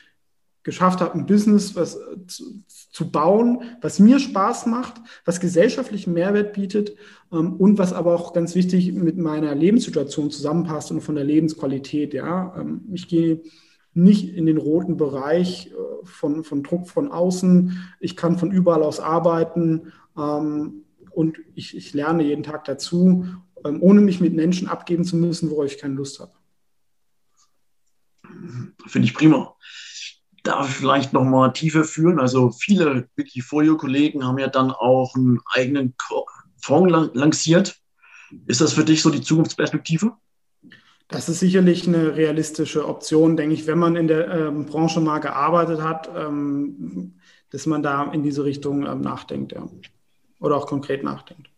geschafft 0.63 0.99
habe, 1.01 1.15
ein 1.15 1.25
Business 1.25 1.75
was 1.75 1.95
äh, 1.95 2.25
zu, 2.27 2.63
zu, 2.67 3.11
bauen, 3.11 3.63
was 3.81 3.99
mir 3.99 4.19
Spaß 4.19 4.65
macht, 4.65 4.95
was 5.25 5.39
gesellschaftlichen 5.39 6.13
Mehrwert 6.13 6.53
bietet 6.53 6.95
ähm, 7.31 7.53
und 7.53 7.77
was 7.77 7.93
aber 7.93 8.13
auch 8.13 8.33
ganz 8.33 8.55
wichtig 8.55 8.91
mit 8.93 9.17
meiner 9.17 9.55
Lebenssituation 9.55 10.31
zusammenpasst 10.31 10.91
und 10.91 11.01
von 11.01 11.15
der 11.15 11.23
Lebensqualität. 11.23 12.13
Ja, 12.13 12.53
ähm, 12.59 12.81
ich 12.93 13.07
gehe 13.07 13.41
nicht 13.93 14.35
in 14.35 14.45
den 14.45 14.57
roten 14.57 14.97
Bereich 14.97 15.71
äh, 15.71 16.05
von, 16.05 16.43
von 16.43 16.63
Druck 16.63 16.87
von 16.87 17.11
außen. 17.11 17.77
Ich 17.99 18.15
kann 18.15 18.37
von 18.37 18.51
überall 18.51 18.83
aus 18.83 18.99
arbeiten 18.99 19.93
ähm, 20.17 20.83
und 21.11 21.37
ich, 21.55 21.75
ich 21.75 21.93
lerne 21.93 22.23
jeden 22.23 22.43
Tag 22.43 22.65
dazu, 22.65 23.25
ähm, 23.65 23.81
ohne 23.81 24.01
mich 24.01 24.19
mit 24.19 24.33
Menschen 24.33 24.67
abgeben 24.67 25.05
zu 25.05 25.15
müssen, 25.15 25.49
worauf 25.49 25.65
ich 25.65 25.77
keine 25.77 25.95
Lust 25.95 26.19
habe. 26.19 26.31
Finde 28.87 29.07
ich 29.07 29.13
prima. 29.13 29.55
Darf 30.43 30.69
ich 30.69 30.75
vielleicht 30.75 31.13
nochmal 31.13 31.53
tiefer 31.53 31.83
führen? 31.83 32.19
Also 32.19 32.51
viele 32.51 33.09
Wikifolio-Kollegen 33.15 34.25
haben 34.25 34.37
ja 34.39 34.47
dann 34.47 34.71
auch 34.71 35.15
einen 35.15 35.39
eigenen 35.53 35.95
Fonds 36.61 37.11
lanciert. 37.13 37.77
Ist 38.47 38.61
das 38.61 38.73
für 38.73 38.85
dich 38.85 39.01
so 39.01 39.09
die 39.09 39.21
Zukunftsperspektive? 39.21 40.13
Das 41.07 41.27
ist 41.27 41.39
sicherlich 41.39 41.87
eine 41.87 42.15
realistische 42.15 42.87
Option, 42.87 43.35
denke 43.35 43.55
ich, 43.55 43.65
wenn 43.65 43.79
man 43.79 43.95
in 43.95 44.07
der 44.07 44.29
ähm, 44.29 44.65
Branche 44.67 45.01
mal 45.01 45.17
gearbeitet 45.17 45.81
hat, 45.81 46.07
ähm, 46.15 47.19
dass 47.49 47.65
man 47.65 47.81
da 47.81 48.11
in 48.11 48.21
diese 48.21 48.43
Richtung 48.43 48.85
ähm, 48.85 49.01
nachdenkt, 49.01 49.53
ja. 49.53 49.67
Oder 50.39 50.55
auch 50.55 50.67
konkret 50.67 51.03
nachdenkt. 51.03 51.49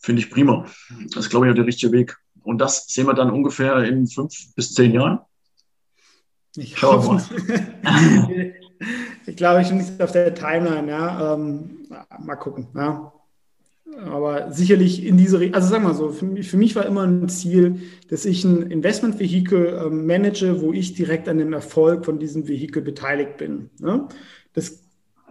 Finde 0.00 0.22
ich 0.22 0.30
prima. 0.30 0.64
Das 1.12 1.24
ist, 1.24 1.30
glaube 1.30 1.46
ich, 1.46 1.50
auch 1.50 1.56
der 1.56 1.66
richtige 1.66 1.92
Weg. 1.92 2.16
Und 2.48 2.62
das 2.62 2.86
sehen 2.86 3.06
wir 3.06 3.12
dann 3.12 3.30
ungefähr 3.30 3.84
in 3.84 4.06
fünf 4.06 4.54
bis 4.54 4.72
zehn 4.72 4.94
Jahren. 4.94 5.18
Ich 6.56 6.80
hoffe. 6.80 7.22
ich 9.26 9.36
glaube, 9.36 9.60
ich 9.60 9.68
bin 9.68 9.76
nicht 9.76 10.00
auf 10.00 10.12
der 10.12 10.34
Timeline, 10.34 10.88
ja. 10.88 11.34
Ähm, 11.34 11.86
mal 12.18 12.36
gucken, 12.36 12.68
ja. 12.74 13.12
Aber 14.06 14.50
sicherlich 14.50 15.04
in 15.04 15.18
diese, 15.18 15.40
Richtung, 15.40 15.56
also 15.56 15.68
sagen 15.68 15.82
wir 15.82 15.88
mal 15.88 15.94
so, 15.94 16.08
für 16.08 16.24
mich, 16.24 16.48
für 16.48 16.56
mich, 16.56 16.74
war 16.74 16.86
immer 16.86 17.02
ein 17.02 17.28
Ziel, 17.28 17.82
dass 18.08 18.24
ich 18.24 18.44
ein 18.44 18.70
Investmentvehikel 18.70 19.82
ähm, 19.84 20.06
manage, 20.06 20.62
wo 20.62 20.72
ich 20.72 20.94
direkt 20.94 21.28
an 21.28 21.36
dem 21.36 21.52
Erfolg 21.52 22.06
von 22.06 22.18
diesem 22.18 22.48
Vehikel 22.48 22.80
beteiligt 22.80 23.36
bin. 23.36 23.68
Ne? 23.78 24.08
Das 24.54 24.84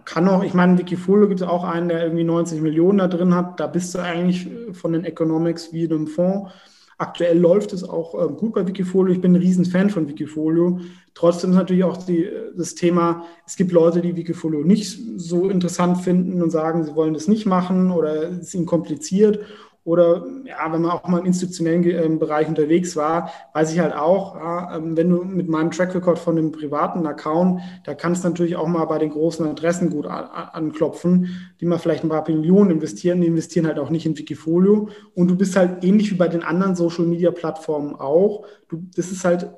kann 0.04 0.28
auch, 0.28 0.44
ich 0.44 0.54
meine, 0.54 0.78
Wikifolio 0.78 1.26
gibt 1.26 1.40
es 1.40 1.46
auch 1.48 1.64
einen, 1.64 1.88
der 1.88 2.04
irgendwie 2.04 2.22
90 2.22 2.60
Millionen 2.60 2.98
da 2.98 3.08
drin 3.08 3.34
hat. 3.34 3.58
Da 3.58 3.66
bist 3.66 3.92
du 3.96 3.98
eigentlich 3.98 4.46
von 4.70 4.92
den 4.92 5.04
Economics 5.04 5.72
wie 5.72 5.82
in 5.82 5.92
einem 5.92 6.06
Fonds. 6.06 6.52
Aktuell 7.00 7.38
läuft 7.38 7.72
es 7.72 7.84
auch 7.84 8.14
äh, 8.14 8.32
gut 8.32 8.54
bei 8.54 8.66
Wikifolio. 8.66 9.14
Ich 9.14 9.20
bin 9.20 9.32
ein 9.32 9.40
Riesen-Fan 9.40 9.88
von 9.88 10.08
Wikifolio. 10.08 10.80
Trotzdem 11.14 11.50
ist 11.50 11.56
natürlich 11.56 11.84
auch 11.84 11.96
die, 11.96 12.28
das 12.56 12.74
Thema, 12.74 13.24
es 13.46 13.56
gibt 13.56 13.70
Leute, 13.70 14.00
die 14.00 14.16
Wikifolio 14.16 14.64
nicht 14.64 14.98
so 15.16 15.48
interessant 15.48 15.98
finden 15.98 16.42
und 16.42 16.50
sagen, 16.50 16.84
sie 16.84 16.96
wollen 16.96 17.14
das 17.14 17.28
nicht 17.28 17.46
machen 17.46 17.92
oder 17.92 18.30
es 18.30 18.38
ist 18.38 18.54
ihnen 18.54 18.66
kompliziert. 18.66 19.40
Oder 19.88 20.22
ja, 20.44 20.70
wenn 20.70 20.82
man 20.82 20.90
auch 20.90 21.08
mal 21.08 21.20
im 21.20 21.24
institutionellen 21.24 21.82
ähm, 21.84 22.18
Bereich 22.18 22.46
unterwegs 22.46 22.94
war, 22.94 23.30
weiß 23.54 23.72
ich 23.72 23.78
halt 23.78 23.94
auch, 23.94 24.36
ja, 24.36 24.76
ähm, 24.76 24.98
wenn 24.98 25.08
du 25.08 25.24
mit 25.24 25.48
meinem 25.48 25.70
Track 25.70 25.94
Record 25.94 26.18
von 26.18 26.36
einem 26.36 26.52
privaten 26.52 27.06
Account, 27.06 27.62
da 27.84 27.94
kannst 27.94 28.22
du 28.22 28.28
natürlich 28.28 28.56
auch 28.56 28.66
mal 28.66 28.84
bei 28.84 28.98
den 28.98 29.08
großen 29.08 29.46
Adressen 29.46 29.88
gut 29.88 30.06
anklopfen, 30.06 31.50
die 31.58 31.64
mal 31.64 31.78
vielleicht 31.78 32.04
ein 32.04 32.10
paar 32.10 32.28
Millionen 32.28 32.70
investieren, 32.70 33.22
die 33.22 33.28
investieren 33.28 33.66
halt 33.66 33.78
auch 33.78 33.88
nicht 33.88 34.04
in 34.04 34.18
Wikifolio. 34.18 34.90
Und 35.14 35.28
du 35.28 35.36
bist 35.36 35.56
halt 35.56 35.82
ähnlich 35.82 36.10
wie 36.10 36.16
bei 36.16 36.28
den 36.28 36.42
anderen 36.42 36.76
Social 36.76 37.06
Media 37.06 37.30
Plattformen 37.30 37.94
auch. 37.94 38.44
Du, 38.68 38.82
das 38.94 39.10
ist 39.10 39.24
halt 39.24 39.48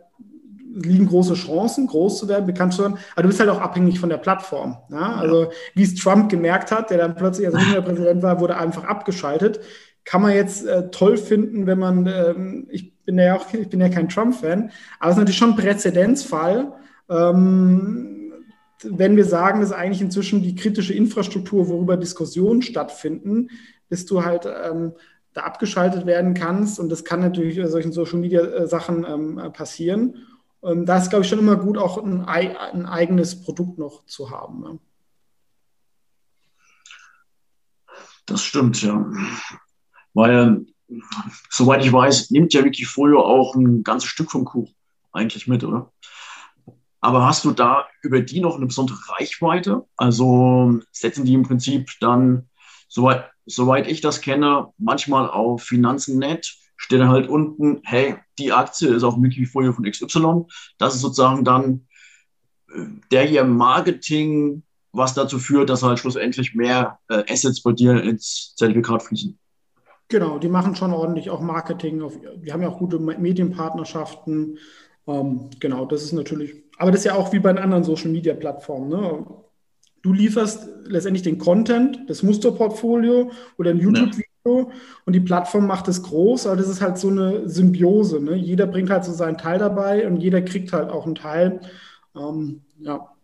liegen 0.73 1.09
große 1.09 1.35
Chancen, 1.35 1.89
groß 1.89 2.19
zu 2.19 2.29
werden, 2.29 2.47
bekannt 2.47 2.75
zu 2.75 2.83
werden, 2.83 2.99
aber 3.15 3.23
du 3.23 3.29
bist 3.29 3.41
halt 3.41 3.51
auch 3.51 3.61
abhängig 3.61 3.99
von 3.99 4.09
der 4.09 4.19
Plattform. 4.19 4.77
Ja? 4.93 5.17
Also 5.17 5.51
wie 5.75 5.83
es 5.83 5.97
Trump 5.97 6.31
gemerkt 6.31 6.71
hat, 6.71 6.91
der 6.91 6.99
dann 6.99 7.17
plötzlich, 7.17 7.49
als 7.49 7.57
er 7.75 7.83
Präsident 7.83 8.23
war, 8.23 8.39
wurde 8.39 8.57
einfach 8.57 8.85
abgeschaltet 8.85 9.59
kann 10.05 10.23
man 10.23 10.33
jetzt 10.33 10.67
äh, 10.67 10.91
toll 10.91 11.17
finden, 11.17 11.67
wenn 11.67 11.79
man, 11.79 12.07
ähm, 12.07 12.67
ich 12.71 12.97
bin 13.05 13.19
ja 13.19 13.37
auch, 13.37 13.53
ich 13.53 13.69
bin 13.69 13.81
ja 13.81 13.89
kein 13.89 14.09
Trump-Fan, 14.09 14.71
aber 14.99 15.11
es 15.11 15.17
ist 15.17 15.19
natürlich 15.19 15.39
schon 15.39 15.51
ein 15.51 15.57
Präzedenzfall, 15.57 16.73
ähm, 17.09 18.33
wenn 18.83 19.17
wir 19.17 19.25
sagen, 19.25 19.61
dass 19.61 19.73
eigentlich 19.73 20.01
inzwischen 20.01 20.43
die 20.43 20.55
kritische 20.55 20.95
Infrastruktur, 20.95 21.69
worüber 21.69 21.97
Diskussionen 21.97 22.63
stattfinden, 22.63 23.51
dass 23.91 24.07
du 24.07 24.25
halt 24.25 24.47
ähm, 24.47 24.93
da 25.33 25.43
abgeschaltet 25.43 26.07
werden 26.07 26.35
kannst 26.35 26.81
und 26.81 26.89
das 26.89 27.05
kann 27.05 27.21
natürlich 27.21 27.59
in 27.59 27.69
solchen 27.69 27.93
Social-Media-Sachen 27.93 29.05
äh, 29.05 29.13
ähm, 29.13 29.53
passieren. 29.53 30.17
Ähm, 30.63 30.87
da 30.87 30.99
ist, 30.99 31.11
glaube 31.11 31.25
ich, 31.25 31.29
schon 31.29 31.39
immer 31.39 31.57
gut, 31.57 31.79
auch 31.79 31.99
ein, 31.99 32.25
ein 32.25 32.87
eigenes 32.87 33.43
Produkt 33.43 33.79
noch 33.79 34.05
zu 34.07 34.31
haben. 34.31 34.61
Ne? 34.61 34.79
Das 38.27 38.43
stimmt, 38.43 38.83
ja. 38.83 39.11
Weil, 40.21 40.67
soweit 41.49 41.83
ich 41.83 41.91
weiß, 41.91 42.31
nimmt 42.31 42.53
ja 42.53 42.63
Wikifolio 42.63 43.25
auch 43.25 43.55
ein 43.55 43.83
ganzes 43.83 44.11
Stück 44.11 44.31
vom 44.31 44.45
Kuchen 44.45 44.75
eigentlich 45.13 45.47
mit, 45.47 45.65
oder? 45.65 45.91
Aber 47.01 47.25
hast 47.25 47.47
du 47.47 47.53
da 47.53 47.87
über 48.03 48.21
die 48.21 48.41
noch 48.41 48.57
eine 48.57 48.67
besondere 48.67 48.99
Reichweite? 49.09 49.87
Also 49.97 50.79
setzen 50.93 51.25
die 51.25 51.33
im 51.33 51.45
Prinzip 51.45 51.89
dann, 52.01 52.51
soweit, 52.87 53.31
soweit 53.47 53.89
ich 53.89 54.03
das 54.03 54.21
kenne, 54.21 54.67
manchmal 54.77 55.31
auf 55.31 55.63
Finanzen.net, 55.63 56.55
steht 56.77 57.01
halt 57.01 57.27
unten, 57.27 57.81
hey, 57.85 58.17
die 58.39 58.53
Aktie 58.53 58.89
ist 58.89 59.05
auf 59.05 59.17
Wikifolio 59.17 59.73
von 59.73 59.91
XY. 59.91 60.45
Das 60.77 60.95
ist 60.95 61.01
sozusagen 61.01 61.45
dann 61.45 61.87
äh, 62.75 62.85
der 63.11 63.25
hier 63.25 63.45
Marketing, 63.45 64.65
was 64.93 65.15
dazu 65.15 65.39
führt, 65.39 65.71
dass 65.71 65.83
halt 65.83 65.99
schlussendlich 65.99 66.55
mehr 66.55 66.99
äh, 67.09 67.25
Assets 67.33 67.63
bei 67.63 67.73
dir 67.73 68.03
ins 68.03 68.55
Zertifikat 68.57 69.03
fließen. 69.03 69.39
Genau, 70.11 70.39
die 70.41 70.49
machen 70.49 70.75
schon 70.75 70.93
ordentlich 70.93 71.31
auch 71.31 71.41
Marketing. 71.41 72.03
Auf, 72.03 72.19
die 72.19 72.53
haben 72.53 72.63
ja 72.63 72.69
auch 72.69 72.79
gute 72.79 72.99
Medienpartnerschaften. 72.99 74.59
Ähm, 75.07 75.51
genau, 75.61 75.87
das 75.87 76.03
ist 76.03 76.13
natürlich, 76.13 76.65
aber 76.79 76.91
das 76.91 77.01
ist 77.01 77.07
ja 77.07 77.15
auch 77.15 77.33
wie 77.33 77.39
bei 77.39 77.53
den 77.53 77.63
anderen 77.63 77.85
Social 77.85 78.11
Media 78.11 78.35
Plattformen. 78.35 78.89
Ne? 78.89 79.25
Du 80.03 80.13
lieferst 80.13 80.69
letztendlich 80.85 81.23
den 81.23 81.39
Content, 81.39 82.11
das 82.11 82.25
Musterportfolio 82.25 83.31
oder 83.57 83.71
ein 83.71 83.79
YouTube-Video 83.79 84.71
ja. 84.71 84.75
und 85.07 85.13
die 85.13 85.21
Plattform 85.21 85.69
macht 85.69 85.87
es 85.87 86.03
groß, 86.03 86.49
aber 86.49 86.57
das 86.57 86.69
ist 86.69 86.81
halt 86.81 86.99
so 86.99 87.09
eine 87.09 87.49
Symbiose. 87.49 88.21
Ne? 88.21 88.35
Jeder 88.35 88.67
bringt 88.67 88.91
halt 88.91 89.05
so 89.05 89.13
seinen 89.13 89.39
Teil 89.39 89.61
dabei 89.61 90.09
und 90.09 90.17
jeder 90.17 90.43
kriegt 90.43 90.73
halt 90.73 90.91
auch 90.91 91.07
einen 91.07 91.15
Teil. 91.15 91.61
Ähm, 92.17 92.63
ja. 92.81 93.15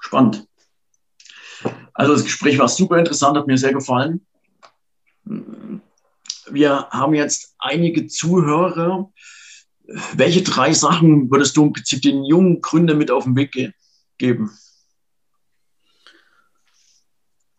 Spannend. 0.00 0.48
Also 1.92 2.14
das 2.14 2.24
Gespräch 2.24 2.58
war 2.58 2.66
super 2.66 2.98
interessant, 2.98 3.38
hat 3.38 3.46
mir 3.46 3.56
sehr 3.56 3.72
gefallen 3.72 4.20
wir 5.24 6.88
haben 6.90 7.14
jetzt 7.14 7.54
einige 7.58 8.06
Zuhörer. 8.06 9.12
Welche 10.14 10.42
drei 10.42 10.72
Sachen 10.72 11.30
würdest 11.30 11.56
du 11.56 11.64
im 11.64 11.72
Prinzip 11.72 12.02
den 12.02 12.24
jungen 12.24 12.60
Gründern 12.60 12.98
mit 12.98 13.10
auf 13.10 13.24
den 13.24 13.36
Weg 13.36 13.52
ge 13.52 13.72
geben? 14.16 14.50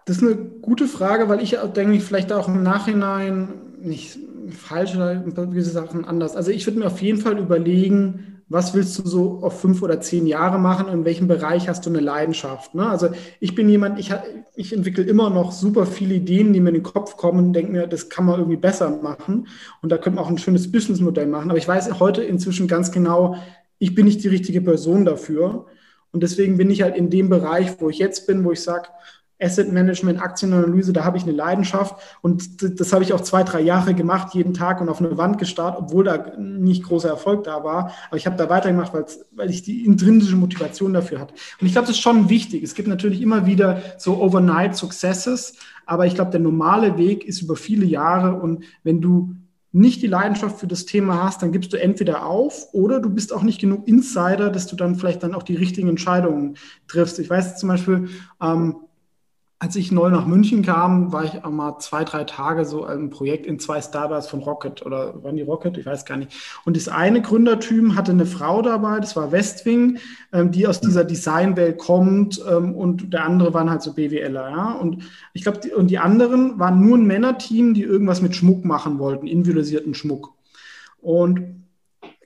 Das 0.05 0.18
ist 0.18 0.24
eine 0.24 0.36
gute 0.36 0.88
Frage, 0.88 1.30
weil 1.30 1.41
ich 1.41 1.57
denke, 1.76 1.99
vielleicht 1.99 2.32
auch 2.32 2.47
im 2.47 2.63
Nachhinein 2.63 3.76
nicht 3.80 4.20
falsch 4.52 4.96
oder 4.96 5.16
gewisse 5.16 5.72
Sachen 5.72 6.06
anders. 6.06 6.36
Also 6.36 6.52
ich 6.52 6.66
würde 6.66 6.80
mir 6.80 6.88
auf 6.88 7.02
jeden 7.02 7.20
Fall 7.20 7.38
überlegen, 7.38 8.36
was 8.48 8.76
willst 8.76 9.00
du 9.00 9.08
so 9.08 9.39
auf 9.41 9.60
fünf 9.60 9.82
oder 9.82 10.00
zehn 10.02 10.28
Jahre 10.28 10.60
machen, 10.60 10.88
in 10.88 11.04
welchem 11.04 11.28
Bereich 11.28 11.68
hast 11.68 11.86
du 11.86 11.89
eine 11.89 12.00
Leidenschaft. 12.00 12.76
Ne? 12.76 12.88
Also 12.88 13.10
ich 13.39 13.56
bin 13.56 13.68
jemand, 13.68 14.00
ich, 14.00 14.14
ich 14.56 14.72
entwickle 14.72 15.04
immer 15.04 15.32
noch 15.32 15.52
super 15.52 15.86
viele 15.88 16.16
Ideen, 16.16 16.54
die 16.54 16.60
mir 16.60 16.70
in 16.70 16.76
den 16.76 16.84
Kopf 16.84 17.18
kommen 17.18 17.39
und 17.39 17.54
denke 17.54 17.72
mir, 17.72 17.88
das 17.88 18.10
kann 18.10 18.26
man 18.26 18.39
irgendwie 18.39 18.58
besser 18.58 18.89
machen 19.02 19.48
und 19.82 19.91
da 19.91 19.98
könnte 19.98 20.18
man 20.18 20.26
auch 20.26 20.30
ein 20.30 20.38
schönes 20.38 20.72
Businessmodell 20.72 21.26
machen. 21.26 21.50
Aber 21.50 21.58
ich 21.58 21.68
weiß 21.68 22.00
heute 22.00 22.24
inzwischen 22.24 22.68
ganz 22.68 22.91
genau, 22.91 23.36
ich 23.80 23.96
bin 23.96 24.06
nicht 24.06 24.24
die 24.24 24.30
richtige 24.30 24.62
Person 24.62 25.06
dafür. 25.06 25.66
Und 26.12 26.24
deswegen 26.24 26.56
bin 26.56 26.70
ich 26.70 26.82
halt 26.82 26.96
in 26.96 27.10
dem 27.10 27.30
Bereich, 27.30 27.82
wo 27.82 27.89
ich 27.89 27.98
jetzt 27.98 28.26
bin, 28.26 28.46
wo 28.46 28.52
ich 28.52 28.62
sage, 28.62 28.88
Asset 29.40 29.72
Management, 29.72 30.22
Aktienanalyse, 30.22 30.94
da 30.94 31.04
habe 31.04 31.18
ich 31.18 31.24
eine 31.24 31.34
Leidenschaft 31.34 31.96
und 32.22 32.80
das 32.80 32.94
habe 32.94 33.04
ich 33.04 33.14
auch 33.14 33.22
zwei, 33.22 33.44
drei 33.44 33.62
Jahre 33.62 33.94
gemacht, 33.94 34.34
jeden 34.34 34.54
Tag 34.54 34.80
und 34.80 34.88
auf 34.88 35.00
eine 35.00 35.18
Wand 35.18 35.40
gestarrt, 35.40 35.76
obwohl 35.78 36.06
da 36.06 36.38
nicht 36.38 36.84
großer 36.84 37.10
Erfolg 37.10 37.44
da 37.44 37.64
war. 37.64 37.92
Aber 38.08 38.18
ich 38.18 38.26
habe 38.26 38.38
da 38.38 38.50
weitergemacht, 38.50 38.94
weil 39.32 39.50
ich 39.50 39.64
die 39.64 39.86
intrinsische 39.86 40.38
Motivation 40.38 40.94
dafür 40.94 41.20
hatte. 41.20 41.34
Und 41.60 41.68
ich 41.68 41.74
glaube, 41.74 41.88
das 41.88 41.98
ist 41.98 42.02
schon 42.02 42.30
wichtig. 42.30 42.64
Es 42.64 42.76
gibt 42.76 42.88
natürlich 42.88 43.22
immer 43.22 43.46
wieder 43.46 43.82
so 43.98 44.22
Overnight 44.22 44.76
Successes, 44.76 45.54
aber 45.86 46.06
ich 46.06 46.16
glaube, 46.16 46.32
der 46.32 46.40
normale 46.40 46.98
Weg 46.98 47.26
ist 47.26 47.42
über 47.42 47.56
viele 47.56 47.86
Jahre 47.86 48.36
und 48.36 48.64
wenn 48.84 49.02
du 49.02 49.36
nicht 49.76 50.02
die 50.02 50.08
Leidenschaft 50.08 50.58
für 50.58 50.68
das 50.68 50.86
Thema 50.86 51.22
hast, 51.22 51.42
dann 51.42 51.52
gibst 51.52 51.74
du 51.74 51.78
entweder 51.78 52.26
auf 52.26 52.74
oder 52.74 53.02
du 53.02 53.10
bist 53.10 53.34
auch 53.34 53.44
nicht 53.44 53.60
genug 53.60 53.86
Insider, 53.90 54.50
dass 54.50 54.68
du 54.68 54.78
dann 54.78 54.96
vielleicht 54.96 55.22
dann 55.22 55.36
auch 55.36 55.44
die 55.44 55.58
richtigen 55.58 55.90
Entscheidungen 55.90 56.56
triffst. 56.88 57.20
Ich 57.20 57.30
weiß 57.30 57.58
zum 57.58 57.68
Beispiel, 57.68 58.08
ähm, 58.42 58.78
als 59.66 59.76
ich 59.76 59.91
neu 59.91 60.11
nach 60.11 60.28
München 60.28 60.61
kam, 60.61 61.11
war 61.11 61.24
ich 61.24 61.43
auch 61.43 61.49
mal 61.49 61.80
zwei, 61.80 62.03
drei 62.03 62.24
Tage 62.24 62.66
so 62.66 62.86
ein 62.86 63.09
Projekt 63.09 63.47
in 63.47 63.57
zwei 63.57 63.82
Startups 63.82 64.28
von 64.28 64.41
Rocket 64.41 64.86
oder 64.86 65.24
waren 65.24 65.38
die 65.38 65.41
Rocket? 65.41 65.76
Ich 65.80 65.88
weiß 65.88 66.05
gar 66.05 66.18
nicht. 66.18 66.34
Und 66.66 66.78
das 66.78 66.88
eine 66.88 67.20
Gründerteam 67.20 67.95
hatte 67.95 68.11
eine 68.11 68.28
Frau 68.28 68.61
dabei, 68.61 68.99
das 68.99 69.16
war 69.16 69.32
Westwing, 69.32 69.97
ähm, 70.32 70.51
die 70.51 70.68
aus 70.68 70.82
dieser 70.82 71.03
Designwelt 71.03 71.80
kommt 71.80 72.39
ähm, 72.47 72.76
und 72.76 73.11
der 73.11 73.26
andere 73.26 73.55
waren 73.55 73.72
halt 73.72 73.82
so 73.82 73.93
BWLer, 73.93 74.49
ja. 74.51 74.72
Und 74.74 75.03
ich 75.34 75.41
glaube, 75.41 75.61
und 75.76 75.88
die 75.88 75.97
anderen 75.97 76.59
waren 76.59 76.80
nur 76.80 76.99
ein 76.99 77.07
Männerteam, 77.07 77.74
die 77.74 77.82
irgendwas 77.82 78.22
mit 78.22 78.36
Schmuck 78.36 78.66
machen 78.66 78.99
wollten, 78.99 79.26
individualisierten 79.26 79.95
Schmuck. 79.95 80.34
Und 81.01 81.66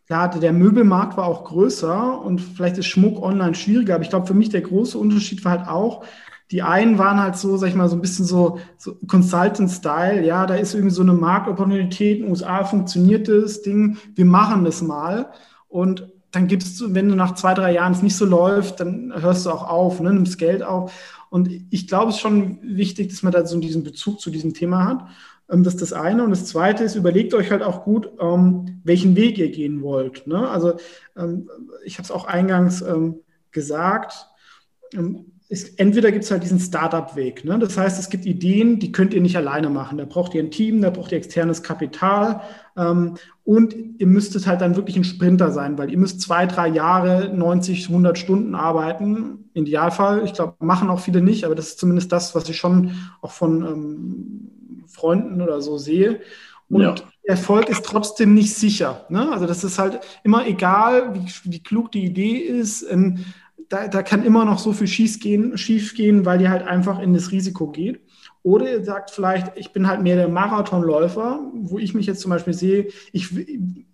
klar, 0.07 0.29
der 0.29 0.51
Möbelmarkt 0.51 1.15
war 1.15 1.25
auch 1.25 1.45
größer 1.45 2.21
und 2.21 2.41
vielleicht 2.41 2.77
ist 2.77 2.87
Schmuck 2.87 3.23
online 3.23 3.55
schwieriger, 3.55 3.95
aber 3.95 4.03
ich 4.03 4.09
glaube, 4.09 4.27
für 4.27 4.33
mich 4.33 4.49
der 4.49 4.59
große 4.59 4.97
Unterschied 4.97 5.45
war 5.45 5.59
halt 5.59 5.69
auch, 5.69 6.03
die 6.51 6.63
einen 6.63 6.97
waren 6.97 7.21
halt 7.21 7.37
so, 7.37 7.57
sag 7.57 7.67
ich 7.67 7.75
mal, 7.75 7.89
so 7.89 7.95
ein 7.95 8.01
bisschen 8.01 8.25
so, 8.25 8.59
so 8.77 8.95
Consultant-Style. 9.07 10.25
Ja, 10.25 10.47
da 10.47 10.55
ist 10.55 10.73
irgendwie 10.73 10.93
so 10.93 11.03
eine 11.03 11.13
Marktopportunität. 11.13 12.19
In 12.19 12.29
USA 12.29 12.63
funktioniert 12.63 13.27
das 13.27 13.61
Ding. 13.61 13.97
Wir 14.15 14.25
machen 14.25 14.65
das 14.65 14.81
mal. 14.81 15.31
Und 15.67 16.11
dann 16.31 16.47
gibst 16.47 16.79
du, 16.79 16.93
wenn 16.95 17.07
du 17.07 17.15
nach 17.15 17.35
zwei, 17.35 17.53
drei 17.53 17.73
Jahren 17.73 17.93
es 17.93 18.01
nicht 18.01 18.15
so 18.15 18.25
läuft, 18.25 18.79
dann 18.79 19.13
hörst 19.15 19.45
du 19.45 19.51
auch 19.51 19.67
auf, 19.67 19.99
ne, 19.99 20.11
nimmst 20.11 20.39
Geld 20.39 20.63
auf. 20.63 20.91
Und 21.29 21.49
ich 21.69 21.87
glaube, 21.87 22.09
es 22.09 22.15
ist 22.15 22.21
schon 22.21 22.59
wichtig, 22.63 23.09
dass 23.09 23.21
man 23.21 23.31
da 23.31 23.45
so 23.45 23.59
diesen 23.59 23.83
Bezug 23.83 24.19
zu 24.19 24.31
diesem 24.31 24.55
Thema 24.55 24.85
hat. 24.85 25.05
Ähm, 25.51 25.63
das 25.63 25.75
ist 25.75 25.81
das 25.83 25.93
eine. 25.93 26.23
Und 26.23 26.31
das 26.31 26.45
zweite 26.45 26.83
ist, 26.83 26.95
überlegt 26.95 27.35
euch 27.35 27.51
halt 27.51 27.61
auch 27.61 27.83
gut, 27.83 28.09
ähm, 28.19 28.81
welchen 28.83 29.15
Weg 29.15 29.37
ihr 29.37 29.51
gehen 29.51 29.83
wollt. 29.83 30.25
Ne? 30.25 30.49
Also 30.49 30.73
ähm, 31.15 31.47
ich 31.85 31.99
habe 31.99 32.05
es 32.05 32.11
auch 32.11 32.25
eingangs 32.25 32.83
gesagt 33.51 34.27
ist, 35.49 35.79
entweder 35.79 36.11
gibt 36.11 36.23
es 36.23 36.31
halt 36.31 36.43
diesen 36.43 36.59
Startup-Weg. 36.59 37.43
Ne? 37.43 37.57
Das 37.57 37.75
heißt, 37.75 37.99
es 37.99 38.11
gibt 38.11 38.27
Ideen, 38.27 38.77
die 38.77 38.91
könnt 38.91 39.15
ihr 39.15 39.21
nicht 39.21 39.35
alleine 39.35 39.69
machen. 39.69 39.97
Da 39.97 40.05
braucht 40.05 40.35
ihr 40.35 40.43
ein 40.43 40.51
Team, 40.51 40.79
da 40.81 40.91
braucht 40.91 41.11
ihr 41.11 41.17
externes 41.17 41.63
Kapital 41.63 42.41
ähm, 42.77 43.15
und 43.43 43.75
ihr 43.97 44.05
müsstet 44.05 44.45
halt 44.45 44.61
dann 44.61 44.75
wirklich 44.75 44.95
ein 44.95 45.03
Sprinter 45.03 45.51
sein, 45.51 45.79
weil 45.79 45.89
ihr 45.89 45.97
müsst 45.97 46.21
zwei, 46.21 46.45
drei 46.45 46.67
Jahre, 46.67 47.31
90, 47.35 47.87
100 47.87 48.19
Stunden 48.19 48.53
arbeiten. 48.53 49.49
Idealfall. 49.55 50.23
Ich 50.23 50.33
glaube, 50.33 50.53
machen 50.59 50.91
auch 50.91 50.99
viele 50.99 51.21
nicht, 51.21 51.45
aber 51.45 51.55
das 51.55 51.69
ist 51.69 51.79
zumindest 51.79 52.11
das, 52.11 52.35
was 52.35 52.47
ich 52.47 52.57
schon 52.57 52.91
auch 53.21 53.31
von 53.31 53.63
ähm, 53.63 54.85
Freunden 54.85 55.41
oder 55.41 55.61
so 55.61 55.79
sehe. 55.79 56.21
Und 56.69 56.81
ja. 56.81 56.95
Erfolg 57.23 57.69
ist 57.69 57.85
trotzdem 57.85 58.35
nicht 58.35 58.53
sicher. 58.53 59.05
Ne? 59.09 59.31
Also 59.31 59.47
das 59.47 59.63
ist 59.63 59.79
halt 59.79 59.99
immer 60.23 60.45
egal, 60.45 61.15
wie, 61.15 61.51
wie 61.51 61.63
klug 61.63 61.91
die 61.91 62.05
Idee 62.05 62.37
ist. 62.37 62.83
Ähm, 62.83 63.25
da, 63.69 63.87
da 63.87 64.01
kann 64.01 64.23
immer 64.23 64.45
noch 64.45 64.59
so 64.59 64.73
viel 64.73 64.87
schief 64.87 65.19
gehen, 65.19 65.57
schief 65.57 65.93
gehen, 65.93 66.25
weil 66.25 66.41
ihr 66.41 66.49
halt 66.49 66.67
einfach 66.67 66.99
in 66.99 67.13
das 67.13 67.31
Risiko 67.31 67.67
geht. 67.67 68.01
Oder 68.41 68.71
ihr 68.71 68.83
sagt 68.83 69.11
vielleicht, 69.11 69.51
ich 69.57 69.73
bin 69.73 69.87
halt 69.87 70.01
mehr 70.01 70.15
der 70.15 70.29
Marathonläufer, 70.29 71.51
wo 71.53 71.77
ich 71.77 71.93
mich 71.93 72.05
jetzt 72.05 72.21
zum 72.21 72.31
Beispiel 72.31 72.53
sehe, 72.53 72.87
ich, 73.11 73.35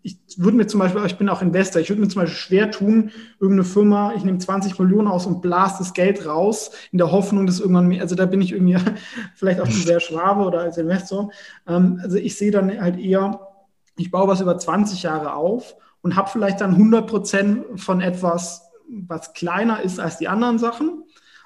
ich 0.03 0.17
würde 0.37 0.55
mir 0.55 0.67
zum 0.67 0.79
Beispiel, 0.79 1.03
ich 1.05 1.17
bin 1.17 1.29
auch 1.29 1.41
Investor, 1.41 1.81
ich 1.81 1.89
würde 1.89 2.01
mir 2.01 2.07
zum 2.07 2.21
Beispiel 2.21 2.37
schwer 2.37 2.71
tun, 2.71 3.09
irgendeine 3.39 3.63
Firma, 3.63 4.13
ich 4.15 4.23
nehme 4.23 4.37
20 4.37 4.77
Millionen 4.77 5.07
aus 5.07 5.25
und 5.25 5.41
blase 5.41 5.79
das 5.79 5.93
Geld 5.93 6.27
raus, 6.27 6.71
in 6.91 6.99
der 6.99 7.11
Hoffnung, 7.11 7.47
dass 7.47 7.59
irgendwann 7.59 7.87
mehr, 7.87 8.01
also 8.01 8.15
da 8.15 8.27
bin 8.27 8.41
ich 8.41 8.51
irgendwie 8.51 8.77
vielleicht 9.35 9.59
auch 9.59 9.69
sehr 9.69 9.99
Schwabe 9.99 10.43
oder 10.43 10.59
als 10.59 10.77
Investor. 10.77 11.31
Ähm, 11.67 11.99
also 12.03 12.17
ich 12.17 12.37
sehe 12.37 12.51
dann 12.51 12.79
halt 12.79 12.99
eher, 12.99 13.39
ich 13.97 14.11
baue 14.11 14.27
was 14.27 14.41
über 14.41 14.57
20 14.57 15.03
Jahre 15.03 15.33
auf 15.33 15.75
und 16.01 16.15
habe 16.15 16.29
vielleicht 16.29 16.61
dann 16.61 16.75
100 16.75 17.07
Prozent 17.07 17.65
von 17.77 17.99
etwas, 17.99 18.64
was 18.89 19.33
kleiner 19.33 19.81
ist 19.81 19.99
als 19.99 20.17
die 20.17 20.27
anderen 20.27 20.59
Sachen. 20.59 21.03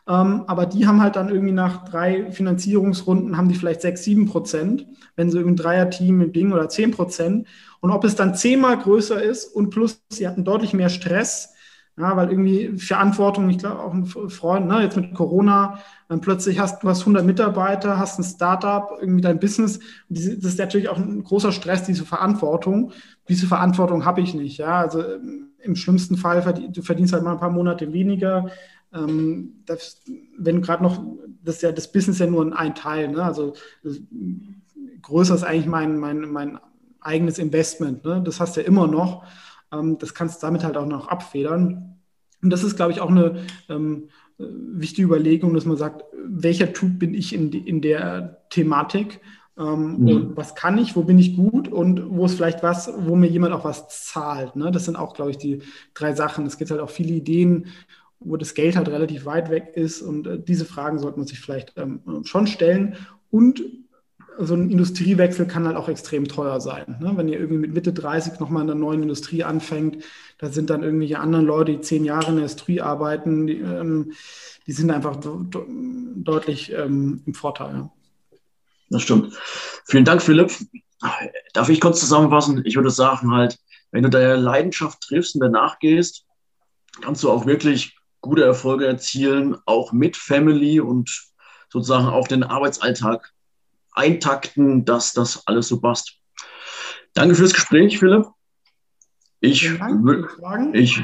Ähm, 0.08 0.44
aber 0.48 0.66
die 0.66 0.88
haben 0.88 1.02
halt 1.02 1.16
dann 1.16 1.30
irgendwie 1.30 1.54
nach 1.54 1.86
drei 1.86 2.32
Finanzierungsrunden 2.32 3.38
haben 3.38 3.48
die 3.48 3.56
vielleicht 3.56 3.82
sechs, 3.82 4.04
sieben 4.04 4.26
Prozent, 4.26 4.88
wenn 5.16 5.30
sie 5.30 5.40
ein 5.40 5.56
Dreier-Team 5.56 6.22
im 6.22 6.34
Ding 6.34 6.52
oder 6.52 6.68
zehn 6.68 6.92
Prozent. 6.92 7.48
Und 7.80 7.92
ob 7.92 8.04
es 8.04 8.16
dann 8.16 8.36
zehnmal 8.36 8.80
größer 8.80 9.22
ist 9.22 9.46
und 9.46 9.70
plus 9.70 10.02
sie 10.10 10.28
hatten 10.28 10.44
deutlich 10.44 10.74
mehr 10.74 10.90
Stress, 10.90 11.54
ja, 11.96 12.16
weil 12.16 12.32
irgendwie 12.32 12.78
Verantwortung, 12.78 13.50
ich 13.50 13.58
glaube 13.58 13.82
auch 13.82 13.94
ein 13.94 14.06
Freund, 14.06 14.68
ne, 14.68 14.82
jetzt 14.84 14.96
mit 14.96 15.14
Corona, 15.14 15.80
dann 16.08 16.22
plötzlich 16.22 16.58
hast 16.60 16.82
du 16.82 16.88
hast 16.90 17.02
100 17.02 17.26
Mitarbeiter, 17.26 18.00
hast 18.00 18.18
ein 18.20 18.24
Startup, 18.24 18.98
irgendwie 19.00 19.22
dein 19.22 19.40
Business. 19.40 19.80
das 20.08 20.26
ist 20.26 20.60
natürlich 20.60 20.90
auch 20.90 20.98
ein 20.98 21.24
großer 21.24 21.52
Stress, 21.52 21.84
diese 21.84 22.06
Verantwortung. 22.06 22.94
Diese 23.28 23.48
Verantwortung 23.48 24.06
habe 24.06 24.22
ich 24.22 24.34
nicht. 24.34 24.58
Ja, 24.58 24.80
also 24.80 25.04
im 25.62 25.76
schlimmsten 25.76 26.18
Fall 26.18 26.41
verdien, 26.41 26.74
du 26.74 26.82
verdienst 26.82 27.14
halt 27.14 27.24
mal 27.24 27.34
ein 27.34 27.39
paar 27.39 27.51
Monate 27.51 27.93
weniger. 27.93 28.49
Ähm, 28.93 29.62
das, 29.66 30.01
wenn 30.38 30.62
gerade 30.62 30.84
noch, 30.84 31.03
das 31.43 31.57
ist 31.57 31.62
ja 31.62 31.72
das 31.72 31.91
Business 31.91 32.20
ja 32.20 32.28
nur 32.28 32.57
ein 32.57 32.76
Teil. 32.76 33.10
Ne? 33.10 33.24
Also 33.24 33.53
größer 35.01 35.36
ist 35.36 35.43
eigentlich 35.43 35.68
mein, 35.68 35.97
mein, 35.97 36.22
mein 36.32 36.60
eigenes 37.01 37.39
Investment. 37.39 38.03
Ne? 38.03 38.22
Das 38.24 38.39
hast 38.39 38.55
du 38.55 38.62
ja 38.62 38.68
immer 38.68 38.88
noch. 38.88 39.24
Ähm, 39.72 39.97
das 39.97 40.14
kannst 40.14 40.41
du 40.41 40.47
damit 40.47 40.64
halt 40.64 40.78
auch 40.78 40.86
noch 40.86 41.07
abfedern. 41.07 41.99
Und 42.41 42.49
das 42.49 42.64
ist, 42.64 42.76
glaube 42.76 42.91
ich, 42.91 43.01
auch 43.01 43.10
eine 43.10 43.43
ähm, 43.68 44.10
wichtige 44.38 45.07
Überlegung, 45.07 45.53
dass 45.53 45.66
man 45.66 45.78
sagt, 45.78 46.05
welcher 46.14 46.72
Typ 46.74 46.99
bin 46.99 47.14
ich 47.14 47.34
in, 47.34 47.51
in 47.51 47.82
der 47.82 48.41
Thematik? 48.49 49.20
Ähm, 49.60 49.97
mhm. 49.97 50.07
Und 50.07 50.38
was 50.38 50.55
kann 50.55 50.78
ich, 50.78 50.95
wo 50.95 51.03
bin 51.03 51.20
ich 51.20 51.36
gut 51.36 51.68
und 51.68 52.10
wo 52.10 52.26
ist 52.26 52.36
vielleicht 52.36 52.64
was, 52.64 52.91
wo 52.97 53.16
mir 53.16 53.28
jemand 53.28 53.53
auch 53.53 53.66
was 53.66 53.89
zahlt. 54.05 54.55
Ne? 54.55 54.72
Das 54.72 54.86
sind 54.86 54.95
auch, 54.95 55.14
glaube 55.14 55.32
ich, 55.32 55.38
die 55.38 55.62
drei 55.93 56.14
Sachen. 56.14 56.45
Es 56.45 56.57
gibt 56.57 56.72
halt 56.72 56.80
auch 56.80 56.89
viele 56.89 57.14
Ideen, 57.14 57.68
wo 58.20 58.38
das 58.38 58.53
Geld 58.53 58.76
halt 58.76 58.89
relativ 58.89 59.26
weit 59.26 59.49
weg 59.49 59.72
ist 59.76 60.01
und 60.01 60.28
äh, 60.28 60.39
diese 60.39 60.66
Fragen 60.66 60.99
sollte 60.99 61.18
man 61.18 61.28
sich 61.28 61.39
vielleicht 61.39 61.74
ähm, 61.78 62.01
schon 62.24 62.47
stellen. 62.47 62.95
Und 63.32 63.62
so 64.41 64.53
ein 64.53 64.70
Industriewechsel 64.70 65.45
kann 65.45 65.68
halt 65.68 65.76
auch 65.76 65.89
extrem 65.89 66.28
teuer 66.28 66.62
sein. 66.62 66.95
Ne? 67.01 67.12
Wenn 67.16 67.28
ihr 67.28 67.39
irgendwie 67.39 67.60
mit 67.60 67.74
Mitte 67.74 67.91
30 67.91 68.39
nochmal 68.39 68.64
in 68.64 68.70
einer 68.70 68.80
neuen 68.80 69.03
Industrie 69.03 69.43
anfängt, 69.43 70.03
da 70.38 70.49
sind 70.49 70.70
dann 70.70 70.84
irgendwelche 70.84 71.20
anderen 71.20 71.45
Leute, 71.45 71.74
die 71.74 71.82
zehn 71.82 72.05
Jahre 72.05 72.30
in 72.30 72.36
der 72.36 72.45
Industrie 72.45 72.80
arbeiten, 72.80 73.47
die, 73.47 73.60
ähm, 73.60 74.14
die 74.66 74.72
sind 74.72 74.91
einfach 74.91 75.18
deutlich 75.18 76.72
ähm, 76.74 77.22
im 77.26 77.34
Vorteil. 77.34 77.74
Ja. 77.74 77.91
Das 78.90 79.04
stimmt. 79.04 79.36
Vielen 79.86 80.06
Dank, 80.06 80.22
Philipp. 80.22 80.52
Darf 81.54 81.70
ich 81.70 81.80
kurz 81.80 82.00
zusammenfassen? 82.00 82.66
Ich 82.66 82.76
würde 82.76 82.90
sagen 82.90 83.32
halt, 83.32 83.58
wenn 83.92 84.04
du 84.04 84.10
deiner 84.10 84.38
Leidenschaft 84.38 85.02
triffst 85.02 85.36
und 85.36 85.42
danach 85.42 85.80
gehst, 85.80 86.26
kannst 87.02 87.24
du 87.24 87.32
auch 87.32 87.46
wirklich 87.46 87.96
gute 88.22 88.44
Erfolge 88.44 88.86
erzielen, 88.86 89.58
auch 89.66 89.92
mit 89.94 90.18
Family 90.18 90.80
und 90.80 91.30
sozusagen 91.72 92.08
auch 92.08 92.28
den 92.28 92.44
Arbeitsalltag 92.44 93.32
eintakten, 93.94 94.86
dass 94.86 95.14
das 95.14 95.48
alles 95.48 95.68
so 95.68 95.80
passt. 95.80 96.18
Danke 97.14 97.36
fürs 97.36 97.54
Gespräch, 97.54 98.00
Philipp. 98.00 98.26
Ich, 99.40 99.72
ich 100.74 101.02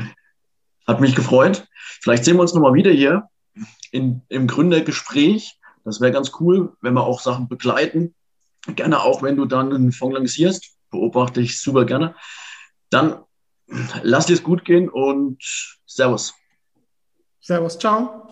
hat 0.86 1.02
mich 1.02 1.16
gefreut. 1.16 1.68
Vielleicht 2.02 2.26
sehen 2.26 2.36
wir 2.36 2.42
uns 2.42 2.54
nochmal 2.54 2.74
wieder 2.74 2.92
hier 2.92 3.30
in, 3.92 4.22
im 4.30 4.48
Gründergespräch. 4.48 5.58
Das 5.86 6.02
wäre 6.02 6.12
ganz 6.12 6.32
cool, 6.40 6.76
wenn 6.82 6.94
wir 6.94 7.04
auch 7.04 7.22
Sachen 7.22 7.48
begleiten. 7.48 8.14
Gerne 8.76 9.02
auch, 9.02 9.22
wenn 9.22 9.38
du 9.38 9.46
dann 9.46 9.72
einen 9.74 9.92
Fonds 9.92 10.18
lancierst. 10.18 10.76
Beobachte 10.90 11.40
ich 11.40 11.62
super 11.62 11.86
gerne. 11.86 12.16
Dann 12.90 13.24
lass 14.02 14.26
dir 14.26 14.34
es 14.34 14.44
gut 14.44 14.66
gehen 14.66 14.90
und 14.90 15.42
Servus. 15.86 16.34
Servus, 17.40 17.78
ciao. 17.78 18.25